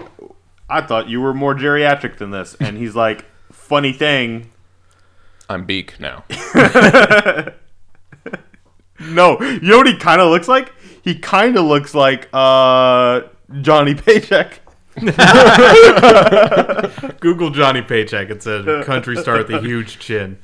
I 0.70 0.82
thought 0.82 1.08
you 1.08 1.22
were 1.22 1.34
more 1.34 1.54
geriatric 1.56 2.18
than 2.18 2.32
this. 2.32 2.56
And 2.60 2.78
he's 2.78 2.96
like, 2.96 3.24
funny 3.52 3.94
thing. 3.94 4.52
I'm 5.48 5.66
Beak 5.66 6.00
now. 6.00 6.24
No, 9.10 9.42
you 9.42 9.60
know 9.62 9.78
what 9.78 9.88
he 9.88 9.98
kind 9.98 10.22
of 10.22 10.30
looks 10.30 10.48
like? 10.48 10.72
He 11.02 11.16
kind 11.18 11.58
of 11.58 11.66
looks 11.66 11.96
like 11.96 12.30
uh, 12.34 13.22
Johnny 13.62 13.96
Paycheck. 13.96 14.60
Google 17.20 17.50
Johnny 17.50 17.82
Paycheck. 17.82 18.30
It 18.30 18.44
said 18.44 18.86
country 18.86 19.16
star 19.18 19.38
with 19.40 19.50
a 19.50 19.60
huge 19.60 19.98
chin. 20.00 20.38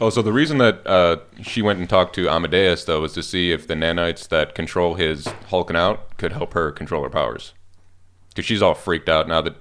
Oh, 0.00 0.10
so 0.10 0.22
the 0.22 0.32
reason 0.32 0.58
that 0.58 0.86
uh, 0.86 1.16
she 1.42 1.62
went 1.62 1.78
and 1.78 1.88
talked 1.88 2.14
to 2.16 2.28
Amadeus 2.28 2.84
though 2.84 3.00
was 3.00 3.12
to 3.14 3.22
see 3.22 3.52
if 3.52 3.66
the 3.66 3.74
nanites 3.74 4.28
that 4.28 4.54
control 4.54 4.94
his 4.94 5.26
hulking 5.48 5.76
out 5.76 6.16
could 6.18 6.32
help 6.32 6.54
her 6.54 6.70
control 6.72 7.02
her 7.02 7.10
powers. 7.10 7.54
Because 8.30 8.44
she's 8.46 8.62
all 8.62 8.74
freaked 8.74 9.08
out 9.08 9.28
now 9.28 9.40
that 9.40 9.56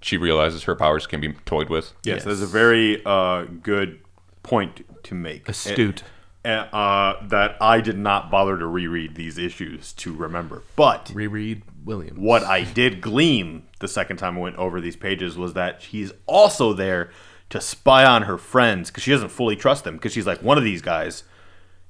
she 0.00 0.16
realizes 0.16 0.64
her 0.64 0.74
powers 0.74 1.06
can 1.06 1.20
be 1.20 1.32
toyed 1.44 1.68
with. 1.68 1.92
Yes, 2.04 2.16
Yes. 2.16 2.24
that's 2.24 2.40
a 2.40 2.46
very 2.46 3.02
uh, 3.04 3.44
good 3.62 4.00
point 4.42 4.84
to 5.04 5.14
make. 5.14 5.48
Astute. 5.48 6.02
And, 6.46 6.68
uh, 6.74 7.16
that 7.28 7.56
I 7.60 7.80
did 7.80 7.96
not 7.96 8.30
bother 8.30 8.58
to 8.58 8.66
reread 8.66 9.14
these 9.14 9.38
issues 9.38 9.94
to 9.94 10.14
remember. 10.14 10.62
But 10.76 11.10
Reread 11.14 11.62
Williams. 11.86 12.18
what 12.18 12.42
I 12.44 12.64
did 12.64 13.00
glean 13.00 13.62
the 13.80 13.88
second 13.88 14.18
time 14.18 14.36
I 14.36 14.40
went 14.42 14.56
over 14.56 14.78
these 14.80 14.96
pages 14.96 15.38
was 15.38 15.54
that 15.54 15.82
he's 15.84 16.12
also 16.26 16.74
there 16.74 17.10
to 17.50 17.60
spy 17.60 18.04
on 18.04 18.22
her 18.22 18.38
friends 18.38 18.90
because 18.90 19.02
she 19.02 19.10
doesn't 19.10 19.28
fully 19.30 19.56
trust 19.56 19.84
them 19.84 19.94
because 19.96 20.12
she's 20.12 20.26
like 20.26 20.42
one 20.42 20.58
of 20.58 20.64
these 20.64 20.82
guys. 20.82 21.24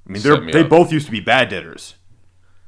I 0.09 0.13
mean, 0.13 0.23
they're, 0.23 0.35
Set 0.35 0.45
me 0.45 0.53
they 0.53 0.61
up. 0.63 0.69
both 0.69 0.93
used 0.93 1.07
to 1.07 1.13
be 1.13 1.21
bad 1.21 1.49
debtors, 1.49 1.95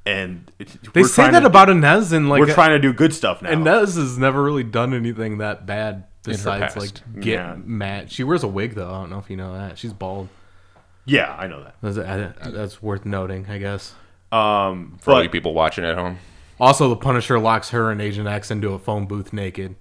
and 0.06 0.50
it, 0.58 0.68
They 0.94 1.02
we're 1.02 1.08
say 1.08 1.22
trying 1.22 1.32
that 1.32 1.40
to 1.40 1.46
about 1.46 1.68
Inez 1.68 2.12
and 2.12 2.28
like 2.28 2.40
we're 2.40 2.52
trying 2.54 2.70
to 2.70 2.78
do 2.78 2.92
good 2.92 3.12
stuff 3.12 3.42
now. 3.42 3.50
Inez 3.50 3.96
has 3.96 4.16
never 4.16 4.42
really 4.42 4.64
done 4.64 4.94
anything 4.94 5.38
that 5.38 5.66
bad 5.66 6.04
besides 6.22 6.74
past. 6.74 6.76
like 6.76 7.20
get 7.20 7.32
Yeah. 7.34 7.56
mad. 7.62 8.10
She 8.10 8.24
wears 8.24 8.42
a 8.42 8.48
wig 8.48 8.74
though. 8.74 8.88
I 8.88 9.00
don't 9.00 9.10
know 9.10 9.18
if 9.18 9.28
you 9.30 9.36
know 9.36 9.52
that. 9.52 9.76
She's 9.78 9.92
bald. 9.92 10.28
yeah, 11.04 11.34
I 11.38 11.46
know 11.46 11.62
that. 11.64 11.74
That's, 11.82 11.98
I- 11.98 12.50
that's 12.50 12.82
worth 12.82 13.04
noting, 13.04 13.46
I 13.48 13.58
guess. 13.58 13.94
Um, 14.32 14.96
For 15.00 15.12
all 15.12 15.22
you 15.22 15.28
but, 15.28 15.32
people 15.32 15.54
watching 15.54 15.84
at 15.84 15.96
home. 15.96 16.18
Also, 16.58 16.88
the 16.88 16.96
Punisher 16.96 17.38
locks 17.38 17.70
her 17.70 17.90
and 17.90 18.00
Agent 18.00 18.26
X 18.28 18.50
into 18.50 18.72
a 18.72 18.78
phone 18.78 19.06
booth 19.06 19.32
naked. 19.32 19.76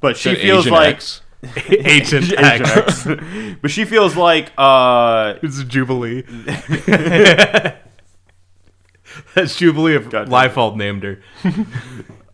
but 0.00 0.16
she 0.16 0.30
Said 0.34 0.38
feels 0.38 0.66
Asian 0.66 0.72
like 0.74 0.94
X. 0.96 1.22
Agent 1.42 2.24
Asian 2.24 2.38
X. 2.38 3.06
X. 3.06 3.56
but 3.62 3.70
she 3.70 3.84
feels 3.84 4.14
like 4.16 4.52
uh, 4.58 5.34
It's 5.42 5.58
a 5.58 5.64
Jubilee. 5.64 6.22
That's 9.34 9.56
Jubilee 9.56 9.96
if 9.96 10.10
Goddamn. 10.10 10.32
Liefeld 10.32 10.76
named 10.76 11.02
her. 11.02 11.20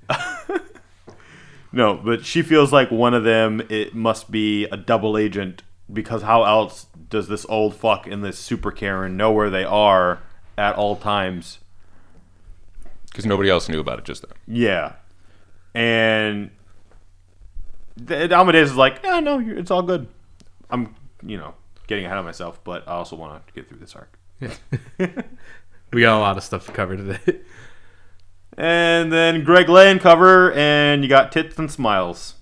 no, 1.72 1.94
but 1.94 2.24
she 2.24 2.42
feels 2.42 2.72
like 2.72 2.90
one 2.90 3.14
of 3.14 3.24
them. 3.24 3.62
It 3.68 3.94
must 3.94 4.30
be 4.30 4.64
a 4.66 4.76
double 4.76 5.16
agent 5.16 5.62
because 5.92 6.22
how 6.22 6.44
else 6.44 6.86
does 7.08 7.28
this 7.28 7.46
old 7.48 7.74
fuck 7.76 8.06
in 8.06 8.22
this 8.22 8.38
super 8.38 8.70
Karen 8.72 9.16
know 9.16 9.30
where 9.32 9.50
they 9.50 9.64
are 9.64 10.20
at 10.58 10.74
all 10.74 10.96
times? 10.96 11.58
Because 13.06 13.24
nobody 13.26 13.48
else 13.48 13.68
knew 13.68 13.80
about 13.80 13.98
it 14.00 14.04
just 14.04 14.22
then. 14.22 14.32
Yeah, 14.46 14.94
and 15.74 16.50
the, 17.96 18.32
Amadeus 18.34 18.70
is 18.70 18.76
like, 18.76 19.00
yeah, 19.04 19.20
no, 19.20 19.38
you're- 19.38 19.58
it's 19.60 19.70
all 19.70 19.82
good. 19.82 20.06
I'm, 20.70 20.94
you 21.24 21.36
know, 21.36 21.54
getting 21.86 22.04
ahead 22.04 22.18
of 22.18 22.24
myself, 22.24 22.60
but 22.64 22.86
I 22.88 22.92
also 22.92 23.16
want 23.16 23.46
to 23.46 23.52
get 23.52 23.68
through 23.68 23.78
this 23.78 23.94
arc. 23.94 24.18
We 25.92 26.00
got 26.00 26.18
a 26.18 26.20
lot 26.20 26.36
of 26.36 26.42
stuff 26.42 26.66
to 26.66 26.72
cover 26.72 26.96
today. 26.96 27.40
And 28.58 29.12
then 29.12 29.44
Greg 29.44 29.68
Land 29.68 30.00
cover, 30.00 30.52
and 30.52 31.02
you 31.02 31.08
got 31.08 31.30
tits 31.30 31.58
and 31.58 31.70
smiles. 31.70 32.34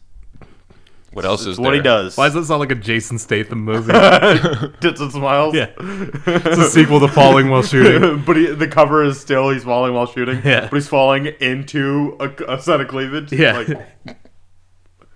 What 1.13 1.25
else 1.27 1.43
It's 1.43 1.51
is 1.51 1.61
what 1.61 1.75
he 1.75 1.81
does. 1.81 2.17
Why 2.17 2.25
does 2.27 2.35
that 2.35 2.45
sound 2.47 2.61
like 2.61 2.73
a 2.73 2.75
Jason 2.75 3.19
Statham 3.19 3.61
movie? 3.65 3.93
tits 4.81 5.01
and 5.01 5.13
smiles? 5.13 5.55
yeah, 5.55 5.71
it's 5.79 6.59
a 6.59 6.71
sequel 6.71 7.01
to 7.01 7.09
Falling 7.09 7.51
While 7.51 7.63
Shooting. 7.63 8.23
but 8.25 8.37
he, 8.37 8.47
the 8.47 8.67
cover 8.67 9.05
is 9.05 9.21
still 9.21 9.51
he's 9.51 9.63
falling 9.65 9.93
while 9.93 10.07
shooting. 10.07 10.41
Yeah. 10.45 10.63
But 10.71 10.73
he's 10.77 10.89
falling 10.89 11.27
into 11.27 12.17
a, 12.19 12.55
a 12.55 12.61
set 12.61 12.81
of 12.81 12.89
cleavage. 12.89 13.31
Yeah. 13.33 13.59
Like, 14.07 14.17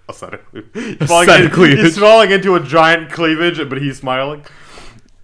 a 0.09 0.13
set 0.13 0.35
of 0.35 0.45
cleavage. 0.47 0.99
He's 0.99 1.09
falling, 1.09 1.29
in-. 1.29 1.79
He's 1.79 1.99
falling 1.99 2.31
into 2.31 2.55
a 2.55 2.61
giant 2.61 3.11
cleavage, 3.11 3.57
but 3.69 3.81
he's 3.81 3.99
smiling. 3.99 4.45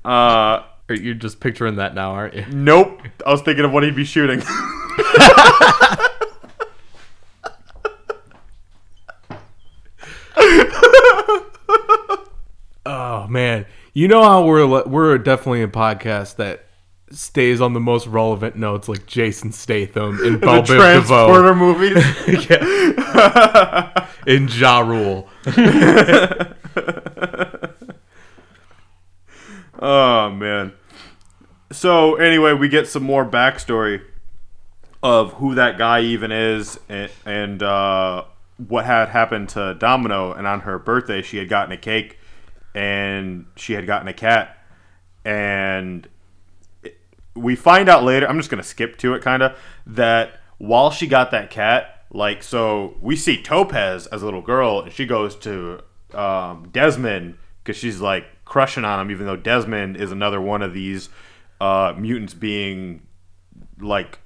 Uh, 0.05 0.63
You're 0.89 1.15
just 1.15 1.41
picturing 1.41 1.77
that 1.77 1.95
now, 1.95 2.13
aren't 2.13 2.35
you? 2.35 2.47
nope. 2.51 3.01
I 3.27 3.31
was 3.31 3.43
thinking 3.43 3.65
of 3.65 3.73
what 3.73 3.83
he'd 3.83 3.97
be 3.97 4.05
shooting. 4.05 4.43
Oh 12.87 13.27
man, 13.29 13.67
you 13.95 14.09
know 14.09 14.23
how 14.23 14.45
we're 14.45 14.85
we're 14.85 15.17
definitely 15.19 15.63
a 15.63 15.69
podcast 15.69 16.37
that 16.37 16.67
stays 17.11 17.61
on 17.61 17.73
the 17.73 17.81
most 17.81 18.07
relevant 18.07 18.57
notes, 18.57 18.89
like 18.89 19.07
Jason 19.07 19.53
Statham 19.53 20.19
and 20.23 20.35
the 20.41 20.47
Biv 20.47 20.67
transporter 20.67 21.49
DeVoe 21.49 21.55
movies. 21.55 21.95
in 24.27 24.49
Ja 24.49 24.81
Rule. 24.81 25.29
Oh 29.85 30.31
man. 30.31 30.73
So 31.71 32.15
anyway, 32.15 32.55
we 32.55 32.69
get 32.71 32.89
some 32.89 33.03
more 33.03 33.25
backstory 33.25 34.03
of 35.03 35.35
who 35.35 35.57
that 35.57 35.77
guy 35.77 36.01
even 36.01 36.33
is, 36.33 36.81
and, 36.89 37.11
and 37.27 37.63
uh, 37.63 38.25
what 38.57 38.87
had 38.87 39.11
happened 39.11 39.51
to 39.51 39.75
Domino. 39.75 40.33
And 40.33 40.47
on 40.47 40.61
her 40.61 40.79
birthday, 40.79 41.21
she 41.21 41.37
had 41.37 41.51
gotten 41.51 41.73
a 41.73 41.77
cake, 41.77 42.19
and 42.75 43.45
she 43.57 43.75
had 43.75 43.87
gotten 43.87 44.09
a 44.09 44.15
cat, 44.15 44.57
and 45.25 46.09
we 47.35 47.55
find 47.55 47.91
out 47.91 48.05
later. 48.05 48.27
I'm 48.27 48.39
just 48.39 48.49
gonna 48.49 48.63
skip 48.63 48.97
to 48.99 49.13
it, 49.13 49.23
kind 49.23 49.43
of 49.43 49.59
that 49.87 50.41
while 50.57 50.91
she 50.91 51.07
got 51.07 51.31
that 51.33 51.51
cat, 51.51 51.94
like 52.15 52.45
so, 52.45 52.95
we 53.01 53.17
see 53.17 53.43
Topaz 53.43 54.07
as 54.07 54.23
a 54.23 54.25
little 54.25 54.41
girl, 54.41 54.81
and 54.81 54.93
she 54.93 55.05
goes 55.05 55.35
to 55.37 55.81
um, 56.15 56.69
Desmond 56.73 57.37
because 57.63 57.77
she's 57.77 58.01
like 58.01 58.25
crushing 58.45 58.85
on 58.85 59.01
him, 59.01 59.11
even 59.11 59.27
though 59.27 59.37
Desmond 59.37 59.97
is 59.97 60.13
another 60.13 60.41
one 60.41 60.63
of 60.63 60.73
these 60.73 61.09
uh, 61.61 61.93
mutants 61.99 62.33
being 62.33 63.03
like 63.81 64.21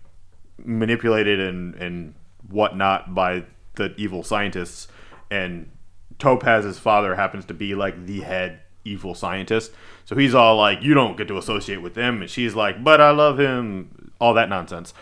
manipulated 0.62 1.40
and 1.40 1.74
and 1.76 2.14
whatnot 2.50 3.14
by 3.14 3.44
the 3.76 3.94
evil 3.96 4.22
scientists, 4.22 4.88
and 5.30 5.70
Topaz's 6.18 6.78
father 6.78 7.14
happens 7.14 7.46
to 7.46 7.54
be 7.54 7.74
like 7.74 8.04
the 8.04 8.20
head 8.20 8.60
evil 8.84 9.14
scientist. 9.14 9.72
So 10.04 10.14
he's 10.14 10.34
all 10.34 10.56
like, 10.56 10.82
"You 10.82 10.92
don't 10.92 11.16
get 11.16 11.26
to 11.28 11.38
associate 11.38 11.80
with 11.80 11.94
them," 11.94 12.20
and 12.20 12.28
she's 12.28 12.54
like, 12.54 12.84
"But 12.84 13.00
I 13.00 13.12
love 13.12 13.40
him." 13.40 14.12
All 14.20 14.34
that 14.34 14.50
nonsense. 14.50 14.92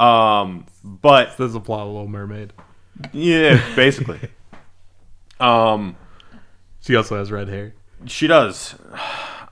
Um, 0.00 0.66
but 0.82 1.36
This 1.36 1.50
is 1.50 1.54
a 1.54 1.60
plot 1.60 1.82
of 1.86 1.88
Little 1.92 2.08
Mermaid. 2.08 2.52
yeah, 3.12 3.60
basically. 3.76 4.20
um, 5.40 5.96
She 6.80 6.96
also 6.96 7.16
has 7.16 7.30
red 7.32 7.48
hair. 7.48 7.74
she 8.06 8.26
does. 8.26 8.74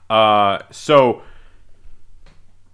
Uh, 0.09 0.59
so 0.69 1.23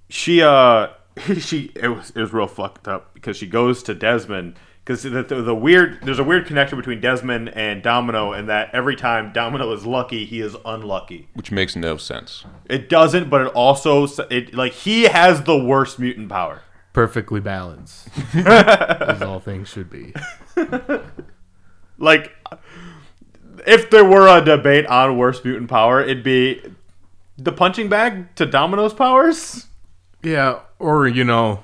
she 0.10 0.42
uh 0.42 0.88
she 1.40 1.72
it 1.76 1.88
was 1.88 2.10
it 2.10 2.20
was 2.20 2.34
real 2.34 2.48
fucked 2.48 2.88
up 2.88 3.14
because 3.14 3.38
she 3.38 3.48
goes 3.48 3.82
to 3.84 3.94
Desmond 3.94 4.56
because 4.84 5.04
the, 5.04 5.24
the, 5.24 5.42
the 5.44 5.56
weird 5.56 6.00
there's 6.04 6.20
a 6.20 6.24
weird 6.24 6.48
connection 6.48 6.78
between 6.78 7.00
Desmond 7.00 7.48
and 7.50 7.82
Domino 7.82 8.34
and 8.34 8.50
that 8.50 8.72
every 8.74 8.96
time 8.96 9.32
Domino 9.32 9.72
is 9.72 9.86
lucky 9.86 10.26
he 10.26 10.42
is 10.42 10.58
unlucky. 10.66 11.30
Which 11.34 11.52
makes 11.52 11.76
no 11.78 11.96
sense. 11.96 12.44
It 12.70 12.90
doesn't, 12.90 13.30
but 13.30 13.42
it 13.42 13.48
also 13.54 14.06
it 14.30 14.54
like 14.54 14.74
he 14.74 15.04
has 15.04 15.44
the 15.44 15.58
worst 15.58 15.98
mutant 16.00 16.28
power. 16.28 16.64
Perfectly 16.94 17.40
balanced, 17.40 18.10
as 18.34 19.22
all 19.22 19.40
things 19.40 19.70
should 19.70 19.90
be. 19.90 20.14
Like 22.00 22.34
if 23.68 23.90
there 23.90 24.06
were 24.06 24.28
a 24.28 24.44
debate 24.44 24.86
on 24.88 25.18
worst 25.18 25.44
mutant 25.44 25.70
power, 25.70 26.02
it'd 26.02 26.24
be 26.24 26.62
the 27.38 27.52
punching 27.52 27.90
bag 27.90 28.34
to 28.36 28.46
Domino's 28.46 28.94
powers. 28.94 29.68
Yeah, 30.24 30.60
or 30.80 31.08
you 31.08 31.24
know, 31.24 31.64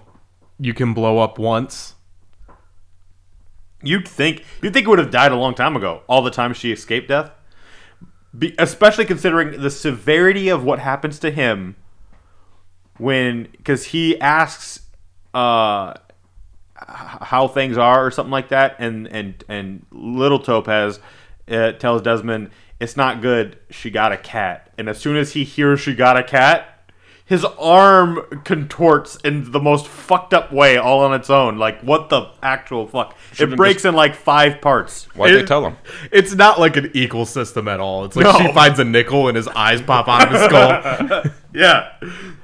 you 0.59 0.73
can 0.73 0.93
blow 0.93 1.19
up 1.19 1.39
once. 1.39 1.95
You'd 3.81 4.07
think 4.07 4.43
you'd 4.61 4.73
think 4.73 4.87
it 4.87 4.89
would 4.89 4.99
have 4.99 5.11
died 5.11 5.31
a 5.31 5.35
long 5.35 5.53
time 5.53 5.75
ago. 5.75 6.03
All 6.07 6.21
the 6.21 6.31
time 6.31 6.53
she 6.53 6.71
escaped 6.71 7.09
death, 7.09 7.31
Be, 8.37 8.55
especially 8.57 9.05
considering 9.05 9.61
the 9.61 9.69
severity 9.69 10.49
of 10.49 10.63
what 10.63 10.79
happens 10.79 11.19
to 11.19 11.31
him 11.31 11.75
when 12.97 13.49
because 13.57 13.85
he 13.85 14.19
asks 14.19 14.81
uh, 15.35 15.93
how 16.77 17.47
things 17.47 17.77
are 17.77 18.05
or 18.05 18.11
something 18.11 18.31
like 18.31 18.49
that, 18.49 18.75
and 18.79 19.07
and 19.07 19.43
and 19.47 19.85
little 19.91 20.39
Topaz 20.39 20.99
uh, 21.49 21.73
tells 21.73 22.01
Desmond 22.01 22.49
it's 22.79 22.97
not 22.97 23.21
good. 23.21 23.57
She 23.69 23.89
got 23.89 24.11
a 24.11 24.17
cat, 24.17 24.71
and 24.77 24.89
as 24.89 24.97
soon 24.97 25.15
as 25.17 25.33
he 25.33 25.43
hears 25.43 25.79
she 25.79 25.93
got 25.95 26.17
a 26.17 26.23
cat. 26.23 26.71
His 27.27 27.43
arm 27.43 28.19
contorts 28.43 29.15
in 29.23 29.51
the 29.51 29.59
most 29.59 29.87
fucked 29.87 30.31
up 30.31 30.53
way, 30.53 30.77
all 30.77 30.99
on 30.99 31.15
its 31.19 31.31
own. 31.31 31.57
Like, 31.57 31.81
what 31.81 32.09
the 32.09 32.27
actual 32.43 32.85
fuck? 32.85 33.15
Should've 33.33 33.53
it 33.53 33.57
breaks 33.57 33.77
just- 33.77 33.85
in 33.85 33.95
like 33.95 34.13
five 34.13 34.61
parts. 34.61 35.05
Why'd 35.15 35.33
they 35.33 35.39
It- 35.39 35.47
tell 35.47 35.65
him? 35.65 35.75
It's 36.11 36.35
not 36.35 36.59
like 36.59 36.77
an 36.77 36.91
equal 36.93 37.25
system 37.25 37.67
at 37.67 37.79
all. 37.79 38.05
It's 38.05 38.15
like 38.15 38.25
No. 38.27 38.37
she 38.37 38.53
finds 38.53 38.77
a 38.77 38.83
nickel 38.83 39.27
and 39.27 39.35
his 39.35 39.47
eyes 39.47 39.81
pop 39.81 40.07
out 40.07 40.27
of 40.27 40.33
his 40.33 40.43
skull. 40.43 41.23
Yeah. 41.55 41.93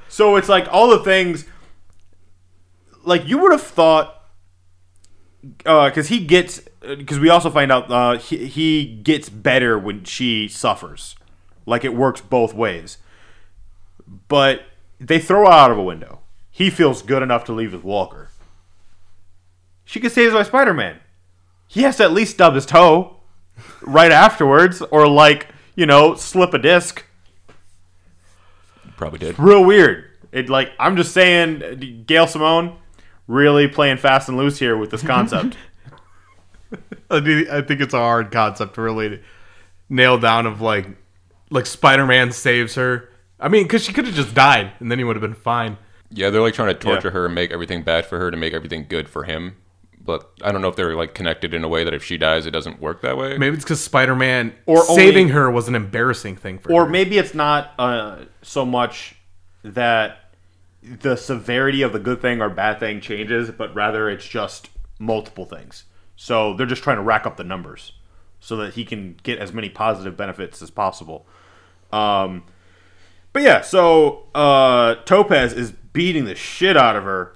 So 0.10 0.36
it's 0.38 0.50
like 0.50 0.68
all 0.72 0.89
the 0.89 1.04
things. 1.04 1.46
Like 3.04 3.28
you 3.28 3.39
would 3.39 3.52
have 3.52 3.62
thought, 3.62 4.24
because 5.58 6.08
he 6.10 6.24
gets, 6.26 6.62
because 6.82 7.20
we 7.20 7.30
also 7.30 7.49
find 7.49 7.72
out 7.72 7.91
uh, 7.91 8.18
he 8.18 8.45
he 8.45 8.86
gets 8.86 9.30
better 9.30 9.78
when 9.78 10.04
she 10.04 10.47
suffers. 10.47 11.16
Like 11.66 11.84
it 11.84 11.93
works 11.95 12.22
both 12.22 12.54
ways. 12.54 12.97
But 14.28 14.64
they 14.99 15.20
throw 15.20 15.45
her 15.45 15.52
out 15.52 15.72
of 15.72 15.78
a 15.78 15.84
window. 15.84 16.20
He 16.49 16.70
feels 16.70 17.02
good 17.02 17.24
enough 17.24 17.45
to 17.45 17.54
leave 17.54 17.72
with 17.74 17.84
Walker. 17.84 18.30
She 19.86 19.99
gets 19.99 20.16
saved 20.16 20.34
by 20.34 20.43
Spider 20.43 20.74
Man. 20.74 20.99
He 21.68 21.84
has 21.84 21.97
to 21.97 22.04
at 22.04 22.12
least 22.12 22.34
stub 22.34 22.56
his 22.56 22.66
toe 22.66 23.18
right 23.82 24.12
afterwards, 24.12 24.82
or 24.91 25.08
like 25.08 25.47
you 25.76 25.86
know 25.86 26.16
slip 26.16 26.54
a 26.54 26.58
disc 26.60 27.06
Probably 28.97 29.20
did. 29.20 29.39
real 29.39 29.64
weird. 29.64 30.06
It 30.32 30.49
like 30.49 30.72
I'm 30.80 30.95
just 30.95 31.14
saying, 31.14 32.04
Gail 32.06 32.28
Simone 32.28 32.78
really 33.28 33.67
playing 33.67 33.97
fast 33.97 34.28
and 34.30 34.38
loose 34.38 34.59
here 34.59 34.78
with 34.78 34.91
this 34.91 35.01
concept. 35.03 35.57
I 37.09 37.19
think 37.61 37.82
it's 37.82 37.93
a 37.93 37.97
hard 37.99 38.32
concept 38.32 38.76
to 38.76 38.82
really 38.82 39.22
nail 39.89 40.17
down. 40.17 40.45
Of 40.45 40.61
like, 40.61 40.88
like 41.49 41.65
Spider 41.65 42.05
Man 42.05 42.32
saves 42.32 42.76
her. 42.76 43.09
I 43.39 43.49
mean, 43.49 43.63
because 43.63 43.84
she 43.84 43.91
could 43.93 44.05
have 44.05 44.15
just 44.15 44.34
died 44.34 44.72
and 44.80 44.91
then 44.91 44.97
he 44.99 45.03
would 45.03 45.15
have 45.15 45.22
been 45.22 45.34
fine. 45.34 45.78
Yeah, 46.09 46.30
they're 46.30 46.41
like 46.41 46.53
trying 46.53 46.69
to 46.74 46.80
torture 46.80 47.07
Yeah. 47.09 47.13
her 47.13 47.26
and 47.26 47.36
make 47.36 47.51
everything 47.51 47.84
bad 47.84 48.05
for 48.05 48.17
her 48.19 48.32
to 48.32 48.38
make 48.38 48.53
everything 48.53 48.86
good 48.88 49.09
for 49.09 49.24
him. 49.24 49.55
But 50.03 50.30
I 50.41 50.51
don't 50.51 50.61
know 50.61 50.67
if 50.67 50.76
they're 50.76 50.95
like 50.95 51.13
connected 51.13 51.53
in 51.53 51.63
a 51.63 51.67
way 51.67 51.84
that 51.84 51.93
if 51.93 52.03
she 52.03 52.17
dies, 52.17 52.45
it 52.45 52.51
doesn't 52.51 52.82
work 52.82 53.01
that 53.01 53.17
way. 53.17 53.38
Maybe 53.38 53.55
it's 53.55 53.63
because 53.63 53.82
Spider 53.84 54.15
Man 54.15 54.53
Or 54.65 54.84
saving 54.84 55.24
only- 55.26 55.34
her 55.34 55.51
was 55.51 55.67
an 55.67 55.76
embarrassing 55.76 56.38
thing 56.38 56.59
for 56.59 56.72
or 56.72 56.86
her. 56.86 56.89
maybe 56.91 57.17
it's 57.17 57.34
not 57.34 57.72
uh, 57.78 58.17
so 58.41 58.65
much 58.65 59.15
that 59.63 60.30
the 60.84 61.15
severity 61.15 61.82
of 61.82 61.93
the 61.93 61.99
good 61.99 62.21
thing 62.21 62.41
or 62.41 62.49
bad 62.49 62.79
thing 62.79 63.01
changes, 63.01 63.51
but 63.51 63.73
rather 63.75 64.09
it's 64.09 64.27
just 64.27 64.69
multiple 64.99 65.45
things. 65.45 65.86
So 66.15 66.53
they're 66.55 66.67
just 66.67 66.84
trying 66.84 66.97
to 66.97 67.03
rack 67.03 67.25
up 67.25 67.38
the 67.38 67.43
numbers 67.43 67.93
so 68.39 68.55
that 68.57 68.73
he 68.73 68.86
can 68.86 69.17
get 69.23 69.39
as 69.39 69.53
many 69.53 69.69
positive 69.69 70.17
benefits 70.17 70.61
as 70.61 70.69
possible. 70.69 71.25
Um, 71.91 72.43
but 73.34 73.43
yeah, 73.43 73.61
so 73.61 74.27
uh, 74.34 74.95
Topaz 75.05 75.53
is 75.53 75.71
beating 75.71 76.25
the 76.25 76.36
shit 76.36 76.75
out 76.75 76.95
of 76.95 77.03
her, 77.03 77.36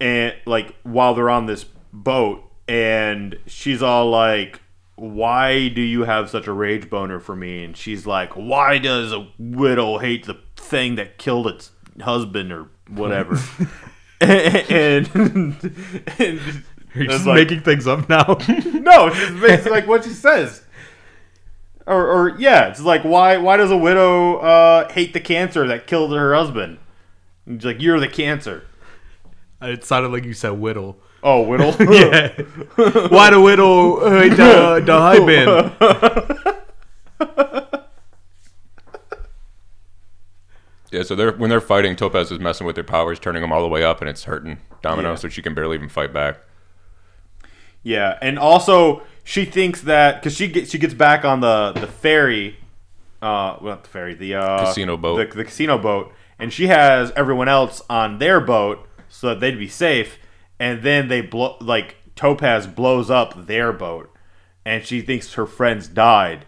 and 0.00 0.34
like 0.46 0.74
while 0.82 1.14
they're 1.14 1.30
on 1.30 1.46
this 1.46 1.64
boat, 1.92 2.42
and 2.66 3.38
she's 3.46 3.82
all 3.82 4.10
like, 4.10 4.60
why 4.96 5.68
do 5.68 5.80
you 5.82 6.04
have 6.04 6.30
such 6.30 6.46
a 6.46 6.52
rage 6.52 6.88
boner 6.88 7.20
for 7.20 7.36
me? 7.36 7.64
And 7.64 7.76
she's 7.76 8.06
like, 8.06 8.32
why 8.32 8.78
does 8.78 9.12
a 9.12 9.28
widow 9.38 9.98
hate 9.98 10.26
the 10.26 10.38
thing 10.56 10.94
that 10.96 11.18
killed 11.18 11.46
its 11.46 11.70
husband 12.00 12.52
or 12.52 12.68
whatever? 12.88 13.38
and, 14.20 15.08
and, 15.14 16.64
You're 16.94 17.06
just 17.06 17.26
like- 17.26 17.36
making 17.36 17.60
things 17.62 17.86
up 17.86 18.08
now. 18.08 18.24
no, 18.48 19.08
it's 19.08 19.40
just 19.40 19.70
like 19.70 19.86
what 19.86 20.04
she 20.04 20.10
says. 20.10 20.62
Or, 21.86 22.06
or 22.06 22.38
yeah, 22.38 22.68
it's 22.68 22.80
like 22.80 23.02
why 23.02 23.38
why 23.38 23.56
does 23.56 23.72
a 23.72 23.76
widow 23.76 24.36
uh, 24.36 24.92
hate 24.92 25.12
the 25.12 25.20
cancer 25.20 25.66
that 25.66 25.88
killed 25.88 26.12
her 26.12 26.32
husband? 26.34 26.78
And 27.44 27.60
she's 27.60 27.66
like, 27.66 27.80
you're 27.82 27.98
the 27.98 28.06
cancer. 28.06 28.64
it 29.60 29.82
sounded 29.84 30.12
like 30.12 30.24
you 30.24 30.32
said 30.32 30.50
whittle. 30.50 30.98
Oh, 31.24 31.42
whittle. 31.42 31.74
Yeah. 31.80 32.28
Why 33.08 33.30
the 33.30 33.40
whittle 33.40 34.08
hate 34.10 34.36
the, 34.36 34.80
the 34.84 34.98
high 34.98 35.18
band? 35.24 36.62
Yeah, 40.92 41.02
so 41.02 41.14
they're 41.14 41.32
when 41.32 41.48
they're 41.50 41.60
fighting, 41.60 41.96
Topaz 41.96 42.30
is 42.30 42.38
messing 42.38 42.66
with 42.66 42.74
their 42.76 42.84
powers, 42.84 43.18
turning 43.18 43.40
them 43.42 43.50
all 43.52 43.62
the 43.62 43.68
way 43.68 43.82
up, 43.82 44.00
and 44.00 44.10
it's 44.10 44.24
hurting 44.24 44.58
Domino, 44.82 45.10
Yeah. 45.10 45.14
so 45.16 45.28
she 45.28 45.40
can 45.42 45.54
barely 45.54 45.76
even 45.76 45.88
fight 45.88 46.12
back. 46.12 46.38
Yeah, 47.82 48.18
and 48.22 48.38
also 48.38 49.02
she 49.24 49.44
thinks 49.44 49.80
that 49.82 50.20
because 50.20 50.36
she 50.36 50.48
gets 50.48 50.70
she 50.70 50.78
gets 50.78 50.94
back 50.94 51.24
on 51.24 51.40
the 51.40 51.72
the 51.72 51.86
ferry, 51.86 52.58
uh, 53.20 53.56
well, 53.60 53.74
not 53.74 53.84
the 53.84 53.88
ferry, 53.90 54.14
the 54.14 54.34
uh, 54.36 54.66
Casino 54.66 54.96
boat. 54.96 55.16
the, 55.30 55.36
the 55.36 55.44
casino 55.44 55.78
boat, 55.78 56.12
and 56.38 56.52
she 56.52 56.68
has 56.68 57.10
everyone 57.16 57.48
else 57.48 57.82
on 57.90 58.18
their 58.18 58.40
boat 58.40 58.86
so 59.08 59.28
that 59.28 59.40
they'd 59.40 59.58
be 59.58 59.68
safe, 59.68 60.18
and 60.60 60.82
then 60.82 61.08
they 61.08 61.20
blow 61.22 61.56
like 61.60 61.96
Topaz 62.14 62.66
blows 62.66 63.10
up 63.10 63.46
their 63.46 63.72
boat, 63.72 64.14
and 64.64 64.84
she 64.84 65.00
thinks 65.00 65.34
her 65.34 65.46
friends 65.46 65.88
died. 65.88 66.44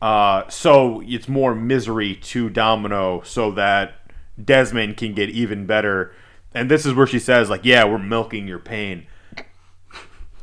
Uh, 0.00 0.48
so 0.48 1.02
it's 1.06 1.28
more 1.28 1.54
misery 1.54 2.16
to 2.16 2.48
Domino, 2.48 3.22
so 3.22 3.50
that 3.52 3.94
Desmond 4.42 4.96
can 4.96 5.14
get 5.14 5.30
even 5.30 5.66
better. 5.66 6.12
And 6.54 6.70
this 6.70 6.86
is 6.86 6.94
where 6.94 7.06
she 7.06 7.18
says, 7.18 7.50
like, 7.50 7.64
"Yeah, 7.64 7.84
we're 7.84 7.98
milking 7.98 8.48
your 8.48 8.58
pain." 8.58 9.06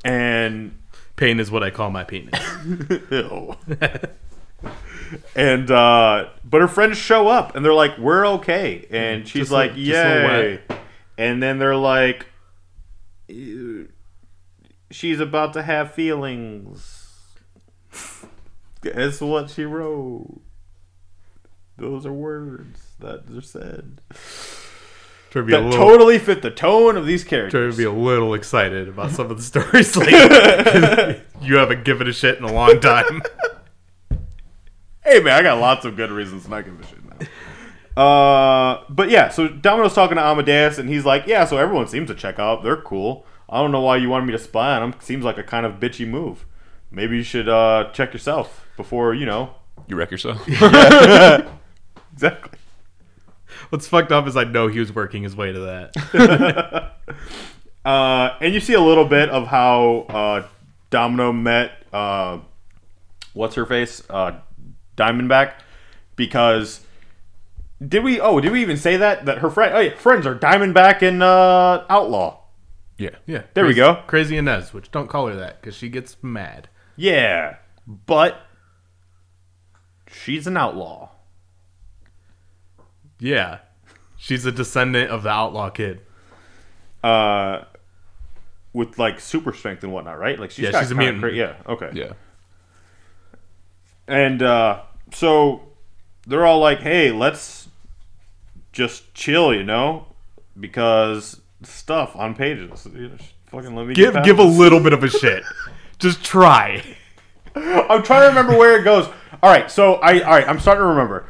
And 0.05 0.77
Pain 1.17 1.39
is 1.39 1.49
what 1.49 1.63
I 1.63 1.71
call 1.71 1.89
my 1.91 2.05
penis. 2.05 2.39
And 5.37 5.71
uh 5.71 6.29
but 6.43 6.59
her 6.59 6.67
friends 6.67 6.97
show 6.97 7.29
up 7.29 7.55
and 7.55 7.63
they're 7.63 7.73
like 7.73 7.97
we're 7.97 8.27
okay 8.27 8.85
and 8.91 9.25
she's 9.25 9.43
Just 9.43 9.51
like 9.53 9.71
a 9.71 9.79
yay 9.79 10.59
and 11.17 11.41
then 11.41 11.59
they're 11.59 11.77
like 11.77 12.25
she's 14.91 15.21
about 15.21 15.53
to 15.53 15.63
have 15.63 15.93
feelings 15.93 16.96
that's 18.95 19.21
what 19.21 19.49
she 19.49 19.63
wrote 19.63 20.41
those 21.77 22.05
are 22.05 22.13
words 22.13 22.93
that 22.99 23.23
are 23.35 23.41
said 23.41 24.01
that 25.31 25.43
little, 25.43 25.71
totally 25.71 26.17
fit 26.17 26.41
the 26.41 26.49
tone 26.49 26.97
of 26.97 27.05
these 27.05 27.23
characters. 27.23 27.51
trying 27.51 27.71
to 27.71 27.77
be 27.77 27.83
a 27.83 27.91
little 27.91 28.33
excited 28.33 28.87
about 28.89 29.11
some 29.11 29.29
of 29.29 29.37
the 29.37 29.43
stories. 29.43 29.95
Like, 29.95 30.09
you 31.41 31.57
haven't 31.57 31.85
given 31.85 32.07
a 32.07 32.13
shit 32.13 32.37
in 32.37 32.43
a 32.43 32.51
long 32.51 32.79
time. 32.79 33.21
Hey 35.03 35.21
man, 35.21 35.39
I 35.39 35.41
got 35.41 35.61
lots 35.61 35.85
of 35.85 35.95
good 35.95 36.11
reasons 36.11 36.43
to 36.43 36.49
not 36.49 36.65
give 36.65 36.77
a 36.77 36.85
shit 36.85 36.99
now. 37.95 38.03
Uh, 38.03 38.83
but 38.89 39.09
yeah, 39.09 39.29
so 39.29 39.47
Domino's 39.47 39.93
talking 39.93 40.17
to 40.17 40.21
Amadeus, 40.21 40.77
and 40.79 40.89
he's 40.89 41.05
like, 41.05 41.25
"Yeah, 41.25 41.45
so 41.45 41.55
everyone 41.55 41.87
seems 41.87 42.09
to 42.09 42.13
check 42.13 42.39
out. 42.39 42.61
They're 42.61 42.75
cool. 42.75 43.25
I 43.47 43.61
don't 43.61 43.71
know 43.71 43.79
why 43.79 43.95
you 43.95 44.09
wanted 44.09 44.25
me 44.25 44.33
to 44.33 44.37
spy 44.37 44.75
on 44.75 44.91
them. 44.91 44.99
Seems 44.99 45.23
like 45.23 45.37
a 45.37 45.43
kind 45.43 45.65
of 45.65 45.75
bitchy 45.75 46.05
move. 46.05 46.45
Maybe 46.91 47.15
you 47.15 47.23
should 47.23 47.47
uh, 47.47 47.89
check 47.93 48.11
yourself 48.11 48.66
before 48.77 49.13
you 49.13 49.25
know." 49.25 49.53
You 49.87 49.95
wreck 49.95 50.11
yourself. 50.11 50.41
Exactly. 52.13 52.57
What's 53.69 53.87
fucked 53.87 54.11
up 54.11 54.25
is 54.27 54.35
I 54.35 54.43
know 54.43 54.67
he 54.69 54.79
was 54.79 54.93
working 54.93 55.21
his 55.23 55.35
way 55.35 55.51
to 55.51 55.59
that. 55.59 56.95
Uh, 57.85 58.35
and 58.41 58.53
you 58.53 58.59
see 58.59 58.73
a 58.73 58.81
little 58.81 59.05
bit 59.05 59.29
of 59.29 59.47
how 59.47 59.99
uh, 60.09 60.45
Domino 60.89 61.31
met 61.31 61.71
uh, 61.93 62.37
what's 63.33 63.55
her 63.55 63.65
face, 63.65 64.03
uh, 64.09 64.33
Diamondback, 64.97 65.53
because 66.17 66.81
did 67.87 68.03
we? 68.03 68.19
Oh, 68.19 68.41
did 68.41 68.51
we 68.51 68.61
even 68.61 68.75
say 68.75 68.97
that 68.97 69.25
that 69.25 69.37
her 69.37 69.49
friend? 69.49 69.73
Oh, 69.73 69.79
yeah, 69.79 69.95
friends 69.95 70.25
are 70.27 70.35
Diamondback 70.35 71.01
and 71.01 71.23
uh, 71.23 71.85
Outlaw. 71.89 72.39
yeah. 72.97 73.11
Yeah, 73.25 73.43
There 73.53 73.65
we 73.65 73.73
go. 73.73 74.03
Crazy 74.05 74.35
Inez, 74.35 74.73
which 74.73 74.91
don't 74.91 75.07
call 75.07 75.27
her 75.27 75.35
that 75.35 75.61
because 75.61 75.75
she 75.75 75.87
gets 75.87 76.17
mad. 76.21 76.67
Yeah, 76.97 77.55
but 77.87 78.46
she's 80.27 80.45
an 80.45 80.57
outlaw. 80.57 81.07
Yeah, 83.17 83.59
she's 84.17 84.45
a 84.45 84.51
descendant 84.51 85.09
of 85.09 85.23
the 85.23 85.29
outlaw 85.29 85.69
kid. 85.69 86.01
Uh, 87.01 87.63
with 88.73 88.99
like 88.99 89.21
super 89.21 89.53
strength 89.53 89.83
and 89.85 89.93
whatnot, 89.93 90.19
right? 90.19 90.37
Like 90.37 90.51
she's 90.51 90.65
Yeah, 90.65 90.71
got 90.73 90.81
she's 90.81 90.91
a 90.91 90.95
mutant. 90.95 91.21
cra- 91.21 91.33
yeah, 91.33 91.55
okay. 91.65 91.91
Yeah. 91.93 92.11
And 94.07 94.43
uh, 94.43 94.81
so 95.13 95.63
they're 96.27 96.45
all 96.45 96.59
like, 96.59 96.79
"Hey, 96.81 97.11
let's 97.11 97.69
just 98.73 99.13
chill," 99.13 99.53
you 99.55 99.63
know, 99.63 100.07
because 100.59 101.39
stuff 101.63 102.17
on 102.17 102.35
pages. 102.35 102.85
You 102.93 103.07
know, 103.09 103.17
fucking 103.47 103.75
let 103.75 103.87
me 103.87 103.93
Give 103.93 104.13
get 104.13 104.25
give 104.25 104.39
a 104.39 104.43
little 104.43 104.81
bit 104.81 104.91
of 104.91 105.03
a 105.05 105.09
shit. 105.09 105.43
Just 105.99 106.21
try. 106.23 106.83
I'm 107.55 108.03
trying 108.03 108.21
to 108.23 108.27
remember 108.27 108.57
where 108.57 108.77
it 108.79 108.83
goes. 108.83 109.09
All 109.43 109.51
right, 109.51 109.69
so 109.69 109.95
I 109.95 110.21
all 110.21 110.31
right. 110.31 110.47
I'm 110.47 110.59
starting 110.59 110.81
to 110.81 110.87
remember, 110.87 111.25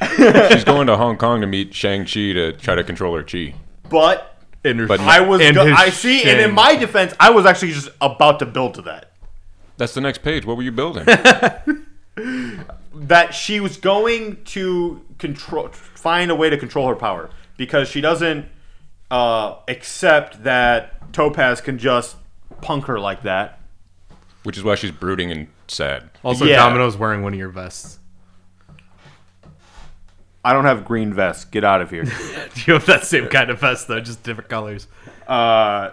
She's 0.52 0.64
going 0.64 0.86
to 0.86 0.96
Hong 0.96 1.16
Kong 1.16 1.40
to 1.40 1.46
meet 1.46 1.74
Shang 1.74 2.04
Chi 2.04 2.32
to 2.32 2.52
try 2.52 2.74
to 2.76 2.84
control 2.84 3.16
her 3.16 3.22
chi. 3.24 3.54
but 3.90 4.36
And 4.64 4.78
her- 4.80 4.86
But 4.86 5.00
I 5.00 5.20
was. 5.20 5.40
and 5.40 5.54
Go- 5.56 5.66
his 5.66 5.76
I 5.76 5.90
see, 5.90 6.20
and 6.22 6.38
in 6.40 6.46
shame. 6.46 6.54
my 6.54 6.76
defense, 6.76 7.14
I 7.18 7.30
was 7.30 7.46
actually 7.46 7.72
just 7.72 7.88
about 8.00 8.38
to 8.40 8.46
build 8.46 8.74
to 8.74 8.82
that. 8.82 9.12
That's 9.76 9.94
the 9.94 10.00
next 10.00 10.22
page. 10.22 10.44
What 10.44 10.56
were 10.56 10.62
you 10.62 10.72
building? 10.72 11.04
that 12.94 13.32
she 13.34 13.60
was 13.60 13.76
going 13.76 14.42
to 14.44 15.04
control 15.18 15.68
find 15.68 16.30
a 16.30 16.34
way 16.34 16.50
to 16.50 16.56
control 16.56 16.88
her 16.88 16.96
power 16.96 17.30
because 17.56 17.88
she 17.88 18.00
doesn't 18.00 18.46
uh, 19.10 19.56
accept 19.68 20.42
that 20.44 21.12
Topaz 21.12 21.60
can 21.60 21.78
just 21.78 22.16
punk 22.60 22.86
her 22.86 22.98
like 22.98 23.22
that. 23.22 23.60
Which 24.42 24.56
is 24.56 24.64
why 24.64 24.74
she's 24.74 24.90
brooding 24.90 25.30
and 25.30 25.48
sad. 25.70 26.10
also, 26.22 26.44
Yeah. 26.44 26.56
Domino's 26.56 26.96
wearing 26.96 27.22
one 27.22 27.32
of 27.32 27.38
your 27.38 27.48
vests. 27.48 27.98
I 30.44 30.52
don't 30.52 30.64
have 30.64 30.84
green 30.84 31.12
vest. 31.12 31.50
Get 31.50 31.64
out 31.64 31.82
of 31.82 31.90
here. 31.90 32.04
You 32.66 32.74
have 32.74 32.86
that 32.86 33.04
same 33.04 33.28
kind 33.28 33.50
of 33.50 33.60
vest 33.60 33.88
though, 33.88 34.00
just 34.00 34.22
different 34.22 34.50
colors. 34.50 34.86
uh, 35.26 35.90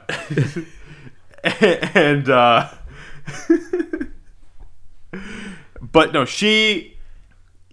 and 1.43 2.27
uh, 2.29 2.69
but 5.81 6.11
no, 6.13 6.25
she 6.25 6.97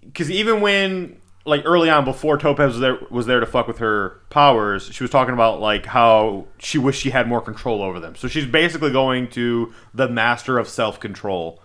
because 0.04 0.30
even 0.30 0.60
when 0.60 1.16
like 1.44 1.62
early 1.64 1.90
on 1.90 2.04
before 2.04 2.38
Topaz 2.38 2.72
was 2.72 2.80
there 2.80 2.98
was 3.10 3.26
there 3.26 3.40
to 3.40 3.46
fuck 3.46 3.66
with 3.66 3.78
her 3.78 4.20
powers, 4.30 4.88
she 4.92 5.02
was 5.02 5.10
talking 5.10 5.34
about 5.34 5.60
like 5.60 5.86
how 5.86 6.46
she 6.58 6.78
wished 6.78 7.00
she 7.00 7.10
had 7.10 7.26
more 7.28 7.40
control 7.40 7.82
over 7.82 7.98
them. 7.98 8.14
So 8.14 8.28
she's 8.28 8.46
basically 8.46 8.92
going 8.92 9.28
to 9.30 9.72
the 9.94 10.08
master 10.08 10.58
of 10.58 10.68
self 10.68 11.00
control. 11.00 11.60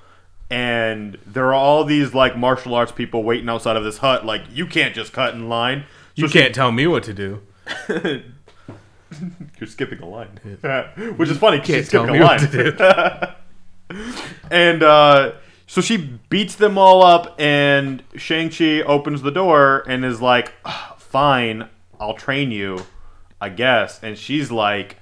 And 0.50 1.18
there 1.26 1.48
are 1.48 1.54
all 1.54 1.84
these 1.84 2.14
like 2.14 2.38
martial 2.38 2.74
arts 2.74 2.91
people 2.91 3.24
waiting 3.24 3.50
outside 3.50 3.76
of 3.76 3.84
this 3.84 3.98
hut, 3.98 4.26
like 4.26 4.43
you 4.52 4.66
can't 4.66 4.95
just 4.95 5.12
cut 5.12 5.34
in 5.34 5.50
line. 5.50 5.86
So 6.16 6.24
You 6.24 6.30
can't 6.30 6.56
tell 6.56 6.72
me 6.72 6.88
what 6.88 7.04
to 7.04 7.14
do. 7.14 7.41
You're 9.60 9.68
skipping 9.68 10.00
a 10.00 10.06
line, 10.06 10.39
which 11.18 11.30
is 11.30 11.38
funny. 11.38 11.62
she's 11.64 11.88
skipping 11.88 12.16
tell 12.16 12.16
a 12.16 13.20
line. 13.20 13.36
and 14.52 14.84
uh, 14.84 15.34
so 15.66 15.82
she 15.82 15.98
beats 16.30 16.56
them 16.56 16.78
all 16.78 17.04
up, 17.04 17.36
and 17.39 18.04
Shang 18.16 18.50
Chi 18.50 18.82
opens 18.82 19.22
the 19.22 19.32
door 19.32 19.84
and 19.88 20.04
is 20.04 20.22
like, 20.22 20.54
"Ah, 20.66 20.95
"Fine, 20.98 21.70
I'll 22.00 22.16
train 22.16 22.52
you, 22.52 22.86
I 23.39 23.50
guess." 23.50 24.02
And 24.04 24.18
she's 24.18 24.52
like, 24.52 24.98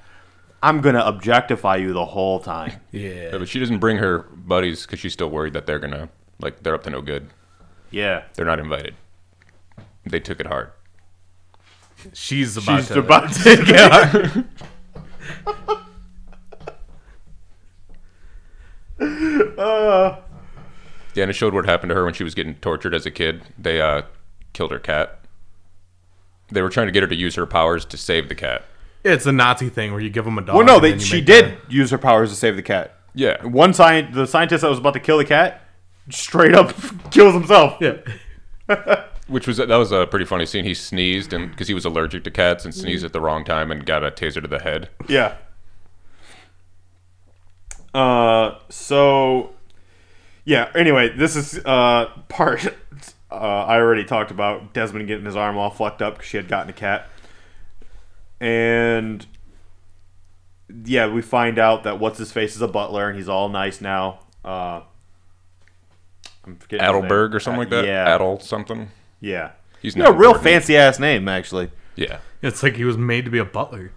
"I'm 0.67 0.81
gonna 0.81 1.03
objectify 1.05 1.75
you 1.77 1.93
the 1.93 2.05
whole 2.05 2.39
time." 2.39 2.73
Yeah, 2.91 3.09
Yeah. 3.31 3.37
but 3.37 3.47
she 3.47 3.59
doesn't 3.59 3.79
bring 3.79 3.97
her 3.97 4.19
buddies 4.19 4.85
because 4.85 4.99
she's 4.99 5.13
still 5.13 5.29
worried 5.29 5.53
that 5.53 5.65
they're 5.65 5.79
gonna 5.79 6.09
like 6.39 6.63
they're 6.63 6.75
up 6.75 6.83
to 6.83 6.89
no 6.89 7.01
good. 7.01 7.29
Yeah, 7.91 8.23
They're 8.33 8.45
not 8.45 8.59
invited. 8.59 8.95
They 10.05 10.19
took 10.19 10.39
it 10.39 10.47
hard. 10.47 10.71
She's 12.13 12.57
about 12.57 12.79
she's 12.79 12.87
to. 12.89 12.99
about 12.99 13.31
to 13.33 13.55
get. 13.65 14.45
uh, 19.57 20.17
Yeah, 21.13 21.23
and 21.23 21.29
it 21.29 21.33
showed 21.33 21.53
what 21.53 21.65
happened 21.65 21.89
to 21.89 21.95
her 21.95 22.03
when 22.05 22.13
she 22.13 22.23
was 22.23 22.35
getting 22.35 22.55
tortured 22.55 22.93
as 22.93 23.05
a 23.05 23.11
kid. 23.11 23.43
They 23.57 23.79
uh, 23.81 24.03
killed 24.53 24.71
her 24.71 24.79
cat. 24.79 25.19
They 26.49 26.61
were 26.61 26.69
trying 26.69 26.87
to 26.87 26.91
get 26.91 27.03
her 27.03 27.07
to 27.09 27.15
use 27.15 27.35
her 27.35 27.45
powers 27.45 27.85
to 27.85 27.97
save 27.97 28.29
the 28.29 28.35
cat. 28.35 28.65
It's 29.05 29.25
a 29.25 29.31
Nazi 29.31 29.69
thing 29.69 29.91
where 29.91 30.01
you 30.01 30.09
give 30.09 30.25
them 30.25 30.37
a 30.37 30.41
dog. 30.41 30.55
well, 30.55 30.65
no, 30.65 30.75
and 30.75 30.83
they, 30.83 30.89
then 30.91 30.99
you 30.99 31.05
she 31.05 31.15
make 31.17 31.25
did 31.25 31.45
the- 31.67 31.73
use 31.73 31.91
her 31.91 31.97
powers 31.97 32.29
to 32.31 32.35
save 32.35 32.55
the 32.55 32.61
cat. 32.63 32.97
Yeah. 33.13 33.41
One 33.45 33.73
science, 33.73 34.13
the 34.15 34.25
scientist 34.27 34.61
that 34.63 34.69
was 34.69 34.79
about 34.79 34.93
to 34.95 34.99
kill 34.99 35.17
the 35.19 35.25
cat, 35.25 35.61
straight 36.09 36.53
up 36.53 36.73
kills 37.11 37.33
himself. 37.33 37.77
Yeah. 37.79 37.97
Which 39.27 39.47
was 39.47 39.57
that 39.57 39.69
was 39.69 39.91
a 39.91 40.05
pretty 40.05 40.25
funny 40.25 40.45
scene. 40.45 40.65
He 40.65 40.73
sneezed 40.73 41.33
and 41.33 41.49
because 41.49 41.67
he 41.67 41.73
was 41.73 41.85
allergic 41.85 42.23
to 42.25 42.31
cats 42.31 42.65
and 42.65 42.73
sneezed 42.75 43.05
at 43.05 43.13
the 43.13 43.21
wrong 43.21 43.45
time 43.45 43.71
and 43.71 43.85
got 43.85 44.03
a 44.03 44.11
taser 44.11 44.41
to 44.41 44.47
the 44.47 44.59
head. 44.59 44.89
Yeah. 45.07 45.35
Uh, 47.93 48.59
so 48.69 49.51
yeah. 50.43 50.69
Anyway, 50.75 51.09
this 51.15 51.35
is 51.35 51.57
uh 51.65 52.09
part 52.27 52.65
uh, 53.31 53.35
I 53.35 53.77
already 53.77 54.03
talked 54.03 54.31
about 54.31 54.73
Desmond 54.73 55.07
getting 55.07 55.25
his 55.25 55.35
arm 55.35 55.57
all 55.57 55.69
fucked 55.69 56.01
up 56.01 56.15
because 56.15 56.27
she 56.29 56.37
had 56.37 56.47
gotten 56.47 56.69
a 56.69 56.73
cat, 56.73 57.09
and 58.39 59.25
yeah, 60.83 61.07
we 61.07 61.21
find 61.21 61.57
out 61.59 61.83
that 61.83 61.99
what's 61.99 62.17
his 62.17 62.31
face 62.31 62.55
is 62.55 62.61
a 62.61 62.67
butler 62.67 63.07
and 63.09 63.17
he's 63.17 63.29
all 63.29 63.49
nice 63.49 63.81
now. 63.81 64.19
Uh, 64.43 64.81
I'm 66.45 66.55
forgetting. 66.57 66.85
Adelberg 66.85 67.33
or 67.33 67.39
something 67.39 67.59
like 67.59 67.69
that. 67.69 67.85
Yeah, 67.85 68.13
Adel 68.15 68.39
something. 68.39 68.89
yeah. 69.19 69.51
He's 69.81 69.95
You 69.95 70.01
not 70.03 70.13
know, 70.13 70.17
real 70.17 70.33
fancy 70.33 70.75
ass 70.77 70.99
name 70.99 71.27
actually. 71.27 71.71
Yeah. 71.95 72.19
It's 72.41 72.63
like 72.63 72.75
he 72.75 72.83
was 72.83 72.97
made 72.97 73.25
to 73.25 73.31
be 73.31 73.37
a 73.39 73.45
butler. 73.45 73.91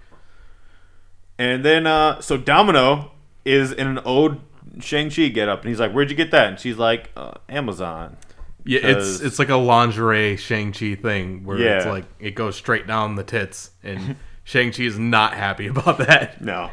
And 1.38 1.64
then, 1.64 1.86
uh, 1.86 2.20
so 2.20 2.36
Domino 2.36 3.12
is 3.44 3.72
in 3.72 3.86
an 3.86 3.98
old 4.00 4.40
Shang-Chi 4.80 5.28
get 5.28 5.48
up, 5.48 5.60
and 5.60 5.68
he's 5.68 5.80
like, 5.80 5.92
Where'd 5.92 6.10
you 6.10 6.16
get 6.16 6.30
that? 6.32 6.46
And 6.48 6.60
she's 6.60 6.76
like, 6.76 7.10
uh, 7.16 7.34
Amazon. 7.48 8.16
Yeah, 8.64 8.80
it's 8.82 9.20
it's 9.20 9.38
like 9.38 9.48
a 9.48 9.56
lingerie 9.56 10.36
Shang 10.36 10.72
Chi 10.72 10.94
thing 10.94 11.44
where 11.44 11.56
it's 11.58 11.86
like 11.86 12.04
it 12.20 12.32
goes 12.34 12.54
straight 12.56 12.86
down 12.86 13.14
the 13.14 13.24
tits, 13.24 13.70
and 13.82 14.16
Shang 14.48 14.72
Chi 14.72 14.84
is 14.84 14.98
not 14.98 15.34
happy 15.34 15.66
about 15.74 15.98
that. 15.98 16.40
No. 16.40 16.70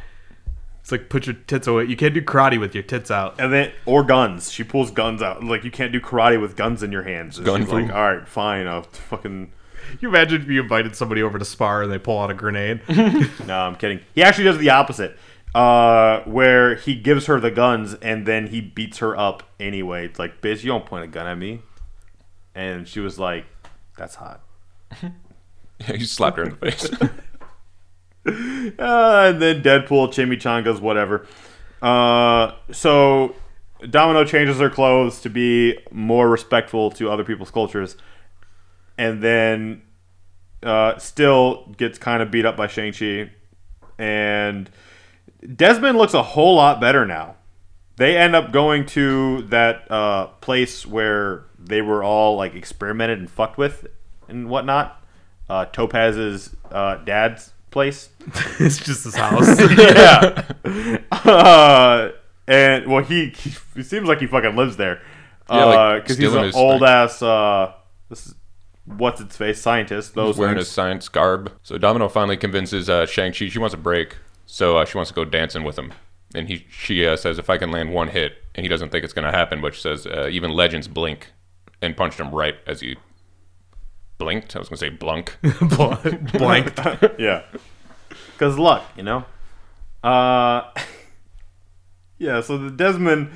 It's 0.80 0.94
like 0.94 1.10
put 1.10 1.28
your 1.28 1.34
tits 1.36 1.68
away. 1.68 1.84
You 1.84 1.98
can't 1.98 2.14
do 2.14 2.22
karate 2.22 2.58
with 2.58 2.74
your 2.74 2.84
tits 2.84 3.12
out. 3.12 3.36
And 3.38 3.52
then, 3.52 3.74
or 3.86 4.02
guns. 4.02 4.50
She 4.50 4.64
pulls 4.64 4.92
guns 4.92 5.22
out. 5.22 5.44
Like, 5.44 5.66
you 5.66 5.72
can't 5.72 5.92
do 5.92 6.00
karate 6.00 6.40
with 6.40 6.56
guns 6.56 6.84
in 6.84 6.94
your 6.94 7.04
hands. 7.04 7.36
And 7.38 7.46
Gun 7.46 7.62
she's 7.62 7.70
fu. 7.70 7.76
like, 7.82 7.92
All 7.92 8.16
right, 8.16 8.26
fine. 8.26 8.66
I'll 8.66 8.84
fucking. 8.84 9.52
You 10.00 10.08
imagine 10.08 10.42
if 10.42 10.48
you 10.48 10.62
invited 10.62 10.96
somebody 10.96 11.22
over 11.22 11.38
to 11.38 11.44
spar 11.44 11.84
and 11.84 11.92
they 11.92 12.00
pull 12.00 12.18
out 12.18 12.32
a 12.32 12.34
grenade. 12.34 12.80
No, 13.46 13.60
I'm 13.60 13.76
kidding. 13.76 14.00
He 14.14 14.24
actually 14.24 14.46
does 14.46 14.58
the 14.58 14.70
opposite. 14.70 15.18
Uh, 15.54 16.22
where 16.24 16.76
he 16.76 16.96
gives 16.96 17.26
her 17.26 17.42
the 17.42 17.52
guns 17.52 17.94
and 17.96 18.26
then 18.26 18.48
he 18.48 18.62
beats 18.62 19.00
her 19.00 19.18
up 19.18 19.44
anyway. 19.60 20.06
It's 20.06 20.18
like, 20.20 20.40
bitch, 20.40 20.64
you 20.64 20.70
don't 20.70 20.86
point 20.86 21.04
a 21.04 21.08
gun 21.08 21.28
at 21.28 21.38
me. 21.38 21.62
And 22.54 22.88
she 22.88 23.02
was 23.02 23.20
like, 23.20 23.46
that's 23.98 24.16
hot. 24.16 24.42
Yeah, 25.02 25.96
he 25.98 26.06
slapped 26.06 26.38
her 26.38 26.44
in 26.44 26.58
the 26.58 26.72
face. 26.72 26.90
Uh, 28.26 29.30
and 29.30 29.42
then 29.42 29.62
Deadpool, 29.62 30.10
chimichangas, 30.10 30.80
whatever. 30.80 31.28
Uh, 31.82 32.54
so 32.72 33.36
Domino 33.90 34.26
changes 34.26 34.58
her 34.58 34.70
clothes 34.70 35.22
to 35.22 35.30
be 35.30 35.78
more 35.92 36.30
respectful 36.30 36.90
to 36.92 37.10
other 37.10 37.24
people's 37.24 37.52
cultures, 37.52 37.96
and 38.98 39.22
then 39.22 39.84
uh, 40.64 40.98
still 40.98 41.68
gets 41.78 41.98
kind 41.98 42.24
of 42.24 42.32
beat 42.32 42.46
up 42.46 42.58
by 42.58 42.68
Shang 42.68 42.94
Chi, 42.94 43.30
and 44.00 44.70
Desmond 45.56 45.98
looks 45.98 46.14
a 46.14 46.24
whole 46.24 46.56
lot 46.56 46.82
better 46.82 47.06
now. 47.06 47.36
They 47.98 48.18
end 48.18 48.36
up 48.36 48.52
going 48.52 48.86
to 48.88 49.44
that 49.44 49.90
uh, 49.92 50.28
place 50.42 50.86
where 50.86 51.46
they 51.58 51.82
were 51.82 52.04
all 52.04 52.36
like 52.36 52.56
experimented 52.56 53.20
and 53.20 53.30
fucked 53.30 53.58
with 53.58 53.88
and 54.28 54.50
whatnot. 54.50 55.02
Uh, 55.48 55.66
Topaz's 55.68 56.56
uh, 56.72 56.98
dad's 56.98 57.54
place 57.76 58.08
it's 58.60 58.78
just 58.78 59.04
his 59.04 59.16
house. 59.16 59.60
yeah. 59.78 60.48
Uh, 61.12 62.12
and 62.48 62.88
well, 62.88 63.04
he, 63.04 63.30
he 63.30 63.56
it 63.76 63.86
seems 63.86 64.08
like 64.08 64.20
he 64.20 64.28
fucking 64.28 64.56
lives 64.56 64.78
there. 64.78 65.02
Yeah, 65.50 65.66
like, 65.66 66.04
because 66.04 66.18
he's 66.18 66.34
an 66.34 66.52
old 66.54 66.82
like- 66.82 66.90
ass. 66.90 67.22
Uh, 67.22 67.74
this 68.10 68.28
is, 68.28 68.36
what's 68.86 69.20
its 69.20 69.36
face 69.36 69.60
scientist. 69.60 70.14
Those 70.14 70.36
He's 70.36 70.40
wearing 70.40 70.56
things. 70.56 70.68
his 70.68 70.74
science 70.74 71.10
garb. 71.10 71.52
So 71.64 71.78
Domino 71.78 72.08
finally 72.08 72.38
convinces 72.38 72.90
uh, 72.90 73.06
Shang-Chi 73.06 73.50
she 73.50 73.60
wants 73.60 73.74
a 73.74 73.78
break. 73.78 74.18
So 74.46 74.78
uh, 74.78 74.86
she 74.86 74.98
wants 74.98 75.10
to 75.10 75.16
go 75.16 75.26
dancing 75.26 75.64
with 75.64 75.78
him. 75.78 75.92
And 76.34 76.48
he, 76.48 76.66
she 76.70 77.06
uh, 77.06 77.18
says, 77.18 77.40
if 77.40 77.50
I 77.50 77.58
can 77.58 77.72
land 77.72 77.92
one 77.92 78.10
hit, 78.10 78.34
and 78.54 78.64
he 78.64 78.70
doesn't 78.70 78.90
think 78.92 79.04
it's 79.04 79.14
going 79.14 79.30
to 79.30 79.38
happen, 79.38 79.60
but 79.62 79.74
she 79.74 79.82
says, 79.82 80.06
uh, 80.06 80.30
even 80.32 80.52
legends 80.52 80.88
blink, 80.88 81.32
and 81.82 81.98
punched 81.98 82.20
him 82.20 82.30
right 82.34 82.56
as 82.68 82.82
he 82.82 82.96
blinked. 84.18 84.56
I 84.56 84.60
was 84.60 84.70
going 84.70 84.78
to 84.78 84.86
say 84.86 84.90
blunk. 84.90 85.38
Blanked. 86.38 86.80
yeah. 87.20 87.44
Because 88.34 88.58
luck, 88.58 88.84
you 88.98 89.04
know. 89.04 89.26
Uh, 90.04 90.70
yeah. 92.18 92.42
So 92.42 92.58
the 92.58 92.72
Desmond, 92.72 93.30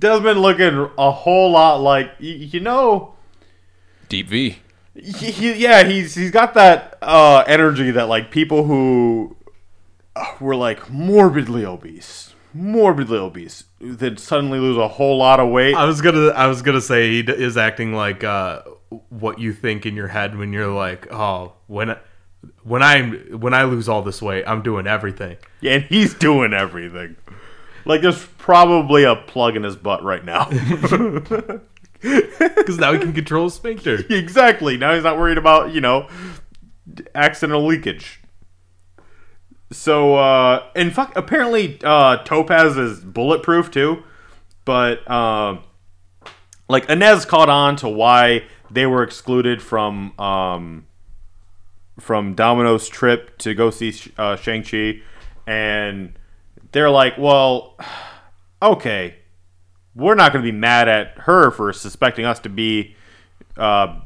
Desmond 0.00 0.40
looking 0.40 0.88
a 0.98 1.10
whole 1.10 1.50
lot 1.52 1.76
like 1.80 2.06
y- 2.20 2.26
you 2.52 2.60
know. 2.60 3.14
Deep 4.08 4.28
V. 4.28 4.58
he, 4.94 5.30
he- 5.30 5.52
yeah, 5.54 5.82
he's 5.84 6.14
he's 6.14 6.30
got 6.30 6.54
that 6.54 6.98
uh, 7.02 7.42
energy 7.46 7.90
that 7.92 8.08
like 8.08 8.30
people 8.30 8.64
who 8.64 9.36
uh, 10.14 10.24
were 10.40 10.54
like 10.56 10.88
morbidly 10.90 11.64
obese, 11.64 12.34
morbidly 12.52 13.18
obese, 13.18 13.64
then 13.80 14.16
suddenly 14.18 14.58
lose 14.60 14.76
a 14.76 14.86
whole 14.88 15.16
lot 15.18 15.40
of 15.40 15.48
weight. 15.50 15.74
I 15.74 15.84
was 15.86 16.00
gonna 16.00 16.28
I 16.28 16.46
was 16.46 16.62
gonna 16.62 16.80
say 16.82 17.10
he 17.10 17.22
d- 17.22 17.32
is 17.32 17.56
acting 17.56 17.94
like 17.94 18.22
uh, 18.22 18.60
what 19.10 19.38
you 19.38 19.52
think 19.52 19.86
in 19.86 19.94
your 19.96 20.08
head 20.08 20.36
when 20.36 20.52
you're 20.52 20.72
like, 20.72 21.12
oh, 21.12 21.52
when 21.66 21.90
I- 21.90 21.98
when 22.62 22.82
I'm 22.82 23.40
when 23.40 23.54
I 23.54 23.64
lose 23.64 23.88
all 23.88 24.02
this 24.02 24.20
weight, 24.20 24.44
I'm 24.46 24.60
doing 24.62 24.86
everything. 24.86 25.38
Yeah, 25.62 25.72
and 25.76 25.84
he's 25.84 26.12
doing 26.12 26.52
everything. 26.52 27.16
Like 27.86 28.02
there's 28.02 28.22
probably 28.38 29.04
a 29.04 29.16
plug 29.16 29.56
in 29.56 29.62
his 29.62 29.76
butt 29.76 30.02
right 30.04 30.24
now. 30.24 30.48
Because 32.02 32.76
now 32.78 32.92
he 32.92 32.98
can 32.98 33.14
control 33.14 33.44
his 33.44 33.54
sphincter. 33.54 33.94
exactly. 34.10 34.76
Now 34.76 34.92
he's 34.94 35.04
not 35.04 35.16
worried 35.16 35.38
about 35.38 35.72
you 35.72 35.80
know 35.80 36.08
accidental 37.14 37.64
leakage. 37.64 38.20
So 39.72 40.16
uh, 40.16 40.64
and 40.76 40.92
fuck, 40.92 41.16
apparently 41.16 41.78
uh, 41.82 42.18
Topaz 42.24 42.76
is 42.76 43.00
bulletproof 43.00 43.70
too, 43.70 44.02
but 44.66 45.08
um, 45.10 45.60
like 46.68 46.88
Inez 46.90 47.24
caught 47.24 47.48
on 47.48 47.76
to 47.76 47.88
why 47.88 48.44
they 48.74 48.86
were 48.86 49.02
excluded 49.02 49.62
from 49.62 50.18
um, 50.18 50.86
from 51.98 52.34
Domino's 52.34 52.88
trip 52.88 53.38
to 53.38 53.54
go 53.54 53.70
see 53.70 53.94
uh, 54.18 54.36
Shang 54.36 54.62
Chi, 54.62 55.00
and 55.46 56.12
they're 56.72 56.90
like, 56.90 57.16
well, 57.16 57.76
okay, 58.62 59.16
we're 59.94 60.14
not 60.14 60.32
going 60.32 60.44
to 60.44 60.52
be 60.52 60.56
mad 60.56 60.88
at 60.88 61.18
her 61.20 61.50
for 61.50 61.72
suspecting 61.72 62.24
us 62.24 62.40
to 62.40 62.48
be 62.48 62.96
uh, 63.56 64.00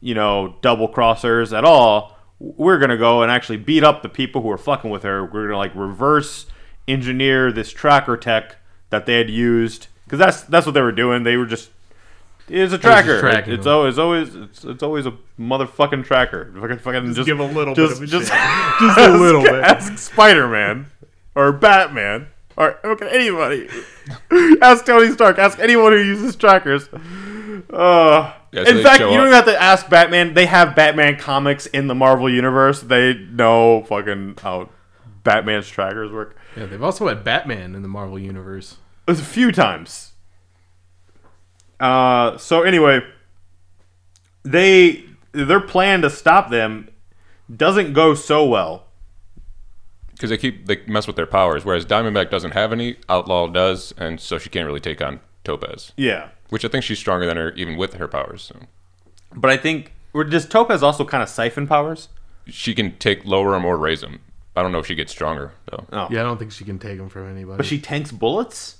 you 0.00 0.14
know, 0.14 0.56
double 0.60 0.88
crossers 0.88 1.56
at 1.56 1.64
all. 1.64 2.16
We're 2.38 2.78
gonna 2.78 2.98
go 2.98 3.22
and 3.22 3.30
actually 3.30 3.56
beat 3.56 3.82
up 3.82 4.02
the 4.02 4.08
people 4.08 4.42
who 4.42 4.50
are 4.50 4.58
fucking 4.58 4.90
with 4.90 5.02
her. 5.02 5.24
We're 5.24 5.46
gonna 5.46 5.56
like 5.56 5.74
reverse 5.74 6.46
engineer 6.86 7.50
this 7.50 7.70
tracker 7.70 8.16
tech 8.16 8.56
that 8.90 9.06
they 9.06 9.14
had 9.14 9.30
used 9.30 9.86
because 10.04 10.18
that's 10.18 10.42
that's 10.42 10.66
what 10.66 10.72
they 10.72 10.82
were 10.82 10.92
doing. 10.92 11.22
They 11.22 11.36
were 11.36 11.46
just 11.46 11.70
it's 12.48 12.72
a 12.72 12.78
tracker. 12.78 13.20
tracking 13.20 13.54
it's 13.54 13.64
them. 13.64 13.74
always 13.74 13.98
always 13.98 14.34
it's, 14.34 14.64
it's 14.64 14.82
always 14.82 15.06
a 15.06 15.16
motherfucking 15.38 16.04
tracker. 16.04 16.52
Fucking, 16.60 16.78
fucking 16.78 17.14
just, 17.14 17.26
give 17.26 17.40
a 17.40 17.44
little 17.44 17.74
just, 17.74 18.00
bit 18.00 18.04
of 18.04 18.10
just, 18.10 18.32
shit. 18.32 18.40
just 18.80 18.98
a 18.98 19.16
little 19.16 19.42
bit. 19.42 19.64
Ask 19.64 19.98
Spider 19.98 20.48
Man 20.48 20.86
or 21.34 21.52
Batman 21.52 22.28
or 22.56 22.78
okay 22.84 23.08
anybody. 23.10 23.68
ask 24.62 24.84
Tony 24.84 25.10
Stark. 25.12 25.38
Ask 25.38 25.58
anyone 25.58 25.92
who 25.92 25.98
uses 25.98 26.36
trackers. 26.36 26.88
Uh, 27.72 28.32
Yeah, 28.52 28.64
so 28.64 28.70
in 28.70 28.82
fact, 28.82 29.00
you 29.00 29.06
don't 29.06 29.20
even 29.22 29.32
have 29.32 29.46
to 29.46 29.60
ask 29.60 29.88
Batman. 29.88 30.34
They 30.34 30.46
have 30.46 30.76
Batman 30.76 31.18
comics 31.18 31.66
in 31.66 31.88
the 31.88 31.94
Marvel 31.94 32.30
universe. 32.30 32.80
They 32.80 33.14
know 33.14 33.82
fucking 33.84 34.36
how 34.40 34.68
Batman's 35.24 35.68
trackers 35.68 36.12
work. 36.12 36.36
Yeah, 36.56 36.66
they've 36.66 36.82
also 36.82 37.08
had 37.08 37.24
Batman 37.24 37.74
in 37.74 37.82
the 37.82 37.88
Marvel 37.88 38.18
universe. 38.18 38.76
A 39.08 39.14
few 39.14 39.50
times. 39.50 40.12
Uh, 41.84 42.38
so 42.38 42.62
anyway, 42.62 43.00
they 44.42 45.04
their 45.32 45.60
plan 45.60 46.00
to 46.02 46.10
stop 46.10 46.50
them 46.50 46.88
doesn't 47.54 47.92
go 47.92 48.14
so 48.14 48.44
well. 48.44 48.86
Because 50.12 50.30
they 50.30 50.38
keep 50.38 50.66
they 50.66 50.80
mess 50.86 51.06
with 51.06 51.16
their 51.16 51.26
powers, 51.26 51.64
whereas 51.64 51.84
Diamondback 51.84 52.30
doesn't 52.30 52.52
have 52.52 52.72
any, 52.72 52.96
Outlaw 53.08 53.48
does, 53.48 53.92
and 53.98 54.20
so 54.20 54.38
she 54.38 54.48
can't 54.48 54.66
really 54.66 54.80
take 54.80 55.02
on 55.02 55.20
Topaz. 55.42 55.92
Yeah, 55.96 56.28
Which 56.50 56.64
I 56.64 56.68
think 56.68 56.84
she's 56.84 56.98
stronger 56.98 57.26
than 57.26 57.36
her, 57.36 57.50
even 57.52 57.76
with 57.76 57.94
her 57.94 58.08
powers. 58.08 58.42
So. 58.42 58.60
but 59.34 59.50
I 59.50 59.56
think 59.56 59.92
or 60.12 60.22
does 60.24 60.46
Topaz 60.46 60.82
also 60.82 61.04
kind 61.04 61.22
of 61.22 61.28
siphon 61.28 61.66
powers? 61.66 62.08
She 62.46 62.74
can 62.74 62.96
take 62.98 63.24
lower 63.24 63.50
them 63.52 63.64
or 63.64 63.76
raise 63.76 64.00
them. 64.02 64.20
I 64.56 64.62
don't 64.62 64.70
know 64.70 64.78
if 64.78 64.86
she 64.86 64.94
gets 64.94 65.10
stronger 65.10 65.52
though. 65.70 65.84
Oh, 65.92 66.08
Yeah, 66.10 66.20
I 66.20 66.22
don't 66.22 66.38
think 66.38 66.52
she 66.52 66.64
can 66.64 66.78
take 66.78 66.98
them 66.98 67.08
from 67.08 67.28
anybody. 67.28 67.56
but 67.56 67.66
she 67.66 67.80
tanks 67.80 68.12
bullets. 68.12 68.76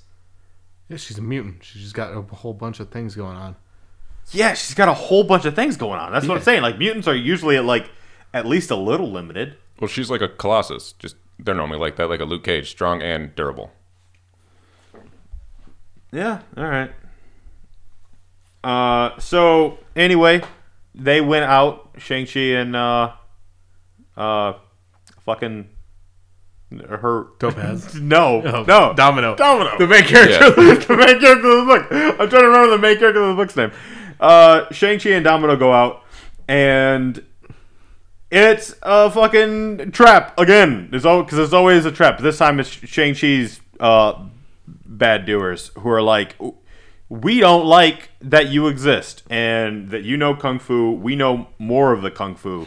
Yeah, 0.89 0.97
she's 0.97 1.17
a 1.17 1.21
mutant. 1.21 1.63
She's 1.63 1.81
just 1.81 1.95
got 1.95 2.15
a 2.15 2.21
whole 2.21 2.53
bunch 2.53 2.79
of 2.79 2.89
things 2.89 3.15
going 3.15 3.35
on. 3.35 3.55
Yeah, 4.31 4.53
she's 4.53 4.73
got 4.73 4.87
a 4.87 4.93
whole 4.93 5.23
bunch 5.23 5.45
of 5.45 5.55
things 5.55 5.77
going 5.77 5.99
on. 5.99 6.11
That's 6.11 6.27
what 6.27 6.37
I'm 6.37 6.43
saying. 6.43 6.61
Like 6.61 6.77
mutants 6.77 7.07
are 7.07 7.15
usually 7.15 7.57
at 7.57 7.65
like 7.65 7.89
at 8.33 8.45
least 8.45 8.71
a 8.71 8.75
little 8.75 9.11
limited. 9.11 9.55
Well, 9.79 9.87
she's 9.87 10.09
like 10.09 10.21
a 10.21 10.27
Colossus. 10.27 10.93
Just 10.93 11.15
they're 11.37 11.55
normally 11.55 11.79
like 11.79 11.95
that, 11.97 12.09
like 12.09 12.21
a 12.21 12.25
Luke 12.25 12.43
Cage, 12.43 12.69
strong 12.69 13.01
and 13.01 13.35
durable. 13.35 13.71
Yeah. 16.11 16.41
All 16.57 16.65
right. 16.65 16.91
Uh. 18.63 19.19
So 19.19 19.79
anyway, 19.95 20.41
they 20.93 21.21
went 21.21 21.45
out. 21.45 21.91
Shang 21.97 22.25
Chi 22.25 22.39
and 22.39 22.75
uh, 22.75 23.13
uh, 24.17 24.53
fucking 25.23 25.69
her 26.89 27.27
Topaz. 27.39 27.95
no, 28.01 28.41
Oh, 28.43 28.63
no, 28.63 28.93
Domino. 28.95 29.35
Domino. 29.35 29.77
The 29.77 29.87
main 29.87 30.03
character. 30.03 30.45
Yeah. 30.61 30.73
the 30.75 30.95
main 30.97 31.19
character 31.19 31.47
of 31.49 31.65
the 31.65 31.65
book. 31.65 31.87
I'm 31.91 32.29
trying 32.29 32.41
to 32.43 32.47
remember 32.47 32.69
the 32.71 32.77
main 32.79 32.97
character 32.97 33.21
of 33.23 33.35
the 33.35 33.41
book's 33.43 33.55
name. 33.55 33.71
Uh, 34.19 34.71
Shang 34.71 34.99
Chi 34.99 35.09
and 35.11 35.23
Domino 35.23 35.55
go 35.55 35.73
out, 35.73 36.03
and 36.47 37.23
it's 38.31 38.75
a 38.81 39.11
fucking 39.11 39.91
trap 39.91 40.37
again. 40.39 40.87
There's 40.89 41.05
always 41.05 41.25
because 41.25 41.37
there's 41.37 41.53
always 41.53 41.85
a 41.85 41.91
trap. 41.91 42.19
This 42.19 42.37
time 42.37 42.59
it's 42.59 42.69
Shang 42.69 43.13
Chi's 43.13 43.59
uh, 43.79 44.25
bad 44.67 45.25
doers 45.25 45.71
who 45.77 45.89
are 45.89 46.01
like, 46.01 46.35
we 47.09 47.39
don't 47.39 47.65
like 47.65 48.09
that 48.21 48.47
you 48.47 48.67
exist 48.67 49.23
and 49.29 49.89
that 49.89 50.03
you 50.03 50.17
know 50.17 50.33
kung 50.35 50.59
fu. 50.59 50.91
We 50.91 51.15
know 51.15 51.47
more 51.59 51.91
of 51.93 52.01
the 52.01 52.09
kung 52.11 52.35
fu, 52.35 52.65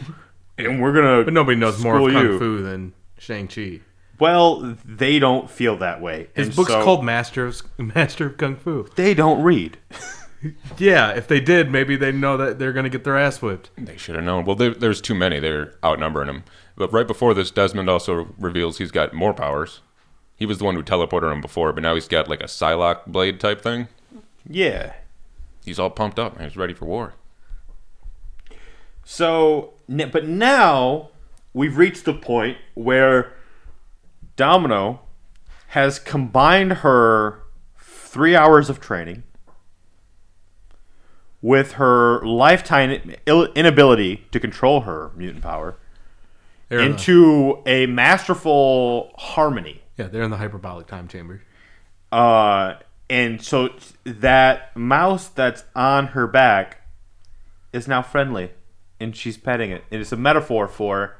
and 0.57 0.81
we're 0.81 0.93
gonna. 0.93 1.23
But 1.23 1.33
nobody 1.33 1.57
knows 1.57 1.83
more 1.83 1.97
of 1.99 2.13
Kung 2.13 2.23
you. 2.23 2.39
Fu 2.39 2.61
than 2.63 2.93
Shang-Chi. 3.17 3.81
Well, 4.19 4.77
they 4.83 5.17
don't 5.19 5.49
feel 5.49 5.77
that 5.77 6.01
way. 6.01 6.27
His 6.33 6.47
And 6.47 6.55
book's 6.55 6.71
so 6.71 6.83
called 6.83 7.03
Master 7.03 7.45
of 7.45 7.61
Master 7.77 8.27
of 8.27 8.37
Kung 8.37 8.55
Fu. 8.55 8.87
They 8.95 9.13
don't 9.13 9.41
read. 9.41 9.77
Yeah, 10.77 11.11
if 11.11 11.27
they 11.27 11.41
did, 11.41 11.69
maybe 11.69 11.97
they 11.97 12.13
know 12.13 12.37
that 12.37 12.59
they're 12.59 12.71
gonna 12.71 12.87
get 12.89 13.03
their 13.03 13.17
ass 13.17 13.41
whipped. 13.41 13.71
They 13.77 13.97
should 13.97 14.15
have 14.15 14.23
known. 14.23 14.45
Well, 14.45 14.55
there, 14.55 14.73
there's 14.73 15.01
too 15.01 15.15
many. 15.15 15.37
They're 15.39 15.73
outnumbering 15.83 16.29
him. 16.29 16.43
But 16.77 16.93
right 16.93 17.05
before 17.07 17.33
this, 17.33 17.51
Desmond 17.51 17.89
also 17.89 18.33
reveals 18.39 18.77
he's 18.77 18.91
got 18.91 19.13
more 19.13 19.33
powers. 19.33 19.81
He 20.37 20.45
was 20.45 20.57
the 20.57 20.63
one 20.63 20.75
who 20.75 20.83
teleported 20.83 21.29
him 21.29 21.41
before, 21.41 21.73
but 21.73 21.83
now 21.83 21.93
he's 21.93 22.07
got 22.07 22.29
like 22.29 22.39
a 22.39 22.45
Psylocke 22.45 23.05
blade 23.05 23.41
type 23.41 23.61
thing. 23.61 23.89
Yeah. 24.49 24.93
He's 25.65 25.77
all 25.77 25.89
pumped 25.89 26.17
up. 26.17 26.37
Man. 26.37 26.47
He's 26.47 26.55
ready 26.55 26.73
for 26.73 26.85
war. 26.85 27.15
So, 29.03 29.73
but 29.89 30.25
now 30.25 31.09
we've 31.53 31.77
reached 31.77 32.05
the 32.05 32.13
point 32.13 32.57
where 32.75 33.33
Domino 34.39 35.01
has 35.67 35.99
combined 35.99 36.71
her 36.75 37.43
three 37.77 38.37
hours 38.37 38.69
of 38.69 38.79
training 38.79 39.23
with 41.41 41.73
her 41.73 42.25
lifetime 42.25 42.89
inability 43.27 44.25
to 44.31 44.39
control 44.39 44.81
her 44.81 45.11
mutant 45.17 45.43
power 45.43 45.77
They're 46.69 46.79
in 46.79 46.85
the- 46.85 46.91
into 46.93 47.61
a 47.65 47.85
masterful 47.87 49.11
harmony. 49.17 49.81
yeah, 49.97 50.07
they're 50.07 50.23
in 50.23 50.31
the 50.31 50.37
hyperbolic 50.37 50.87
time 50.87 51.09
chamber. 51.09 51.41
Uh, 52.09 52.75
and 53.09 53.41
so 53.43 53.69
that 54.05 54.73
mouse 54.75 55.27
that's 55.27 55.65
on 55.75 56.07
her 56.07 56.27
back 56.27 56.87
is 57.73 57.89
now 57.89 58.01
friendly, 58.01 58.51
and 59.01 59.13
she's 59.17 59.37
petting 59.37 59.69
it. 59.69 59.83
And 59.91 59.99
it's 59.99 60.13
a 60.13 60.17
metaphor 60.17 60.69
for 60.69 61.17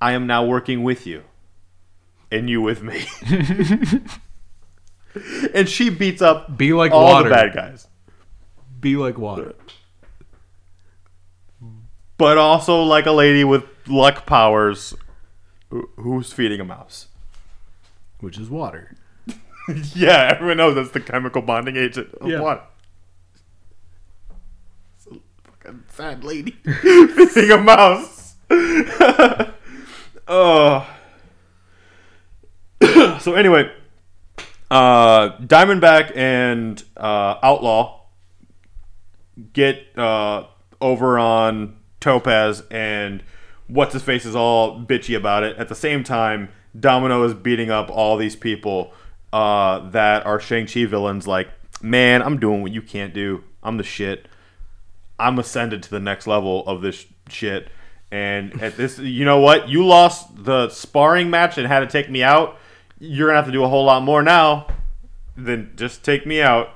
I 0.00 0.10
am 0.12 0.26
now 0.26 0.44
working 0.44 0.82
with 0.82 1.06
you, 1.06 1.22
and 2.34 2.48
you 2.50 2.60
with 2.60 2.82
me. 2.82 3.04
and 5.54 5.68
she 5.68 5.90
beats 5.90 6.20
up 6.22 6.56
Be 6.56 6.72
like 6.72 6.92
all 6.92 7.04
water. 7.04 7.28
the 7.28 7.34
bad 7.34 7.54
guys, 7.54 7.86
Be 8.80 8.96
like 8.96 9.16
water. 9.18 9.54
but 12.18 12.38
also 12.38 12.82
like 12.82 13.06
a 13.06 13.12
lady 13.12 13.44
with 13.44 13.64
luck 13.86 14.26
powers 14.26 14.94
who's 15.96 16.32
feeding 16.32 16.60
a 16.60 16.64
mouse. 16.64 17.08
Which 18.20 18.38
is 18.38 18.48
water. 18.50 18.96
Yeah, 19.94 20.30
everyone 20.34 20.58
knows 20.58 20.74
that's 20.74 20.90
the 20.90 21.00
chemical 21.00 21.40
bonding 21.40 21.76
agent 21.76 22.12
of 22.20 22.28
Yeah. 22.28 22.40
water. 22.40 22.60
It's 24.98 25.06
a 25.06 25.18
fucking 25.42 25.84
sad 25.88 26.22
lady 26.22 26.50
feeding 27.32 27.50
a 27.50 27.56
mouse. 27.56 28.34
oh. 30.28 30.86
So 33.24 33.32
anyway, 33.32 33.72
uh, 34.70 35.38
Diamondback 35.38 36.14
and 36.14 36.82
uh, 36.94 37.38
Outlaw 37.42 38.02
get 39.54 39.82
uh, 39.96 40.44
over 40.78 41.18
on 41.18 41.78
Topaz, 42.00 42.62
and 42.70 43.22
what's 43.66 43.94
his 43.94 44.02
face 44.02 44.26
is 44.26 44.36
all 44.36 44.78
bitchy 44.78 45.16
about 45.16 45.42
it. 45.42 45.56
At 45.56 45.68
the 45.68 45.74
same 45.74 46.04
time, 46.04 46.50
Domino 46.78 47.24
is 47.24 47.32
beating 47.32 47.70
up 47.70 47.88
all 47.88 48.18
these 48.18 48.36
people 48.36 48.92
uh, 49.32 49.88
that 49.88 50.26
are 50.26 50.38
Shang 50.38 50.66
Chi 50.66 50.84
villains. 50.84 51.26
Like, 51.26 51.48
man, 51.80 52.22
I'm 52.22 52.38
doing 52.38 52.60
what 52.60 52.72
you 52.72 52.82
can't 52.82 53.14
do. 53.14 53.42
I'm 53.62 53.78
the 53.78 53.84
shit. 53.84 54.28
I'm 55.18 55.38
ascended 55.38 55.82
to 55.84 55.90
the 55.90 55.98
next 55.98 56.26
level 56.26 56.62
of 56.66 56.82
this 56.82 57.06
shit. 57.30 57.70
And 58.10 58.62
at 58.62 58.76
this, 58.76 58.98
you 58.98 59.24
know 59.24 59.40
what? 59.40 59.70
You 59.70 59.86
lost 59.86 60.44
the 60.44 60.68
sparring 60.68 61.30
match 61.30 61.56
and 61.56 61.66
had 61.66 61.80
to 61.80 61.86
take 61.86 62.10
me 62.10 62.22
out. 62.22 62.58
You're 62.98 63.28
gonna 63.28 63.38
have 63.38 63.46
to 63.46 63.52
do 63.52 63.64
a 63.64 63.68
whole 63.68 63.84
lot 63.84 64.02
more 64.02 64.22
now 64.22 64.66
than 65.36 65.72
just 65.76 66.04
take 66.04 66.26
me 66.26 66.40
out. 66.40 66.70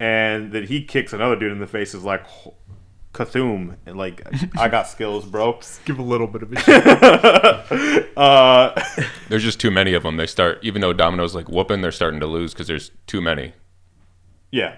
And 0.00 0.52
then 0.52 0.66
he 0.66 0.84
kicks 0.84 1.12
another 1.12 1.36
dude 1.36 1.52
in 1.52 1.60
the 1.60 1.66
face. 1.66 1.94
Is 1.94 2.04
like, 2.04 2.24
Cthulhu. 3.14 3.76
And 3.86 3.96
like, 3.96 4.26
I 4.58 4.68
got 4.68 4.88
skills, 4.88 5.24
bro. 5.24 5.60
Give 5.84 5.98
a 5.98 6.02
little 6.02 6.26
bit 6.26 6.42
of 6.42 6.52
a 6.52 6.60
shit. 6.60 8.12
Uh, 8.16 8.82
There's 9.28 9.42
just 9.42 9.60
too 9.60 9.70
many 9.70 9.94
of 9.94 10.02
them. 10.02 10.16
They 10.16 10.26
start, 10.26 10.58
even 10.62 10.82
though 10.82 10.92
Domino's 10.92 11.34
like 11.34 11.48
whooping, 11.48 11.80
they're 11.80 11.92
starting 11.92 12.20
to 12.20 12.26
lose 12.26 12.52
because 12.52 12.66
there's 12.66 12.90
too 13.06 13.20
many. 13.20 13.52
Yeah. 14.50 14.76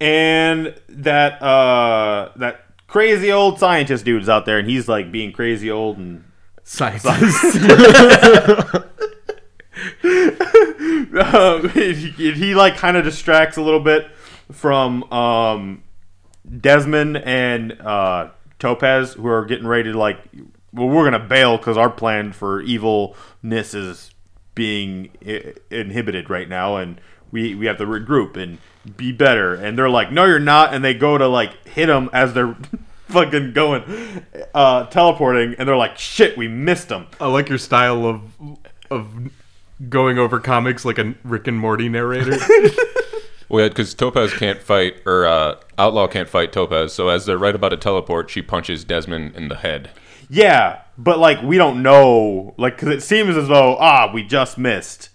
And 0.00 0.74
that 0.88 1.40
uh 1.40 2.30
that 2.36 2.64
crazy 2.88 3.30
old 3.30 3.60
scientist 3.60 4.04
dude's 4.04 4.28
out 4.28 4.44
there 4.44 4.58
and 4.58 4.68
he's 4.68 4.88
like 4.88 5.12
being 5.12 5.30
crazy 5.32 5.70
old 5.70 5.98
and 5.98 6.24
Scientist. 6.66 7.58
um, 11.34 11.68
he, 11.70 11.94
he, 12.32 12.54
like 12.54 12.76
kind 12.76 12.96
of 12.96 13.04
distracts 13.04 13.56
a 13.56 13.62
little 13.62 13.80
bit 13.80 14.06
from 14.52 15.02
um 15.12 15.82
Desmond 16.60 17.16
and 17.16 17.72
uh 17.80 18.28
Topaz 18.58 19.14
who 19.14 19.26
are 19.26 19.46
getting 19.46 19.66
ready 19.66 19.92
to 19.92 19.98
like 19.98 20.18
well 20.72 20.88
we're 20.88 21.08
to 21.10 21.18
bail 21.18 21.58
cuz 21.58 21.78
our 21.78 21.88
plan 21.88 22.32
for 22.32 22.60
evilness 22.60 23.72
is 23.72 24.10
being 24.54 25.08
I- 25.26 25.54
inhibited 25.70 26.28
right 26.28 26.48
now 26.48 26.76
and 26.76 27.00
we 27.30 27.54
we 27.54 27.64
have 27.64 27.78
to 27.78 27.86
regroup 27.86 28.36
and 28.36 28.58
be 28.96 29.10
better. 29.10 29.54
And 29.54 29.78
they're 29.78 29.88
like 29.88 30.12
no 30.12 30.26
you're 30.26 30.38
not. 30.38 30.74
And 30.74 30.84
they 30.84 30.92
go 30.92 31.16
to 31.16 31.26
like 31.26 31.66
hit 31.66 31.88
him 31.88 32.10
as 32.12 32.34
they're 32.34 32.56
fucking 33.08 33.54
going 33.54 34.24
uh 34.54 34.84
teleporting 34.86 35.54
and 35.58 35.66
they're 35.66 35.76
like 35.76 35.96
shit 35.98 36.36
we 36.36 36.46
missed 36.48 36.90
him. 36.90 37.06
I 37.18 37.28
like 37.28 37.48
your 37.48 37.58
style 37.58 38.04
of 38.06 38.22
of 38.90 39.30
going 39.88 40.18
over 40.18 40.40
comics 40.40 40.84
like 40.84 40.98
a 40.98 41.14
Rick 41.24 41.46
and 41.46 41.58
Morty 41.58 41.88
narrator. 41.88 42.36
Well, 43.50 43.62
yeah, 43.64 43.68
because 43.68 43.92
Topaz 43.92 44.32
can't 44.32 44.60
fight, 44.60 45.02
or 45.04 45.26
uh, 45.26 45.56
Outlaw 45.76 46.06
can't 46.08 46.28
fight 46.30 46.50
Topaz. 46.50 46.94
So 46.94 47.10
as 47.10 47.26
they're 47.26 47.36
right 47.38 47.54
about 47.54 47.68
to 47.68 47.76
teleport, 47.76 48.30
she 48.30 48.40
punches 48.40 48.84
Desmond 48.84 49.36
in 49.36 49.48
the 49.48 49.56
head. 49.56 49.90
Yeah, 50.30 50.80
but 50.96 51.18
like 51.18 51.42
we 51.42 51.58
don't 51.58 51.82
know, 51.82 52.54
like 52.56 52.76
because 52.76 52.88
it 52.88 53.02
seems 53.02 53.36
as 53.36 53.46
though 53.48 53.76
ah 53.78 54.10
we 54.12 54.24
just 54.24 54.56
missed. 54.56 55.10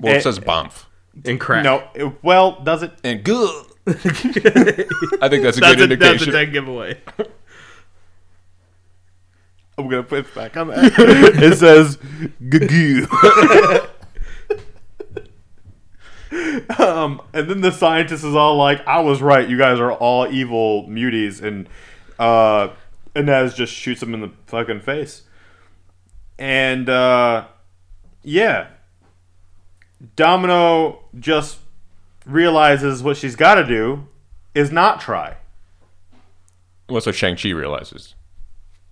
Well, 0.00 0.14
it, 0.14 0.16
It- 0.16 0.22
says 0.22 0.38
Bomf. 0.40 0.86
and 1.26 1.38
crack. 1.38 1.64
No, 1.64 1.86
it- 1.94 2.24
well, 2.24 2.60
does 2.62 2.82
it? 2.82 2.92
And 3.04 3.22
good. 3.22 3.66
I 3.86 5.28
think 5.28 5.42
that's 5.44 5.58
a 5.58 5.60
That's 5.60 5.76
good 5.76 5.92
a, 5.92 5.96
that's 5.96 6.22
a 6.22 6.24
indication. 6.24 6.32
dead 6.32 6.52
giveaway. 6.52 6.98
I'm 9.76 9.88
gonna 9.88 10.02
put 10.02 10.20
it 10.20 10.34
back 10.34 10.56
on 10.56 10.68
that. 10.68 10.92
it 10.98 11.58
says 11.58 11.98
goo. 12.48 13.06
um, 16.78 17.20
and 17.32 17.50
then 17.50 17.60
the 17.60 17.72
scientist 17.72 18.24
is 18.24 18.34
all 18.34 18.56
like, 18.56 18.86
"I 18.86 19.00
was 19.00 19.20
right. 19.20 19.48
You 19.48 19.58
guys 19.58 19.80
are 19.80 19.92
all 19.92 20.32
evil 20.32 20.86
muties," 20.86 21.42
and 21.42 21.68
uh, 22.18 22.68
Inez 23.16 23.54
just 23.54 23.72
shoots 23.72 24.02
him 24.02 24.14
in 24.14 24.20
the 24.20 24.30
fucking 24.46 24.80
face. 24.80 25.22
And 26.38 26.88
uh, 26.88 27.46
yeah, 28.22 28.68
Domino 30.16 31.04
just 31.18 31.58
realizes 32.26 33.02
what 33.02 33.16
she's 33.16 33.36
got 33.36 33.56
to 33.56 33.64
do 33.64 34.06
is 34.54 34.70
not 34.70 35.00
try. 35.00 35.36
Well, 36.88 37.00
so 37.00 37.12
Shang-Chi 37.12 37.50
realizes. 37.50 38.13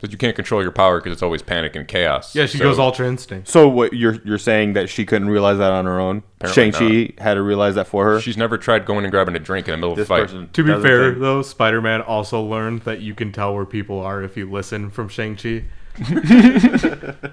That 0.03 0.11
you 0.13 0.19
can't 0.19 0.35
control 0.37 0.61
your 0.63 0.73
power 0.73 0.99
because 0.99 1.13
it's 1.13 1.23
always 1.23 1.43
panic 1.43 1.77
and 1.77 1.87
chaos. 1.87 2.35
Yeah, 2.35 2.47
she 2.47 2.59
So- 2.59 2.65
goes 2.65 2.79
Ultra 2.79 3.07
Instinct. 3.07 3.47
So 3.49 3.69
what 3.69 3.93
you're 3.93 4.19
you're 4.25 4.37
saying 4.37 4.73
that 4.75 4.91
she 4.91 5.07
couldn't 5.07 5.29
realize 5.31 5.59
that 5.59 5.71
on 5.71 5.85
her 5.87 5.99
own? 6.01 6.25
Apparently 6.41 6.73
Shang 6.73 7.15
Chi 7.17 7.23
had 7.23 7.35
to 7.35 7.43
realize 7.43 7.77
that 7.77 7.87
for 7.87 8.05
her. 8.07 8.21
She's 8.21 8.37
never 8.37 8.59
tried 8.59 8.85
going 8.85 9.05
and 9.05 9.13
grabbing 9.13 9.37
a 9.37 9.39
drink 9.39 9.69
in 9.69 9.73
the 9.73 9.77
middle 9.79 9.93
of 9.93 9.99
a 10.01 10.05
fight. 10.05 10.29
To 10.29 10.63
be 10.65 10.71
doesn't 10.71 10.83
fair, 10.87 11.11
think- 11.11 11.21
though, 11.21 11.41
Spider 11.43 11.81
Man 11.81 12.01
also 12.03 12.43
learned 12.43 12.81
that 12.83 13.01
you 13.01 13.15
can 13.15 13.31
tell 13.31 13.55
where 13.55 13.65
people 13.65 14.01
are 14.01 14.23
if 14.25 14.37
you 14.37 14.51
listen 14.51 14.91
from 14.91 15.09
Shang-Chi. 15.09 15.65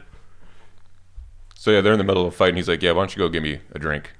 So 1.55 1.71
yeah, 1.71 1.81
they're 1.81 1.91
in 1.91 1.97
the 1.97 2.05
middle 2.05 2.25
of 2.25 2.33
a 2.33 2.35
fight, 2.35 2.49
and 2.49 2.57
he's 2.57 2.69
like, 2.69 2.81
"Yeah, 2.81 2.91
why 2.91 3.01
don't 3.01 3.13
you 3.15 3.19
go 3.19 3.27
give 3.27 3.43
me 3.43 3.59
a 3.73 3.79
drink?" 3.79 4.13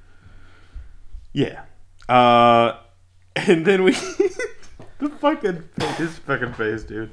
Yeah. 1.31 1.61
Uh, 2.09 2.73
and 3.35 3.65
then 3.65 3.83
we 3.83 3.95
the 4.99 5.09
fucking 5.09 5.63
his 5.97 6.17
fucking 6.19 6.53
face, 6.53 6.83
dude. 6.83 7.11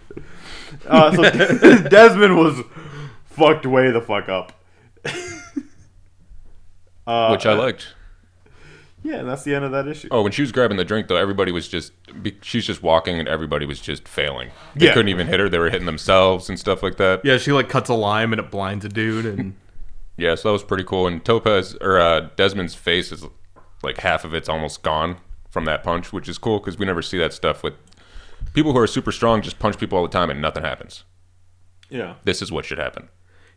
Uh, 0.87 1.15
so 1.15 1.23
Desmond 1.89 2.37
was 2.37 2.61
fucked 3.25 3.67
way 3.67 3.91
the 3.91 4.01
fuck 4.01 4.29
up. 4.29 4.53
uh, 7.07 7.29
which 7.31 7.47
I 7.47 7.55
liked. 7.55 7.95
Yeah, 9.03 9.17
and 9.19 9.29
that's 9.29 9.45
the 9.45 9.55
end 9.55 9.65
of 9.65 9.71
that 9.71 9.87
issue. 9.87 10.09
Oh, 10.11 10.23
when 10.23 10.33
she 10.33 10.43
was 10.43 10.51
grabbing 10.51 10.79
the 10.79 10.85
drink, 10.85 11.07
though, 11.07 11.17
everybody 11.17 11.53
was 11.53 11.69
just 11.69 11.93
be- 12.23 12.37
she's 12.43 12.67
just 12.67 12.83
walking, 12.83 13.21
and 13.21 13.29
everybody 13.29 13.65
was 13.65 13.81
just 13.81 14.09
failing. 14.09 14.51
They 14.75 14.87
Yeah. 14.87 14.95
couldn't 14.95 15.11
even 15.11 15.29
hit 15.29 15.39
her; 15.39 15.49
they 15.49 15.59
were 15.61 15.71
hitting 15.71 15.87
themselves 15.87 16.49
and 16.49 16.59
stuff 16.59 16.83
like 16.83 16.97
that. 16.97 17.21
Yeah, 17.25 17.39
she 17.39 17.53
like 17.53 17.69
cuts 17.69 17.89
a 17.89 17.95
lime 17.95 18.33
and 18.33 18.41
it 18.41 18.51
blinds 18.51 18.85
a 18.85 18.89
dude, 18.89 19.27
and 19.27 19.55
Yeah, 20.17 20.35
so 20.35 20.49
that 20.49 20.53
was 20.55 20.65
pretty 20.65 20.83
cool. 20.85 21.07
And 21.07 21.25
Topaz 21.25 21.77
or 21.81 22.01
uh, 22.01 22.31
Desmond's 22.37 22.75
face 22.75 23.13
is 23.13 23.25
like 23.83 23.99
half 23.99 24.25
of 24.25 24.33
it's 24.35 24.49
almost 24.49 24.83
gone 24.83 25.19
from 25.57 25.65
that 25.65 25.83
punch, 25.83 26.13
which 26.13 26.29
is 26.29 26.37
cool 26.37 26.59
because 26.59 26.77
we 26.77 26.85
never 26.85 27.01
see 27.01 27.17
that 27.17 27.33
stuff 27.33 27.63
with 27.63 27.73
people 28.53 28.73
who 28.73 28.79
are 28.79 28.87
super 28.87 29.11
strong. 29.11 29.41
Just 29.41 29.59
punch 29.59 29.79
people 29.79 29.97
all 29.97 30.05
the 30.05 30.11
time 30.11 30.29
and 30.29 30.39
nothing 30.39 30.63
happens. 30.63 31.05
Yeah. 31.89 32.17
This 32.25 32.43
is 32.43 32.53
what 32.53 32.67
should 32.67 32.77
happen. 32.77 33.09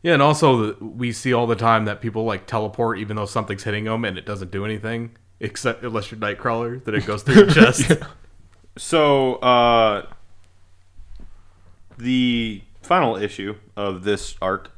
yeah, 0.01 0.13
and 0.13 0.21
also 0.21 0.77
we 0.79 1.11
see 1.11 1.33
all 1.33 1.45
the 1.45 1.57
time 1.57 1.83
that 1.83 1.99
people 1.99 2.23
like 2.23 2.47
teleport 2.47 2.99
even 2.99 3.17
though 3.17 3.25
something's 3.25 3.63
hitting 3.65 3.83
them 3.83 4.05
and 4.05 4.17
it 4.17 4.25
doesn't 4.25 4.49
do 4.49 4.63
anything 4.63 5.17
except 5.41 5.83
unless 5.83 6.09
you're 6.09 6.21
Nightcrawler, 6.21 6.81
that 6.85 6.95
it 6.95 7.05
goes 7.05 7.21
through 7.23 7.35
your 7.35 7.47
chest. 7.49 7.91
So, 8.77 9.35
uh, 9.35 10.05
the 11.97 12.61
final 12.81 13.17
issue 13.17 13.55
of 13.75 14.05
this 14.05 14.37
arc, 14.41 14.71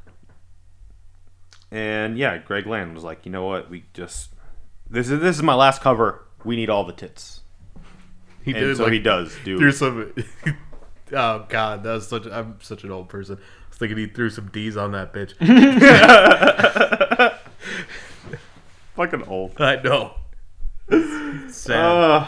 and 1.70 2.18
yeah, 2.18 2.38
Greg 2.38 2.66
Land 2.66 2.94
was 2.94 3.04
like, 3.04 3.24
you 3.24 3.30
know 3.30 3.44
what, 3.44 3.70
we 3.70 3.84
just 3.94 4.30
this 4.90 5.08
is 5.08 5.20
this 5.20 5.36
is 5.36 5.42
my 5.42 5.54
last 5.54 5.80
cover. 5.80 6.26
We 6.44 6.56
need 6.56 6.70
all 6.70 6.84
the 6.84 6.92
tits, 6.92 7.40
He 8.42 8.52
and 8.52 8.60
did 8.60 8.76
so 8.76 8.84
like, 8.84 8.92
he 8.92 8.98
does 8.98 9.34
do. 9.44 9.58
threw 9.58 9.72
some. 9.72 10.12
oh 11.12 11.46
God, 11.48 11.82
that 11.84 11.92
was 11.92 12.08
such. 12.08 12.26
I'm 12.26 12.58
such 12.60 12.84
an 12.84 12.90
old 12.90 13.08
person. 13.08 13.36
I 13.36 13.68
was 13.68 13.78
thinking 13.78 13.98
he 13.98 14.06
threw 14.06 14.30
some 14.30 14.48
D's 14.48 14.76
on 14.76 14.92
that 14.92 15.12
bitch. 15.12 15.34
Fucking 18.94 19.22
old. 19.24 19.60
I 19.60 19.76
know. 19.82 20.14
Sad. 21.50 21.78
Uh, 21.78 22.26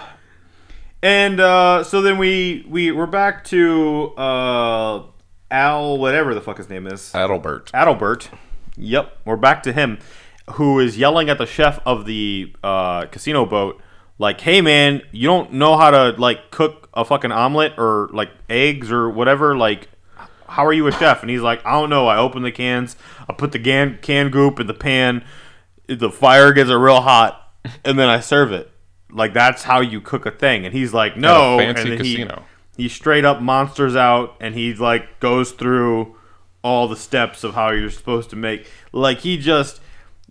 and 1.02 1.40
uh, 1.40 1.84
so 1.84 2.00
then 2.00 2.16
we 2.18 2.64
we 2.68 2.90
we're 2.92 3.06
back 3.06 3.44
to 3.44 4.14
uh, 4.16 5.02
Al, 5.50 5.98
whatever 5.98 6.34
the 6.34 6.40
fuck 6.40 6.56
his 6.56 6.70
name 6.70 6.86
is. 6.86 7.12
Adalbert. 7.12 7.70
Adalbert. 7.72 8.28
Yep, 8.76 9.18
we're 9.24 9.36
back 9.36 9.62
to 9.64 9.72
him, 9.72 9.98
who 10.54 10.80
is 10.80 10.98
yelling 10.98 11.28
at 11.28 11.38
the 11.38 11.46
chef 11.46 11.78
of 11.86 12.06
the 12.06 12.52
uh, 12.64 13.06
casino 13.06 13.46
boat, 13.46 13.80
like, 14.18 14.40
"Hey 14.40 14.60
man, 14.60 15.02
you 15.12 15.28
don't 15.28 15.52
know 15.52 15.76
how 15.76 15.90
to 15.90 16.10
like 16.18 16.50
cook 16.50 16.88
a 16.94 17.04
fucking 17.04 17.32
omelet 17.32 17.74
or 17.78 18.08
like 18.12 18.30
eggs 18.48 18.90
or 18.90 19.10
whatever. 19.10 19.56
Like, 19.56 19.88
how 20.48 20.64
are 20.64 20.72
you 20.72 20.86
a 20.86 20.92
chef?" 20.92 21.22
And 21.22 21.30
he's 21.30 21.40
like, 21.40 21.64
"I 21.64 21.72
don't 21.72 21.90
know. 21.90 22.06
I 22.06 22.16
open 22.16 22.42
the 22.42 22.52
cans, 22.52 22.96
I 23.28 23.32
put 23.32 23.52
the 23.52 23.58
can 23.58 23.98
can 24.00 24.30
goop 24.30 24.60
in 24.60 24.66
the 24.66 24.74
pan, 24.74 25.24
the 25.86 26.10
fire 26.10 26.52
gets 26.52 26.70
it 26.70 26.74
real 26.74 27.00
hot, 27.00 27.52
and 27.84 27.98
then 27.98 28.08
I 28.08 28.20
serve 28.20 28.52
it. 28.52 28.70
Like 29.10 29.34
that's 29.34 29.64
how 29.64 29.80
you 29.80 30.00
cook 30.00 30.26
a 30.26 30.30
thing." 30.30 30.64
And 30.64 30.74
he's 30.74 30.94
like, 30.94 31.16
"No." 31.16 31.58
fancy 31.58 31.80
and 31.82 31.90
then 31.90 31.98
casino. 31.98 32.44
He, 32.76 32.84
he 32.84 32.88
straight 32.88 33.24
up 33.24 33.40
monsters 33.40 33.96
out, 33.96 34.36
and 34.40 34.54
he 34.54 34.74
like 34.74 35.20
goes 35.20 35.52
through 35.52 36.16
all 36.62 36.88
the 36.88 36.96
steps 36.96 37.44
of 37.44 37.54
how 37.54 37.70
you're 37.70 37.90
supposed 37.90 38.30
to 38.30 38.36
make. 38.36 38.68
Like 38.90 39.18
he 39.18 39.36
just 39.36 39.80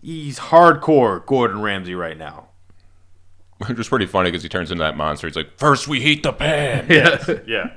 he's 0.01 0.39
hardcore 0.39 1.25
Gordon 1.25 1.61
Ramsay 1.61 1.95
right 1.95 2.17
now. 2.17 2.49
Which 3.68 3.78
was 3.78 3.88
pretty 3.88 4.06
funny 4.08 4.30
because 4.32 4.43
he 4.43 4.49
turns 4.49 4.72
into 4.72 4.84
that 4.84 4.97
monster. 4.97 5.28
He's 5.28 5.36
like, 5.36 5.58
first 5.58 5.88
we 5.88 6.01
heat 6.01 6.24
the 6.24 6.34
pan. 6.34 6.88
yeah. 6.89 7.24
Yeah. 7.47 7.72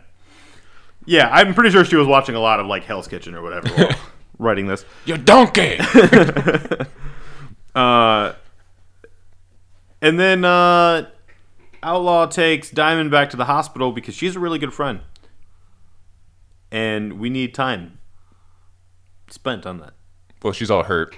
Yeah, 1.09 1.29
I'm 1.31 1.55
pretty 1.55 1.71
sure 1.71 1.85
she 1.85 1.95
was 1.95 2.09
watching 2.09 2.35
a 2.35 2.41
lot 2.41 2.59
of 2.59 2.67
like 2.67 2.83
Hell's 2.83 3.07
Kitchen 3.07 3.35
or 3.37 3.43
whatever 3.43 3.69
while 3.69 3.91
writing 4.39 4.67
this. 4.67 4.85
you 5.05 5.17
donkey. 5.17 5.79
Uh, 7.75 8.33
and 10.03 10.19
then 10.19 10.45
uh, 10.45 11.09
Outlaw 11.83 12.27
takes 12.27 12.71
Diamondback 12.71 13.31
to 13.31 13.37
the 13.37 13.45
hospital 13.45 13.93
because 13.93 14.15
she's 14.17 14.35
a 14.35 14.41
really 14.41 14.59
good 14.59 14.73
friend, 14.75 15.01
and 16.73 17.21
we 17.21 17.29
need 17.31 17.55
time 17.55 17.99
spent 19.29 19.67
on 19.67 19.79
that. 19.79 19.93
well, 20.43 20.53
she's 20.53 20.71
all 20.71 20.85
hurt. 20.85 21.15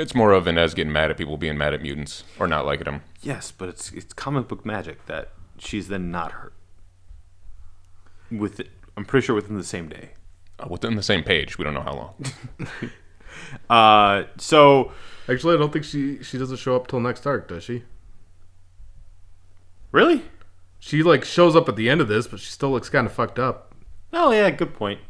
It's 0.00 0.14
more 0.14 0.32
of 0.32 0.46
Inez 0.46 0.72
getting 0.74 0.92
mad 0.92 1.10
at 1.10 1.18
people 1.18 1.36
being 1.36 1.58
mad 1.58 1.74
at 1.74 1.82
mutants 1.82 2.24
or 2.38 2.46
not 2.46 2.64
liking 2.64 2.84
them. 2.84 3.02
Yes, 3.20 3.52
but 3.52 3.68
it's 3.68 3.92
it's 3.92 4.12
comic 4.14 4.48
book 4.48 4.64
magic 4.64 5.04
that 5.06 5.30
she's 5.58 5.88
then 5.88 6.10
not 6.10 6.32
hurt. 6.32 6.54
With 8.30 8.62
I'm 8.96 9.04
pretty 9.04 9.26
sure 9.26 9.34
within 9.34 9.58
the 9.58 9.64
same 9.64 9.88
day. 9.88 10.10
Uh, 10.58 10.66
within 10.70 10.96
the 10.96 11.02
same 11.02 11.22
page. 11.22 11.58
We 11.58 11.64
don't 11.64 11.74
know 11.74 11.82
how 11.82 11.94
long. 11.94 12.14
Uh, 13.70 14.24
so 14.36 14.92
Actually, 15.28 15.54
I 15.54 15.58
don't 15.58 15.72
think 15.72 15.84
she 15.84 16.22
she 16.22 16.36
doesn't 16.36 16.56
show 16.58 16.74
up 16.74 16.88
till 16.88 17.00
next 17.00 17.26
arc, 17.26 17.48
does 17.48 17.62
she? 17.64 17.84
really? 19.92 20.22
She 20.78 21.02
like 21.02 21.24
shows 21.24 21.54
up 21.54 21.68
at 21.68 21.76
the 21.76 21.88
end 21.88 22.00
of 22.00 22.08
this, 22.08 22.26
but 22.26 22.40
she 22.40 22.50
still 22.50 22.70
looks 22.70 22.88
kind 22.88 23.06
of 23.06 23.12
fucked 23.12 23.38
up. 23.38 23.74
Oh 24.12 24.32
yeah, 24.32 24.50
good 24.50 24.74
point. 24.74 25.00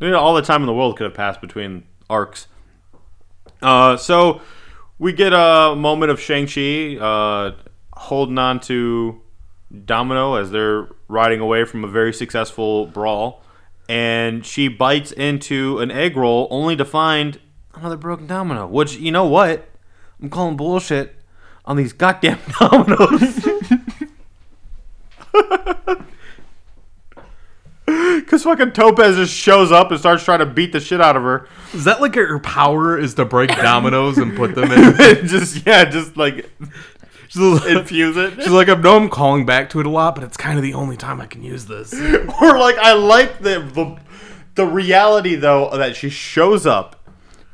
You 0.00 0.10
know, 0.10 0.18
all 0.18 0.34
the 0.34 0.42
time 0.42 0.62
in 0.62 0.66
the 0.66 0.74
world 0.74 0.96
could 0.96 1.04
have 1.04 1.14
passed 1.14 1.40
between 1.40 1.84
arcs. 2.08 2.46
Uh, 3.62 3.96
so 3.96 4.40
we 4.98 5.12
get 5.12 5.32
a 5.32 5.74
moment 5.76 6.10
of 6.10 6.20
Shang 6.20 6.46
Chi 6.46 6.96
uh, 6.96 7.54
holding 7.94 8.38
on 8.38 8.60
to 8.60 9.20
Domino 9.84 10.34
as 10.34 10.50
they're 10.50 10.88
riding 11.08 11.40
away 11.40 11.64
from 11.64 11.84
a 11.84 11.88
very 11.88 12.12
successful 12.12 12.86
brawl, 12.86 13.42
and 13.88 14.44
she 14.44 14.68
bites 14.68 15.12
into 15.12 15.78
an 15.78 15.90
egg 15.90 16.16
roll 16.16 16.48
only 16.50 16.76
to 16.76 16.84
find 16.84 17.40
another 17.74 17.96
broken 17.96 18.26
domino. 18.26 18.66
Which 18.66 18.96
you 18.96 19.12
know 19.12 19.26
what? 19.26 19.68
I'm 20.20 20.30
calling 20.30 20.56
bullshit 20.56 21.16
on 21.64 21.76
these 21.76 21.92
goddamn 21.92 22.38
dominoes. 22.58 23.46
Because 28.20 28.44
fucking 28.44 28.72
Topaz 28.72 29.16
just 29.16 29.34
shows 29.34 29.72
up 29.72 29.90
and 29.90 29.98
starts 29.98 30.22
trying 30.24 30.40
to 30.40 30.46
beat 30.46 30.72
the 30.72 30.80
shit 30.80 31.00
out 31.00 31.16
of 31.16 31.22
her. 31.22 31.48
Is 31.72 31.84
that 31.84 32.00
like 32.00 32.14
her 32.14 32.38
power 32.38 32.98
is 32.98 33.14
to 33.14 33.24
break 33.24 33.48
dominoes 33.56 34.18
and 34.18 34.36
put 34.36 34.54
them 34.54 34.70
in? 34.70 34.94
just, 35.26 35.66
yeah, 35.66 35.84
just 35.84 36.16
like 36.16 36.48
She's 37.30 37.64
infuse 37.64 38.16
it. 38.16 38.34
she's 38.42 38.50
like, 38.50 38.68
I 38.68 38.74
know 38.74 38.96
I'm 38.96 39.08
calling 39.08 39.46
back 39.46 39.70
to 39.70 39.80
it 39.80 39.86
a 39.86 39.88
lot, 39.88 40.16
but 40.16 40.24
it's 40.24 40.36
kind 40.36 40.58
of 40.58 40.64
the 40.64 40.74
only 40.74 40.96
time 40.96 41.20
I 41.20 41.26
can 41.26 41.44
use 41.44 41.64
this. 41.66 41.94
or 41.94 42.58
like, 42.58 42.76
I 42.78 42.94
like 42.94 43.38
the, 43.38 43.60
the, 43.60 43.96
the 44.56 44.66
reality, 44.66 45.36
though, 45.36 45.70
that 45.70 45.94
she 45.94 46.10
shows 46.10 46.66
up 46.66 47.08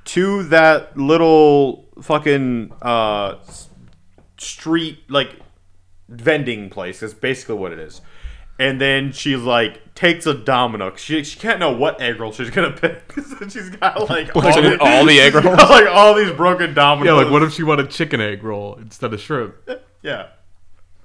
to 0.06 0.44
that 0.44 0.96
little 0.96 1.90
fucking 2.00 2.72
uh, 2.80 3.34
street, 4.38 5.00
like, 5.10 5.36
vending 6.08 6.70
place. 6.70 7.00
That's 7.00 7.12
basically 7.12 7.56
what 7.56 7.72
it 7.72 7.78
is. 7.78 8.00
And 8.58 8.80
then 8.80 9.12
she 9.12 9.36
like 9.36 9.94
takes 9.94 10.26
a 10.26 10.32
domino. 10.34 10.94
She, 10.96 11.22
she 11.24 11.38
can't 11.38 11.58
know 11.60 11.72
what 11.72 12.00
egg 12.00 12.18
roll 12.20 12.32
she's 12.32 12.50
gonna 12.50 12.72
pick. 12.72 13.12
so 13.12 13.48
she's 13.48 13.70
got 13.70 14.08
like 14.08 14.34
all, 14.34 14.42
Puts 14.42 14.56
it 14.56 14.80
all 14.80 15.04
the 15.04 15.20
egg 15.20 15.34
rolls? 15.44 15.46
like 15.58 15.86
all 15.86 16.14
these 16.14 16.32
broken 16.32 16.72
dominoes. 16.72 17.06
Yeah, 17.06 17.22
like 17.22 17.30
what 17.30 17.42
if 17.42 17.52
she 17.52 17.62
wanted 17.62 17.90
chicken 17.90 18.20
egg 18.20 18.42
roll 18.42 18.76
instead 18.76 19.12
of 19.12 19.20
shrimp? 19.20 19.54
Yeah. 20.02 20.28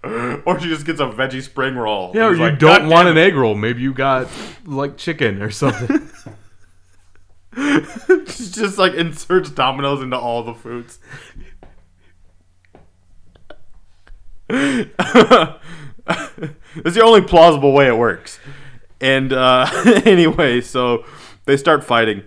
Or 0.04 0.60
she 0.60 0.68
just 0.68 0.86
gets 0.86 1.00
a 1.00 1.06
veggie 1.08 1.42
spring 1.42 1.76
roll. 1.76 2.12
Yeah, 2.14 2.28
or 2.28 2.34
you 2.34 2.40
like, 2.40 2.60
don't 2.60 2.88
want 2.88 3.08
an 3.08 3.18
egg 3.18 3.34
roll. 3.36 3.56
Maybe 3.56 3.82
you 3.82 3.94
got 3.94 4.28
like 4.64 4.96
chicken 4.98 5.42
or 5.42 5.50
something. 5.50 6.08
it." 7.58 8.30
She 8.30 8.52
just 8.52 8.78
like 8.78 8.94
inserts 8.94 9.50
dominoes 9.50 10.04
into 10.04 10.18
all 10.20 10.44
the 10.44 10.54
foods. 10.54 11.00
It's 16.76 16.96
the 16.96 17.04
only 17.04 17.22
plausible 17.22 17.74
way 17.74 17.88
it 17.88 17.98
works. 17.98 18.40
And 19.02 19.34
uh, 19.34 19.68
anyway, 20.06 20.62
so 20.62 21.04
they 21.46 21.58
start 21.58 21.84
fighting. 21.84 22.24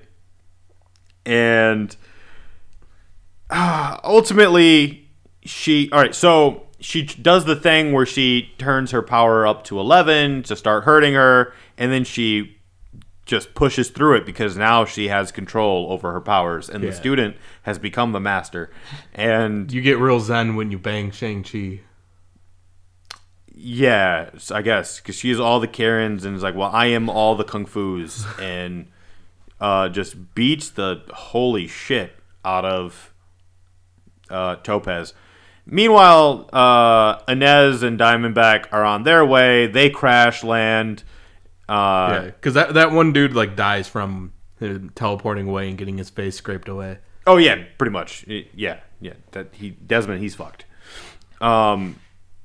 And 1.24 1.97
uh, 3.51 3.99
ultimately, 4.05 5.09
she. 5.45 5.91
Alright, 5.93 6.14
so 6.14 6.66
she 6.80 7.03
does 7.03 7.45
the 7.47 7.57
thing 7.57 7.93
where 7.93 8.05
she 8.07 8.53
turns 8.59 8.91
her 8.91 9.03
power 9.03 9.47
up 9.47 9.64
to 9.64 9.80
11 9.80 10.43
to 10.45 10.57
start 10.57 10.85
hurting 10.85 11.14
her. 11.14 11.53
And 11.78 11.91
then 11.91 12.05
she 12.05 12.59
just 13.24 13.55
pushes 13.55 13.89
through 13.89 14.16
it 14.16 14.26
because 14.26 14.55
now 14.57 14.85
she 14.85 15.09
has 15.09 15.32
control 15.32 15.87
over 15.91 16.12
her 16.12 16.20
powers. 16.20 16.68
And 16.68 16.85
Yeah. 16.85 16.91
the 16.91 16.97
student 16.97 17.37
has 17.62 17.78
become 17.78 18.12
the 18.12 18.20
master. 18.20 18.70
And 19.14 19.72
you 19.72 19.80
get 19.80 19.99
real 19.99 20.20
zen 20.20 20.57
when 20.57 20.70
you 20.70 20.78
bang 20.78 21.11
Shang 21.11 21.43
Chi. 21.43 21.80
Yeah, 23.57 24.30
I 24.50 24.62
guess 24.62 24.98
because 25.00 25.14
she 25.16 25.30
is 25.30 25.38
all 25.38 25.61
the 25.61 25.68
Karens 25.68 26.24
and 26.24 26.36
is 26.36 26.42
like, 26.42 26.55
well, 26.55 26.70
I 26.72 26.86
am 26.86 27.09
all 27.09 27.34
the 27.36 27.44
kung 27.44 27.66
fu's, 27.66 28.26
and 28.40 28.86
uh, 29.61 29.88
just 29.88 30.34
beats 30.34 30.70
the 30.70 31.02
holy 31.12 31.66
shit 31.66 32.14
out 32.44 32.64
of 32.64 33.12
uh, 34.28 34.57
Topaz. 34.57 35.14
Meanwhile, 35.66 36.50
uh, 36.52 37.20
Inez 37.26 37.82
and 37.82 37.98
Diamondback 37.98 38.66
are 38.70 38.84
on 38.84 39.05
their 39.05 39.24
way. 39.24 39.66
They 39.66 39.88
crash 39.88 40.44
land. 40.44 41.05
Uh, 41.68 42.09
Yeah, 42.11 42.24
because 42.26 42.55
that 42.55 42.74
that 42.74 42.92
one 42.92 43.12
dude 43.12 43.34
like 43.34 43.57
dies 43.57 43.88
from 43.88 44.32
teleporting 44.94 45.48
away 45.48 45.68
and 45.68 45.78
getting 45.78 45.96
his 45.96 46.11
face 46.11 46.36
scraped 46.36 46.68
away. 46.68 46.98
Oh 47.26 47.38
yeah, 47.38 47.64
pretty 47.78 47.92
much. 47.92 48.26
Yeah, 48.26 48.80
yeah. 49.00 49.14
That 49.32 49.48
he 49.52 49.70
Desmond, 49.70 50.20
he's 50.20 50.34
fucked. 50.34 50.66
Um, 51.40 51.96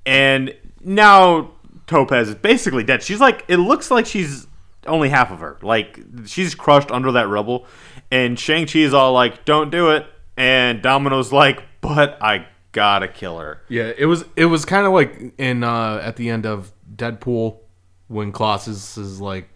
and 0.05 0.53
now 0.83 1.51
Topaz 1.87 2.29
is 2.29 2.35
basically 2.35 2.83
dead. 2.83 3.03
She's 3.03 3.19
like, 3.19 3.45
it 3.47 3.57
looks 3.57 3.91
like 3.91 4.05
she's 4.05 4.47
only 4.87 5.09
half 5.09 5.31
of 5.31 5.39
her. 5.39 5.57
Like 5.61 5.99
she's 6.25 6.55
crushed 6.55 6.91
under 6.91 7.11
that 7.13 7.27
rubble. 7.27 7.65
And 8.11 8.39
Shang 8.39 8.65
Chi 8.65 8.79
is 8.79 8.93
all 8.93 9.13
like, 9.13 9.45
"Don't 9.45 9.69
do 9.69 9.91
it." 9.91 10.05
And 10.35 10.81
Domino's 10.81 11.31
like, 11.31 11.63
"But 11.81 12.17
I 12.21 12.47
gotta 12.71 13.07
kill 13.07 13.37
her." 13.37 13.61
Yeah, 13.69 13.91
it 13.95 14.05
was 14.05 14.25
it 14.35 14.45
was 14.45 14.65
kind 14.65 14.87
of 14.87 14.93
like 14.93 15.33
in 15.37 15.63
uh 15.63 16.01
at 16.03 16.15
the 16.15 16.29
end 16.29 16.45
of 16.45 16.71
Deadpool 16.95 17.59
when 18.07 18.31
Colossus 18.31 18.97
is 18.97 19.21
like 19.21 19.47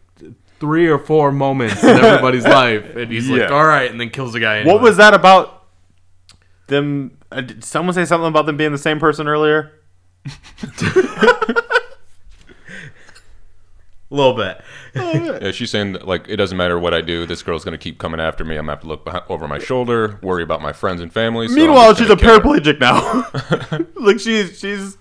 three 0.59 0.88
or 0.88 0.99
four 0.99 1.32
moments 1.32 1.84
in 1.84 1.89
everybody's 1.89 2.45
life, 2.47 2.95
and 2.95 3.11
he's 3.11 3.30
like, 3.30 3.49
"All 3.49 3.65
right," 3.65 3.89
and 3.89 3.99
then 3.99 4.11
kills 4.11 4.34
the 4.34 4.39
guy. 4.39 4.63
What 4.63 4.82
was 4.82 4.97
that 4.97 5.13
about? 5.13 5.65
Them? 6.67 7.17
Uh, 7.32 7.41
did 7.41 7.63
someone 7.63 7.93
say 7.93 8.05
something 8.05 8.28
about 8.28 8.45
them 8.45 8.55
being 8.55 8.71
the 8.71 8.78
same 8.78 8.99
person 8.99 9.28
earlier? 9.28 9.71
A 10.26 11.53
little 14.09 14.34
bit? 14.36 14.61
Yeah, 14.95 15.51
she's 15.51 15.71
saying 15.71 15.93
that, 15.93 16.07
like 16.07 16.28
it 16.28 16.38
doesn't 16.38 16.57
matter 16.57 16.78
what 16.80 16.93
I 16.93 17.01
do. 17.01 17.26
This 17.26 17.41
girl's 17.43 17.63
gonna 17.65 17.78
keep 17.78 17.97
coming 17.97 18.19
after 18.19 18.43
me. 18.45 18.55
I'm 18.57 18.65
gonna 18.65 18.74
have 18.74 18.82
to 18.82 18.88
look 18.88 19.03
behind, 19.05 19.24
over 19.30 19.47
my 19.47 19.59
shoulder, 19.59 20.19
worry 20.21 20.43
about 20.43 20.61
my 20.61 20.74
friends 20.74 21.01
and 21.01 21.11
family. 21.11 21.47
so 21.47 21.53
I'm 21.53 21.59
Meanwhile, 21.59 21.93
just 21.93 21.99
she's 22.01 22.09
a 22.09 22.15
gonna 22.15 22.39
kill 22.41 22.53
her. 22.53 22.59
paraplegic 22.59 22.80
now. 22.80 23.86
like 24.05 24.19
she's 24.19 24.59
she's 24.59 24.97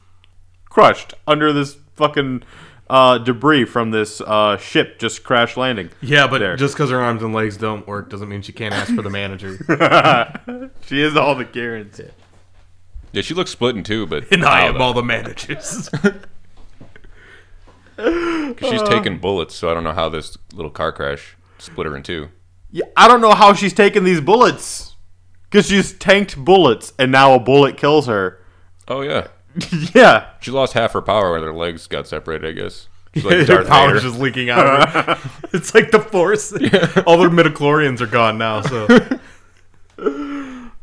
crushed 0.68 1.14
under 1.26 1.52
this 1.52 1.76
fucking 1.96 2.42
uh, 2.88 3.18
debris 3.18 3.64
from 3.66 3.90
this 3.90 4.20
uh, 4.22 4.56
ship 4.56 4.98
just 4.98 5.22
crash 5.24 5.56
landing. 5.56 5.90
Yeah, 6.00 6.26
but 6.26 6.38
There. 6.38 6.56
just 6.56 6.74
because 6.74 6.90
her 6.90 7.00
arms 7.00 7.22
and 7.22 7.34
legs 7.34 7.56
don't 7.58 7.86
work 7.86 8.08
doesn't 8.10 8.28
mean 8.28 8.40
she 8.42 8.52
can't 8.52 8.74
ask 8.74 8.94
for 8.94 9.02
the 9.02 9.10
manager. 9.10 9.56
She 10.86 11.02
is 11.02 11.16
all 11.16 11.34
the 11.34 11.44
Karens. 11.44 12.00
Yeah, 13.12 13.22
she 13.22 13.34
looks 13.34 13.50
split 13.50 13.76
in 13.76 13.84
two, 13.84 14.06
but 14.06 14.24
and 14.32 14.44
I 14.44 14.66
am 14.66 14.80
all 14.80 14.92
the 14.94 15.02
managers. 15.02 15.88
'Cause 17.96 18.70
she's 18.70 18.82
taking 18.82 19.18
bullets, 19.18 19.54
so 19.54 19.70
I 19.70 19.74
don't 19.74 19.84
know 19.84 19.92
how 19.92 20.08
this 20.08 20.36
little 20.52 20.70
car 20.70 20.92
crash 20.92 21.36
split 21.58 21.86
her 21.86 21.94
in 21.96 22.02
two. 22.02 22.28
Yeah, 22.70 22.86
I 22.96 23.06
don't 23.06 23.20
know 23.20 23.32
how 23.34 23.52
she's 23.52 23.74
taking 23.74 24.04
these 24.04 24.20
bullets 24.20 24.96
because 25.50 25.66
she's 25.68 25.92
tanked 25.92 26.36
bullets 26.42 26.94
and 26.98 27.12
now 27.12 27.34
a 27.34 27.38
bullet 27.38 27.76
kills 27.76 28.06
her. 28.06 28.42
Oh 28.88 29.02
yeah, 29.02 29.28
yeah, 29.94 30.30
she 30.40 30.50
lost 30.50 30.72
half 30.72 30.92
her 30.94 31.02
power 31.02 31.32
when 31.32 31.42
her 31.42 31.52
legs 31.52 31.86
got 31.86 32.08
separated. 32.08 32.48
I 32.48 32.52
guess. 32.62 32.88
She's 33.14 33.24
her 33.24 33.38
like 33.38 33.46
Darth 33.46 33.68
power's 33.68 34.00
Vader. 34.02 34.08
just 34.08 34.20
leaking 34.22 34.48
out. 34.48 34.66
of 34.66 34.88
her. 34.88 35.30
it's 35.52 35.74
like 35.74 35.90
the 35.90 36.00
Force. 36.00 36.50
All 37.06 37.18
the 37.18 37.28
midichlorians 37.28 38.00
are 38.00 38.06
gone 38.06 38.38
now. 38.38 38.62
So 38.62 38.88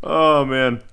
Oh 0.03 0.45
man. 0.45 0.83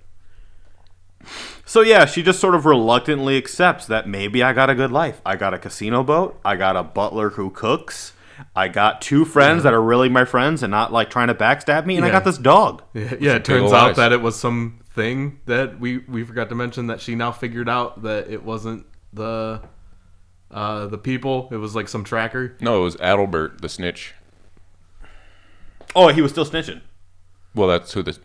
So 1.68 1.80
yeah, 1.80 2.06
she 2.06 2.22
just 2.22 2.38
sort 2.38 2.54
of 2.54 2.64
reluctantly 2.64 3.36
accepts 3.36 3.86
that 3.86 4.08
maybe 4.08 4.40
I 4.40 4.52
got 4.52 4.70
a 4.70 4.74
good 4.74 4.92
life. 4.92 5.20
I 5.26 5.34
got 5.34 5.52
a 5.52 5.58
casino 5.58 6.04
boat. 6.04 6.38
I 6.44 6.54
got 6.54 6.76
a 6.76 6.84
butler 6.84 7.30
who 7.30 7.50
cooks. 7.50 8.12
I 8.54 8.68
got 8.68 9.02
two 9.02 9.24
friends 9.24 9.64
that 9.64 9.74
are 9.74 9.82
really 9.82 10.08
my 10.08 10.24
friends 10.24 10.62
and 10.62 10.70
not 10.70 10.92
like 10.92 11.10
trying 11.10 11.26
to 11.26 11.34
backstab 11.34 11.84
me. 11.84 11.96
And 11.96 12.04
I 12.06 12.10
got 12.10 12.24
this 12.24 12.38
dog. 12.38 12.84
yeah, 12.94 13.14
yeah, 13.18 13.34
it 13.34 13.44
turns 13.44 13.72
out 13.72 13.90
eyes. 13.90 13.96
that 13.96 14.12
it 14.12 14.22
was 14.22 14.38
some 14.38 14.78
thing 14.90 15.40
that 15.46 15.80
we 15.80 15.98
we 15.98 16.22
forgot 16.22 16.48
to 16.50 16.54
mention 16.54 16.86
that 16.86 17.00
she 17.00 17.16
now 17.16 17.32
figured 17.32 17.68
out 17.68 18.02
that 18.02 18.30
it 18.30 18.44
wasn't 18.44 18.86
the 19.12 19.60
uh 20.52 20.86
the 20.86 20.98
people. 20.98 21.48
It 21.50 21.56
was 21.56 21.74
like 21.74 21.88
some 21.88 22.04
tracker. 22.04 22.56
No, 22.60 22.80
it 22.80 22.84
was 22.84 22.96
Adelbert, 22.96 23.60
the 23.60 23.68
snitch. 23.68 24.14
Oh, 25.96 26.08
he 26.08 26.22
was 26.22 26.30
still 26.30 26.46
snitching. 26.46 26.80
Well, 27.56 27.68
that's 27.68 27.92
who 27.92 28.02
the 28.04 28.16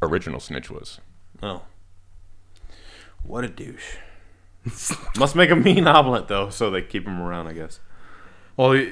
original 0.00 0.38
snitch 0.38 0.70
was. 0.70 1.00
Oh. 1.42 1.62
What 3.28 3.44
a 3.44 3.48
douche. 3.48 3.96
Must 5.18 5.36
make 5.36 5.50
a 5.50 5.56
mean 5.56 5.86
omelet 5.86 6.28
though, 6.28 6.48
so 6.48 6.70
they 6.70 6.82
keep 6.82 7.06
him 7.06 7.20
around, 7.20 7.46
I 7.46 7.52
guess. 7.52 7.78
Well, 8.56 8.90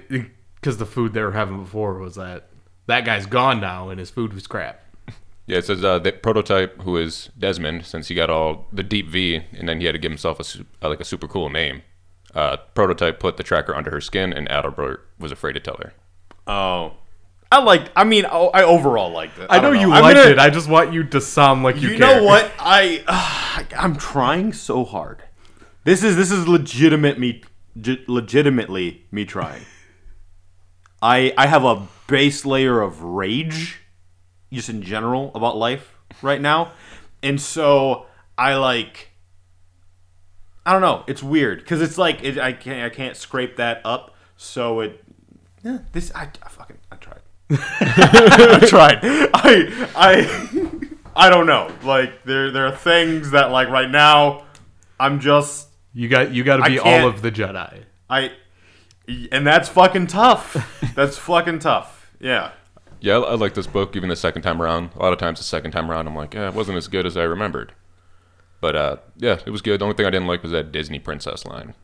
because 0.54 0.76
the 0.76 0.86
food 0.86 1.14
they 1.14 1.22
were 1.22 1.32
having 1.32 1.58
before 1.64 1.98
was 1.98 2.16
that 2.16 2.50
that 2.86 3.04
guy's 3.04 3.26
gone 3.26 3.60
now 3.60 3.88
and 3.88 3.98
his 3.98 4.10
food 4.10 4.34
was 4.34 4.46
crap. 4.46 4.82
Yeah, 5.46 5.58
it 5.58 5.64
says 5.64 5.82
uh, 5.82 6.00
the 6.00 6.12
prototype, 6.12 6.82
who 6.82 6.96
is 6.96 7.30
Desmond, 7.38 7.86
since 7.86 8.08
he 8.08 8.14
got 8.14 8.30
all 8.30 8.66
the 8.72 8.82
deep 8.82 9.08
V, 9.08 9.42
and 9.52 9.68
then 9.68 9.80
he 9.80 9.86
had 9.86 9.92
to 9.92 9.98
give 9.98 10.10
himself 10.10 10.40
a 10.40 10.64
uh, 10.84 10.88
like 10.88 11.00
a 11.00 11.04
super 11.04 11.28
cool 11.28 11.50
name. 11.50 11.82
Uh, 12.34 12.56
prototype 12.74 13.20
put 13.20 13.36
the 13.36 13.42
tracker 13.42 13.74
under 13.74 13.90
her 13.90 14.00
skin, 14.00 14.32
and 14.32 14.48
Adelbert 14.48 14.98
was 15.18 15.32
afraid 15.32 15.52
to 15.52 15.60
tell 15.60 15.78
her. 15.78 15.94
Oh. 16.46 16.94
I 17.52 17.62
like 17.62 17.90
I 17.94 18.04
mean 18.04 18.26
oh, 18.30 18.48
I 18.48 18.62
overall 18.64 19.10
liked 19.10 19.38
it. 19.38 19.46
I 19.48 19.58
know 19.60 19.72
don't 19.72 19.80
you 19.80 19.92
I'm 19.92 20.02
liked 20.02 20.16
gonna- 20.16 20.30
it. 20.30 20.38
I 20.38 20.50
just 20.50 20.68
want 20.68 20.92
you 20.92 21.04
to 21.04 21.20
sound 21.20 21.62
like 21.62 21.80
you, 21.80 21.90
You 21.90 21.98
care. 21.98 22.16
know 22.20 22.24
what? 22.24 22.50
I 22.58 23.04
uh, 23.06 23.64
I'm 23.78 23.96
trying 23.96 24.52
so 24.52 24.84
hard. 24.84 25.22
This 25.84 26.02
is 26.02 26.16
this 26.16 26.30
is 26.32 26.48
legitimate 26.48 27.18
me 27.18 27.42
legitimately 28.06 29.06
me 29.10 29.24
trying. 29.24 29.62
I 31.02 31.32
I 31.38 31.46
have 31.46 31.64
a 31.64 31.86
base 32.08 32.44
layer 32.44 32.80
of 32.80 33.02
rage 33.02 33.80
just 34.52 34.68
in 34.68 34.82
general 34.82 35.30
about 35.34 35.56
life 35.56 35.94
right 36.22 36.40
now. 36.40 36.72
And 37.22 37.40
so 37.40 38.06
I 38.38 38.54
like 38.54 39.10
I 40.64 40.72
don't 40.72 40.80
know, 40.82 41.04
it's 41.06 41.22
weird 41.22 41.64
cuz 41.66 41.80
it's 41.80 41.96
like 41.98 42.24
it, 42.24 42.38
I 42.38 42.52
can't 42.52 42.82
I 42.90 42.94
can't 42.94 43.16
scrape 43.16 43.56
that 43.56 43.80
up 43.84 44.14
so 44.36 44.80
it 44.80 45.04
yeah, 45.62 45.78
this 45.92 46.12
I, 46.14 46.28
I 47.50 48.58
fucking 48.60 48.68
tried. 48.68 49.00
I. 49.02 49.88
I 49.94 50.16
I 50.18 50.86
I 51.16 51.30
don't 51.30 51.46
know. 51.46 51.72
Like 51.82 52.24
there 52.24 52.50
there 52.50 52.66
are 52.66 52.76
things 52.76 53.30
that 53.30 53.50
like 53.50 53.68
right 53.68 53.90
now 53.90 54.44
I'm 55.00 55.18
just 55.18 55.68
You 55.94 56.08
got 56.08 56.30
you 56.30 56.44
got 56.44 56.58
to 56.58 56.64
be 56.64 56.78
all 56.78 57.08
of 57.08 57.22
the 57.22 57.32
Jedi. 57.32 57.84
I 58.08 58.32
and 59.32 59.46
that's 59.46 59.68
fucking 59.68 60.08
tough. 60.08 60.54
That's 60.94 61.16
fucking 61.16 61.60
tough. 61.60 62.10
Yeah. 62.20 62.52
Yeah, 63.00 63.18
I, 63.18 63.32
I 63.32 63.34
like 63.34 63.54
this 63.54 63.66
book 63.66 63.96
even 63.96 64.08
the 64.08 64.16
second 64.16 64.42
time 64.42 64.60
around. 64.60 64.90
A 64.96 64.98
lot 64.98 65.12
of 65.12 65.18
times, 65.18 65.38
the 65.38 65.44
second 65.44 65.70
time 65.70 65.90
around, 65.90 66.06
I'm 66.06 66.16
like, 66.16 66.34
yeah, 66.34 66.48
it 66.48 66.54
wasn't 66.54 66.78
as 66.78 66.88
good 66.88 67.06
as 67.06 67.16
I 67.16 67.22
remembered. 67.24 67.72
But 68.60 68.74
uh, 68.74 68.96
yeah, 69.16 69.38
it 69.44 69.50
was 69.50 69.62
good. 69.62 69.80
The 69.80 69.84
only 69.84 69.96
thing 69.96 70.06
I 70.06 70.10
didn't 70.10 70.26
like 70.26 70.42
was 70.42 70.52
that 70.52 70.72
Disney 70.72 70.98
princess 70.98 71.44
line. 71.44 71.74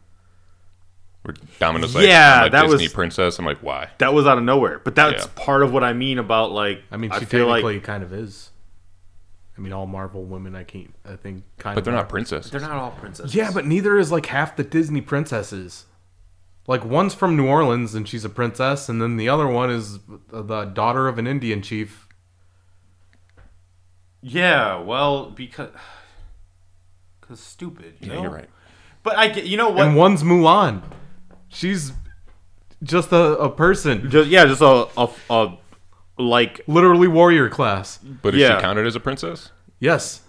Where 1.22 1.34
Domino's 1.60 1.94
like, 1.94 2.06
Yeah, 2.06 2.40
I'm 2.42 2.46
a 2.48 2.50
that 2.50 2.62
Disney 2.66 2.84
was- 2.86 2.92
princess. 2.92 3.38
I'm 3.38 3.44
like, 3.44 3.62
why? 3.62 3.90
That 3.98 4.12
was 4.12 4.26
out 4.26 4.38
of 4.38 4.44
nowhere. 4.44 4.80
But 4.80 4.94
that's 4.96 5.24
Yeah. 5.24 5.30
part 5.44 5.62
of 5.62 5.72
what 5.72 5.84
I 5.84 5.92
mean 5.92 6.18
about 6.18 6.50
like 6.52 6.82
I 6.90 6.96
mean, 6.96 7.10
she 7.12 7.24
feel 7.24 7.46
technically 7.46 7.74
like 7.74 7.84
kind 7.84 8.02
of 8.02 8.12
is. 8.12 8.50
I 9.56 9.60
mean, 9.60 9.72
all 9.72 9.86
Marvel 9.86 10.24
women, 10.24 10.56
I 10.56 10.64
can't. 10.64 10.94
I 11.04 11.14
think 11.14 11.44
kind 11.58 11.62
But 11.62 11.68
of. 11.70 11.74
But 11.76 11.84
they're 11.84 11.94
are. 11.94 11.96
not 11.98 12.08
princesses. 12.08 12.50
they're 12.50 12.60
not 12.60 12.72
all 12.72 12.90
princesses. 12.92 13.34
Yeah, 13.34 13.50
but 13.52 13.66
neither 13.66 13.98
is 13.98 14.10
like 14.10 14.26
half 14.26 14.56
the 14.56 14.64
Disney 14.64 15.00
princesses. 15.00 15.84
Like 16.66 16.84
one's 16.84 17.12
from 17.14 17.36
New 17.36 17.46
Orleans 17.46 17.94
and 17.94 18.08
she's 18.08 18.24
a 18.24 18.28
princess, 18.28 18.88
and 18.88 19.00
then 19.02 19.16
the 19.16 19.28
other 19.28 19.46
one 19.46 19.70
is 19.70 19.98
the 20.30 20.64
daughter 20.64 21.06
of 21.06 21.18
an 21.18 21.26
Indian 21.26 21.60
chief. 21.62 22.08
Yeah, 24.20 24.78
well, 24.80 25.30
because 25.30 25.70
cuz 27.20 27.40
stupid, 27.40 27.94
you 28.00 28.08
Yeah, 28.08 28.14
know? 28.14 28.22
you're 28.22 28.30
right. 28.30 28.48
But 29.02 29.16
I 29.16 29.28
get 29.28 29.44
you 29.46 29.56
know 29.56 29.70
what? 29.70 29.86
And 29.86 29.96
one's 29.96 30.22
Mulan. 30.22 30.82
She's 31.52 31.92
just 32.82 33.12
a, 33.12 33.38
a 33.38 33.50
person, 33.50 34.10
just 34.10 34.28
yeah, 34.28 34.44
just 34.46 34.60
a 34.62 34.88
a, 34.96 35.08
a 35.30 35.58
like 36.18 36.60
literally 36.66 37.08
warrior 37.08 37.48
class. 37.48 37.98
But 37.98 38.34
is 38.34 38.40
Yeah. 38.40 38.56
she 38.56 38.62
counted 38.62 38.86
as 38.86 38.96
a 38.96 39.00
princess? 39.00 39.50
Yes. 39.80 40.22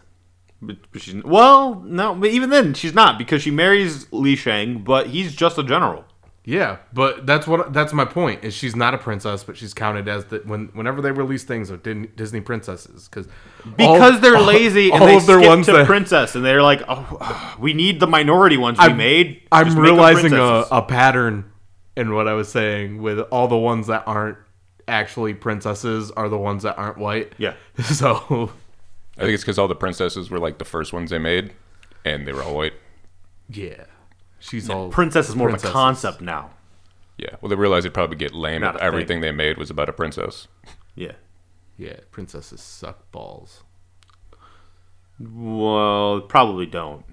But 0.61 0.77
but 0.91 1.01
she's 1.01 1.23
well, 1.23 1.75
no, 1.85 2.15
but 2.15 2.29
even 2.29 2.49
then 2.49 2.73
she's 2.73 2.93
not 2.93 3.17
because 3.17 3.41
she 3.41 3.51
marries 3.51 4.07
Li 4.13 4.35
Shang, 4.35 4.79
but 4.83 5.07
he's 5.07 5.35
just 5.35 5.57
a 5.57 5.63
general. 5.63 6.05
Yeah, 6.45 6.77
but 6.91 7.25
that's 7.25 7.47
what 7.47 7.71
that's 7.71 7.93
my 7.93 8.03
point. 8.03 8.43
Is 8.43 8.53
she's 8.53 8.75
not 8.75 8.93
a 8.93 8.97
princess, 8.97 9.45
but 9.45 9.55
she's 9.55 9.73
counted 9.73 10.09
as 10.09 10.25
the 10.25 10.39
when 10.39 10.67
whenever 10.73 11.01
they 11.01 11.11
release 11.11 11.45
things 11.45 11.69
of 11.69 11.81
Disney 11.83 12.41
princesses 12.41 13.07
because 13.07 13.27
Because 13.77 14.19
they're 14.19 14.39
lazy 14.53 14.91
and 14.91 15.01
all 15.01 15.07
they 15.07 15.15
of 15.15 15.25
their 15.25 15.37
skip 15.39 15.49
ones 15.49 15.65
to 15.67 15.71
that- 15.71 15.85
princess, 15.87 16.35
and 16.35 16.43
they're 16.43 16.61
like, 16.61 16.81
"Oh, 16.89 17.55
we 17.59 17.73
need 17.73 18.01
the 18.01 18.07
minority 18.07 18.57
ones 18.57 18.77
we 18.77 18.83
I'm- 18.85 18.97
made." 18.97 19.41
I'm 19.53 19.67
Just 19.67 19.77
realizing 19.77 20.33
a, 20.33 20.65
a 20.69 20.81
pattern 20.81 21.49
in 21.95 22.13
what 22.13 22.27
I 22.27 22.33
was 22.33 22.51
saying 22.51 23.01
with 23.01 23.19
all 23.19 23.47
the 23.47 23.57
ones 23.57 23.87
that 23.87 24.03
aren't 24.05 24.37
actually 24.85 25.33
princesses 25.33 26.11
are 26.11 26.27
the 26.27 26.37
ones 26.37 26.63
that 26.63 26.77
aren't 26.77 26.97
white. 26.97 27.31
Yeah. 27.37 27.53
So 27.83 28.51
I 29.17 29.21
think 29.21 29.33
it's 29.35 29.43
because 29.43 29.57
all 29.59 29.69
the 29.69 29.75
princesses 29.75 30.29
were 30.29 30.39
like 30.39 30.57
the 30.57 30.65
first 30.65 30.91
ones 30.91 31.09
they 31.11 31.19
made, 31.19 31.53
and 32.03 32.27
they 32.27 32.33
were 32.33 32.43
all 32.43 32.55
white. 32.55 32.73
yeah, 33.47 33.85
she's 34.43 34.69
all 34.69 34.89
princess 34.89 35.29
is 35.29 35.35
more 35.35 35.49
princesses. 35.49 35.69
of 35.69 35.75
a 35.75 35.79
concept 35.79 36.21
now. 36.21 36.51
Yeah. 37.17 37.35
Well, 37.41 37.49
they 37.49 37.55
realized 37.55 37.85
they'd 37.85 37.93
probably 37.93 38.17
get 38.17 38.33
lame 38.33 38.61
Not 38.61 38.69
if 38.71 38.75
a 38.75 38.79
thing. 38.79 38.87
everything 38.87 39.21
they 39.21 39.31
made 39.31 39.57
was 39.57 39.69
about 39.69 39.89
a 39.89 39.93
princess. 39.93 40.47
Yeah. 40.95 41.13
Yeah, 41.77 41.97
princesses 42.11 42.61
suck 42.61 43.11
balls. 43.11 43.63
Well, 45.19 46.21
probably 46.21 46.65
don't. 46.67 47.03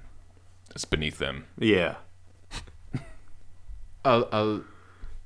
It's 0.74 0.84
beneath 0.84 1.18
them. 1.18 1.46
Yeah. 1.58 1.96
Uh, 4.04 4.20
uh, 4.32 4.58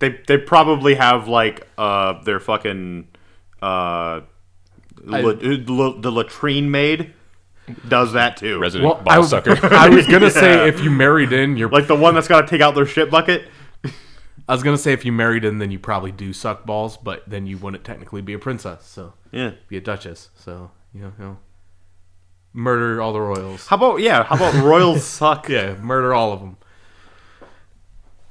They 0.00 0.20
they 0.26 0.36
probably 0.38 0.94
have 0.96 1.28
like 1.28 1.68
uh 1.78 2.22
their 2.24 2.40
fucking 2.40 3.06
uh 3.62 4.20
I- 4.22 4.22
la- 5.04 5.20
la- 5.30 6.00
the 6.00 6.10
latrine 6.10 6.70
maid 6.72 7.12
does 7.88 8.12
that 8.12 8.36
too. 8.36 8.58
Resident 8.58 8.90
well, 8.94 9.02
ball 9.02 9.22
I, 9.22 9.26
sucker. 9.26 9.58
I 9.74 9.88
was 9.88 10.06
gonna 10.06 10.24
Yeah. 10.26 10.30
say 10.32 10.68
if 10.68 10.80
you 10.82 10.90
married 10.90 11.32
in, 11.32 11.56
you're. 11.56 11.68
Like 11.70 11.86
the 11.86 11.94
one 11.96 12.14
that's 12.14 12.28
got 12.28 12.42
to 12.42 12.46
take 12.46 12.60
out 12.60 12.74
their 12.74 12.86
shit 12.86 13.10
bucket. 13.10 13.48
I 14.46 14.52
was 14.52 14.62
gonna 14.62 14.76
say 14.76 14.92
if 14.92 15.04
you 15.06 15.12
married 15.12 15.44
in, 15.44 15.58
then 15.58 15.70
you 15.70 15.78
probably 15.78 16.12
do 16.12 16.32
suck 16.34 16.66
balls, 16.66 16.98
but 16.98 17.22
then 17.26 17.46
you 17.46 17.56
wouldn't 17.56 17.82
technically 17.84 18.20
be 18.20 18.34
a 18.34 18.38
princess, 18.38 18.84
so 18.86 19.14
Yeah. 19.32 19.52
be 19.68 19.78
a 19.78 19.80
duchess. 19.80 20.28
So 20.34 20.70
you 20.92 21.00
know, 21.00 21.12
you 21.18 21.24
know 21.24 21.38
murder 22.52 23.00
all 23.00 23.12
the 23.14 23.20
royals. 23.20 23.66
How 23.66 23.76
about 23.76 23.96
yeah? 24.00 24.22
How 24.24 24.36
about 24.36 24.54
royal 24.62 24.96
suck? 24.98 25.48
Yeah, 25.48 25.76
murder 25.76 26.12
all 26.14 26.32
of 26.32 26.40
them. 26.40 26.56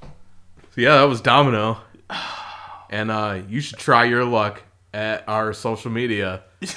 So 0.02 0.82
yeah, 0.82 0.98
that 0.98 1.04
was 1.10 1.20
Domino, 1.22 1.80
and 2.92 3.10
uh, 3.12 3.42
you 3.50 3.60
should 3.60 3.80
try 3.80 4.06
your 4.06 4.24
luck 4.26 4.62
at 4.94 5.28
our 5.28 5.52
social 5.54 5.90
media. 5.92 6.44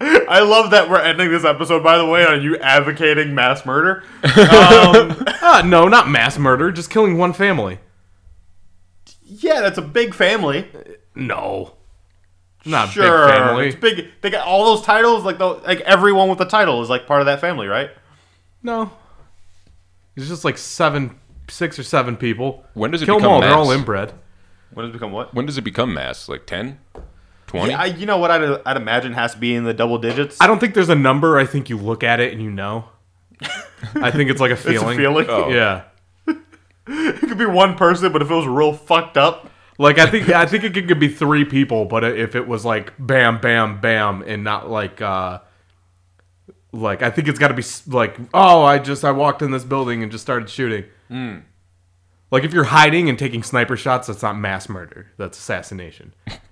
I 0.28 0.40
love 0.40 0.70
that 0.70 0.88
we're 0.88 1.00
ending 1.00 1.30
this 1.30 1.44
episode 1.44 1.82
by 1.82 1.98
the 1.98 2.06
way 2.06 2.24
on 2.24 2.40
you 2.42 2.56
advocating 2.58 3.34
mass 3.34 3.64
murder. 3.66 4.04
Um, 4.24 5.24
Ah, 5.50 5.62
no, 5.64 5.88
not 5.88 6.08
mass 6.08 6.36
murder, 6.38 6.70
just 6.70 6.90
killing 6.90 7.16
one 7.16 7.32
family. 7.32 7.78
yeah, 9.24 9.60
that's 9.60 9.78
a 9.78 9.82
big 9.82 10.14
family. 10.14 10.68
No, 11.14 11.74
not 12.64 12.90
sure, 12.90 13.26
big 13.28 13.34
family. 13.36 13.66
it's 13.68 13.76
big. 13.76 14.08
They 14.20 14.30
got 14.30 14.46
all 14.46 14.64
those 14.76 14.84
titles. 14.84 15.24
Like 15.24 15.38
the 15.38 15.46
like 15.46 15.80
everyone 15.80 16.28
with 16.28 16.38
the 16.38 16.44
title 16.44 16.82
is 16.82 16.88
like 16.90 17.06
part 17.06 17.20
of 17.20 17.26
that 17.26 17.40
family, 17.40 17.66
right? 17.66 17.90
No, 18.62 18.92
it's 20.16 20.28
just 20.28 20.44
like 20.44 20.58
seven, 20.58 21.18
six 21.48 21.78
or 21.78 21.82
seven 21.82 22.16
people. 22.16 22.64
When 22.74 22.90
does 22.90 23.02
it 23.02 23.06
kill 23.06 23.16
them 23.16 23.22
become 23.22 23.32
all? 23.32 23.40
They're 23.40 23.54
all 23.54 23.70
inbred. 23.70 24.12
When 24.74 24.84
does 24.84 24.90
it 24.90 24.92
become 24.94 25.12
what? 25.12 25.32
when 25.34 25.46
does 25.46 25.56
it 25.56 25.62
become 25.62 25.94
mass? 25.94 26.28
Like 26.28 26.44
10? 26.46 26.78
20? 27.48 27.70
Yeah, 27.70 27.80
I, 27.80 27.86
you 27.86 28.06
know 28.06 28.18
what 28.18 28.30
I'd, 28.30 28.60
I'd 28.64 28.76
imagine 28.76 29.12
has 29.14 29.32
to 29.34 29.38
be 29.38 29.54
in 29.54 29.64
the 29.64 29.74
double 29.74 29.98
digits. 29.98 30.36
I 30.40 30.46
don't 30.46 30.58
think 30.58 30.74
there's 30.74 30.88
a 30.88 30.94
number. 30.94 31.38
I 31.38 31.46
think 31.46 31.68
you 31.68 31.76
look 31.76 32.04
at 32.04 32.20
it 32.20 32.32
and 32.32 32.40
you 32.42 32.50
know. 32.50 32.84
I 33.94 34.10
think 34.10 34.30
it's 34.30 34.40
like 34.40 34.50
a 34.50 34.54
it's 34.54 34.64
a 34.64 34.68
feeling. 34.70 34.96
feeling. 34.98 35.26
Oh. 35.28 35.48
Yeah. 35.48 35.82
It 36.90 37.20
could 37.20 37.36
be 37.36 37.44
one 37.44 37.76
person, 37.76 38.10
but 38.12 38.22
if 38.22 38.30
it 38.30 38.34
was 38.34 38.46
real 38.46 38.72
fucked 38.72 39.18
up, 39.18 39.50
Like 39.76 39.98
I 39.98 40.06
think 40.10 40.30
I 40.30 40.46
think 40.46 40.64
it 40.64 40.72
could, 40.72 40.88
could 40.88 40.98
be 40.98 41.08
three 41.08 41.44
people, 41.44 41.84
but 41.84 42.02
if 42.02 42.34
it 42.34 42.48
was 42.48 42.64
like 42.64 42.94
bam, 42.98 43.40
bam, 43.42 43.80
bam, 43.80 44.24
and 44.26 44.42
not 44.42 44.70
like 44.70 45.02
uh 45.02 45.40
like 46.72 47.02
I 47.02 47.10
think 47.10 47.28
it's 47.28 47.38
got 47.38 47.48
to 47.48 47.54
be 47.54 47.62
like 47.94 48.16
oh 48.32 48.62
I 48.64 48.78
just 48.78 49.04
I 49.04 49.10
walked 49.10 49.42
in 49.42 49.50
this 49.50 49.64
building 49.64 50.02
and 50.02 50.10
just 50.10 50.22
started 50.22 50.48
shooting. 50.48 50.84
Like 52.30 52.44
if 52.44 52.52
you're 52.54 52.64
hiding 52.64 53.08
and 53.10 53.18
taking 53.18 53.42
sniper 53.42 53.76
shots, 53.76 54.06
that's 54.08 54.22
not 54.22 54.36
mass 54.38 54.68
murder. 54.68 55.08
That's 55.18 55.38
assassination. 55.38 56.14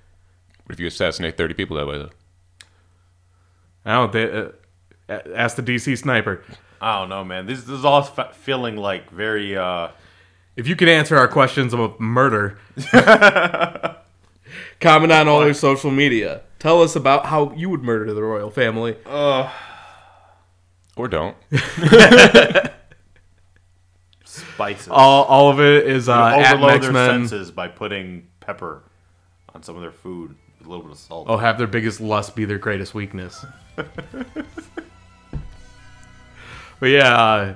What 0.66 0.74
if 0.74 0.80
you 0.80 0.86
assassinate 0.88 1.36
30 1.36 1.54
people 1.54 1.76
that 1.76 1.86
way, 1.86 1.98
though? 1.98 2.10
I 3.84 3.92
don't. 3.94 4.12
They, 4.12 4.30
uh, 5.08 5.20
ask 5.34 5.56
the 5.56 5.62
DC 5.62 5.96
sniper. 5.96 6.42
I 6.80 6.98
don't 6.98 7.08
know, 7.08 7.24
man. 7.24 7.46
This, 7.46 7.60
this 7.60 7.78
is 7.78 7.84
all 7.84 8.00
f- 8.00 8.36
feeling 8.36 8.76
like 8.76 9.10
very. 9.10 9.56
uh 9.56 9.88
If 10.56 10.66
you 10.66 10.74
can 10.74 10.88
answer 10.88 11.16
our 11.16 11.28
questions 11.28 11.72
about 11.72 12.00
murder, 12.00 12.58
comment 14.80 15.12
on 15.12 15.28
all 15.28 15.44
your 15.44 15.54
social 15.54 15.92
media. 15.92 16.42
Tell 16.58 16.82
us 16.82 16.96
about 16.96 17.26
how 17.26 17.52
you 17.52 17.70
would 17.70 17.82
murder 17.82 18.12
the 18.12 18.22
royal 18.22 18.50
family. 18.50 18.96
Or 20.96 21.08
don't. 21.08 21.36
spices. 24.24 24.88
All, 24.90 25.24
all 25.24 25.50
of 25.50 25.60
it 25.60 25.86
is 25.86 26.08
uh, 26.08 26.26
at 26.26 26.54
overload 26.54 26.82
their 26.82 26.92
senses 26.92 27.50
by 27.50 27.68
putting 27.68 28.28
pepper 28.40 28.82
on 29.54 29.62
some 29.62 29.76
of 29.76 29.82
their 29.82 29.92
food, 29.92 30.30
with 30.30 30.45
a 30.66 30.68
little 30.68 30.82
bit 30.84 30.92
of 30.92 30.98
salt. 30.98 31.26
Oh, 31.28 31.36
have 31.36 31.58
their 31.58 31.66
biggest 31.66 32.00
lust 32.00 32.34
be 32.36 32.44
their 32.44 32.58
greatest 32.58 32.94
weakness. 32.94 33.44
but 36.80 36.86
yeah, 36.86 37.54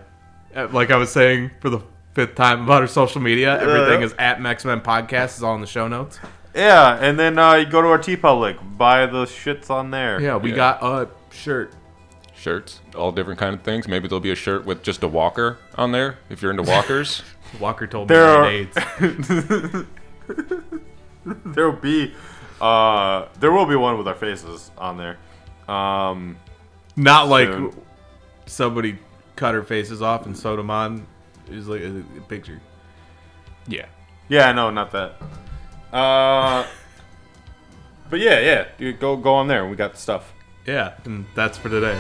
uh, 0.55 0.69
like 0.73 0.91
I 0.91 0.97
was 0.97 1.11
saying 1.11 1.51
for 1.61 1.71
the 1.71 1.81
fifth 2.15 2.35
time 2.35 2.63
about 2.65 2.83
our 2.83 2.89
social 2.89 3.21
media, 3.21 3.61
everything 3.61 4.01
yeah. 4.01 4.07
is 4.07 4.15
at 4.19 4.39
Maxmen 4.39 4.83
Podcast. 4.83 5.37
is 5.37 5.43
all 5.43 5.55
in 5.55 5.61
the 5.61 5.67
show 5.67 5.89
notes. 5.89 6.19
Yeah, 6.55 6.99
and 7.01 7.19
then 7.19 7.39
uh, 7.39 7.55
you 7.55 7.67
go 7.67 7.81
to 7.81 7.89
our 7.89 7.99
TeePublic, 7.99 8.77
buy 8.77 9.07
the 9.07 9.25
shits 9.25 9.71
on 9.71 9.91
there. 9.91 10.21
Yeah, 10.21 10.37
we 10.37 10.51
Yeah. 10.51 10.57
got 10.57 10.83
a 10.83 11.09
shirt. 11.33 11.73
Shirts, 12.35 12.81
all 12.97 13.13
different 13.13 13.39
kind 13.39 13.55
of 13.55 13.63
things. 13.63 13.87
Maybe 13.87 14.09
there'll 14.09 14.21
be 14.21 14.33
a 14.33 14.37
shirt 14.37 14.65
with 14.65 14.83
just 14.83 15.03
a 15.03 15.09
walker 15.09 15.59
on 15.77 15.93
there 15.93 16.19
if 16.31 16.41
you're 16.43 16.51
into 16.51 16.63
walkers. 16.63 17.23
Walker 17.61 17.85
told 17.87 18.09
me 18.09 18.15
There 18.15 18.29
I 18.29 18.37
are- 18.37 18.47
AIDS. 18.47 18.77
there 21.45 21.69
will 21.69 21.81
be, 21.81 22.15
uh, 22.61 23.29
there 23.39 23.53
will 23.53 23.67
be 23.67 23.77
one 23.77 23.97
with 23.99 24.07
our 24.09 24.15
faces 24.15 24.71
on 24.77 24.97
there. 24.97 25.19
Um, 25.73 26.37
Not 26.97 27.29
like 27.29 27.49
Soon. 27.49 27.75
somebody 28.47 28.99
cut 29.37 29.55
her 29.55 29.63
faces 29.63 30.03
off 30.03 30.27
and 30.27 30.37
sewed 30.37 30.59
them 30.59 30.71
on. 30.71 31.07
It 31.49 31.55
was 31.55 31.69
like 31.69 31.81
a, 31.81 31.99
a 32.19 32.21
picture. 32.29 32.61
yeah. 33.67 33.87
yeah, 34.29 34.53
no, 34.53 34.71
not 34.71 34.91
that. 34.93 35.17
Uh, 35.93 36.67
but 38.09 38.21
yeah, 38.21 38.39
yeah, 38.41 38.69
dude, 38.79 39.01
go 39.01 39.17
go 39.17 39.35
on 39.35 39.49
there. 39.49 39.67
We 39.69 39.77
got 39.77 39.93
the 39.93 39.99
stuff. 39.99 40.33
Yeah, 40.67 40.95
and 41.05 41.27
that's 41.35 41.59
for 41.59 41.69
today. 41.69 41.99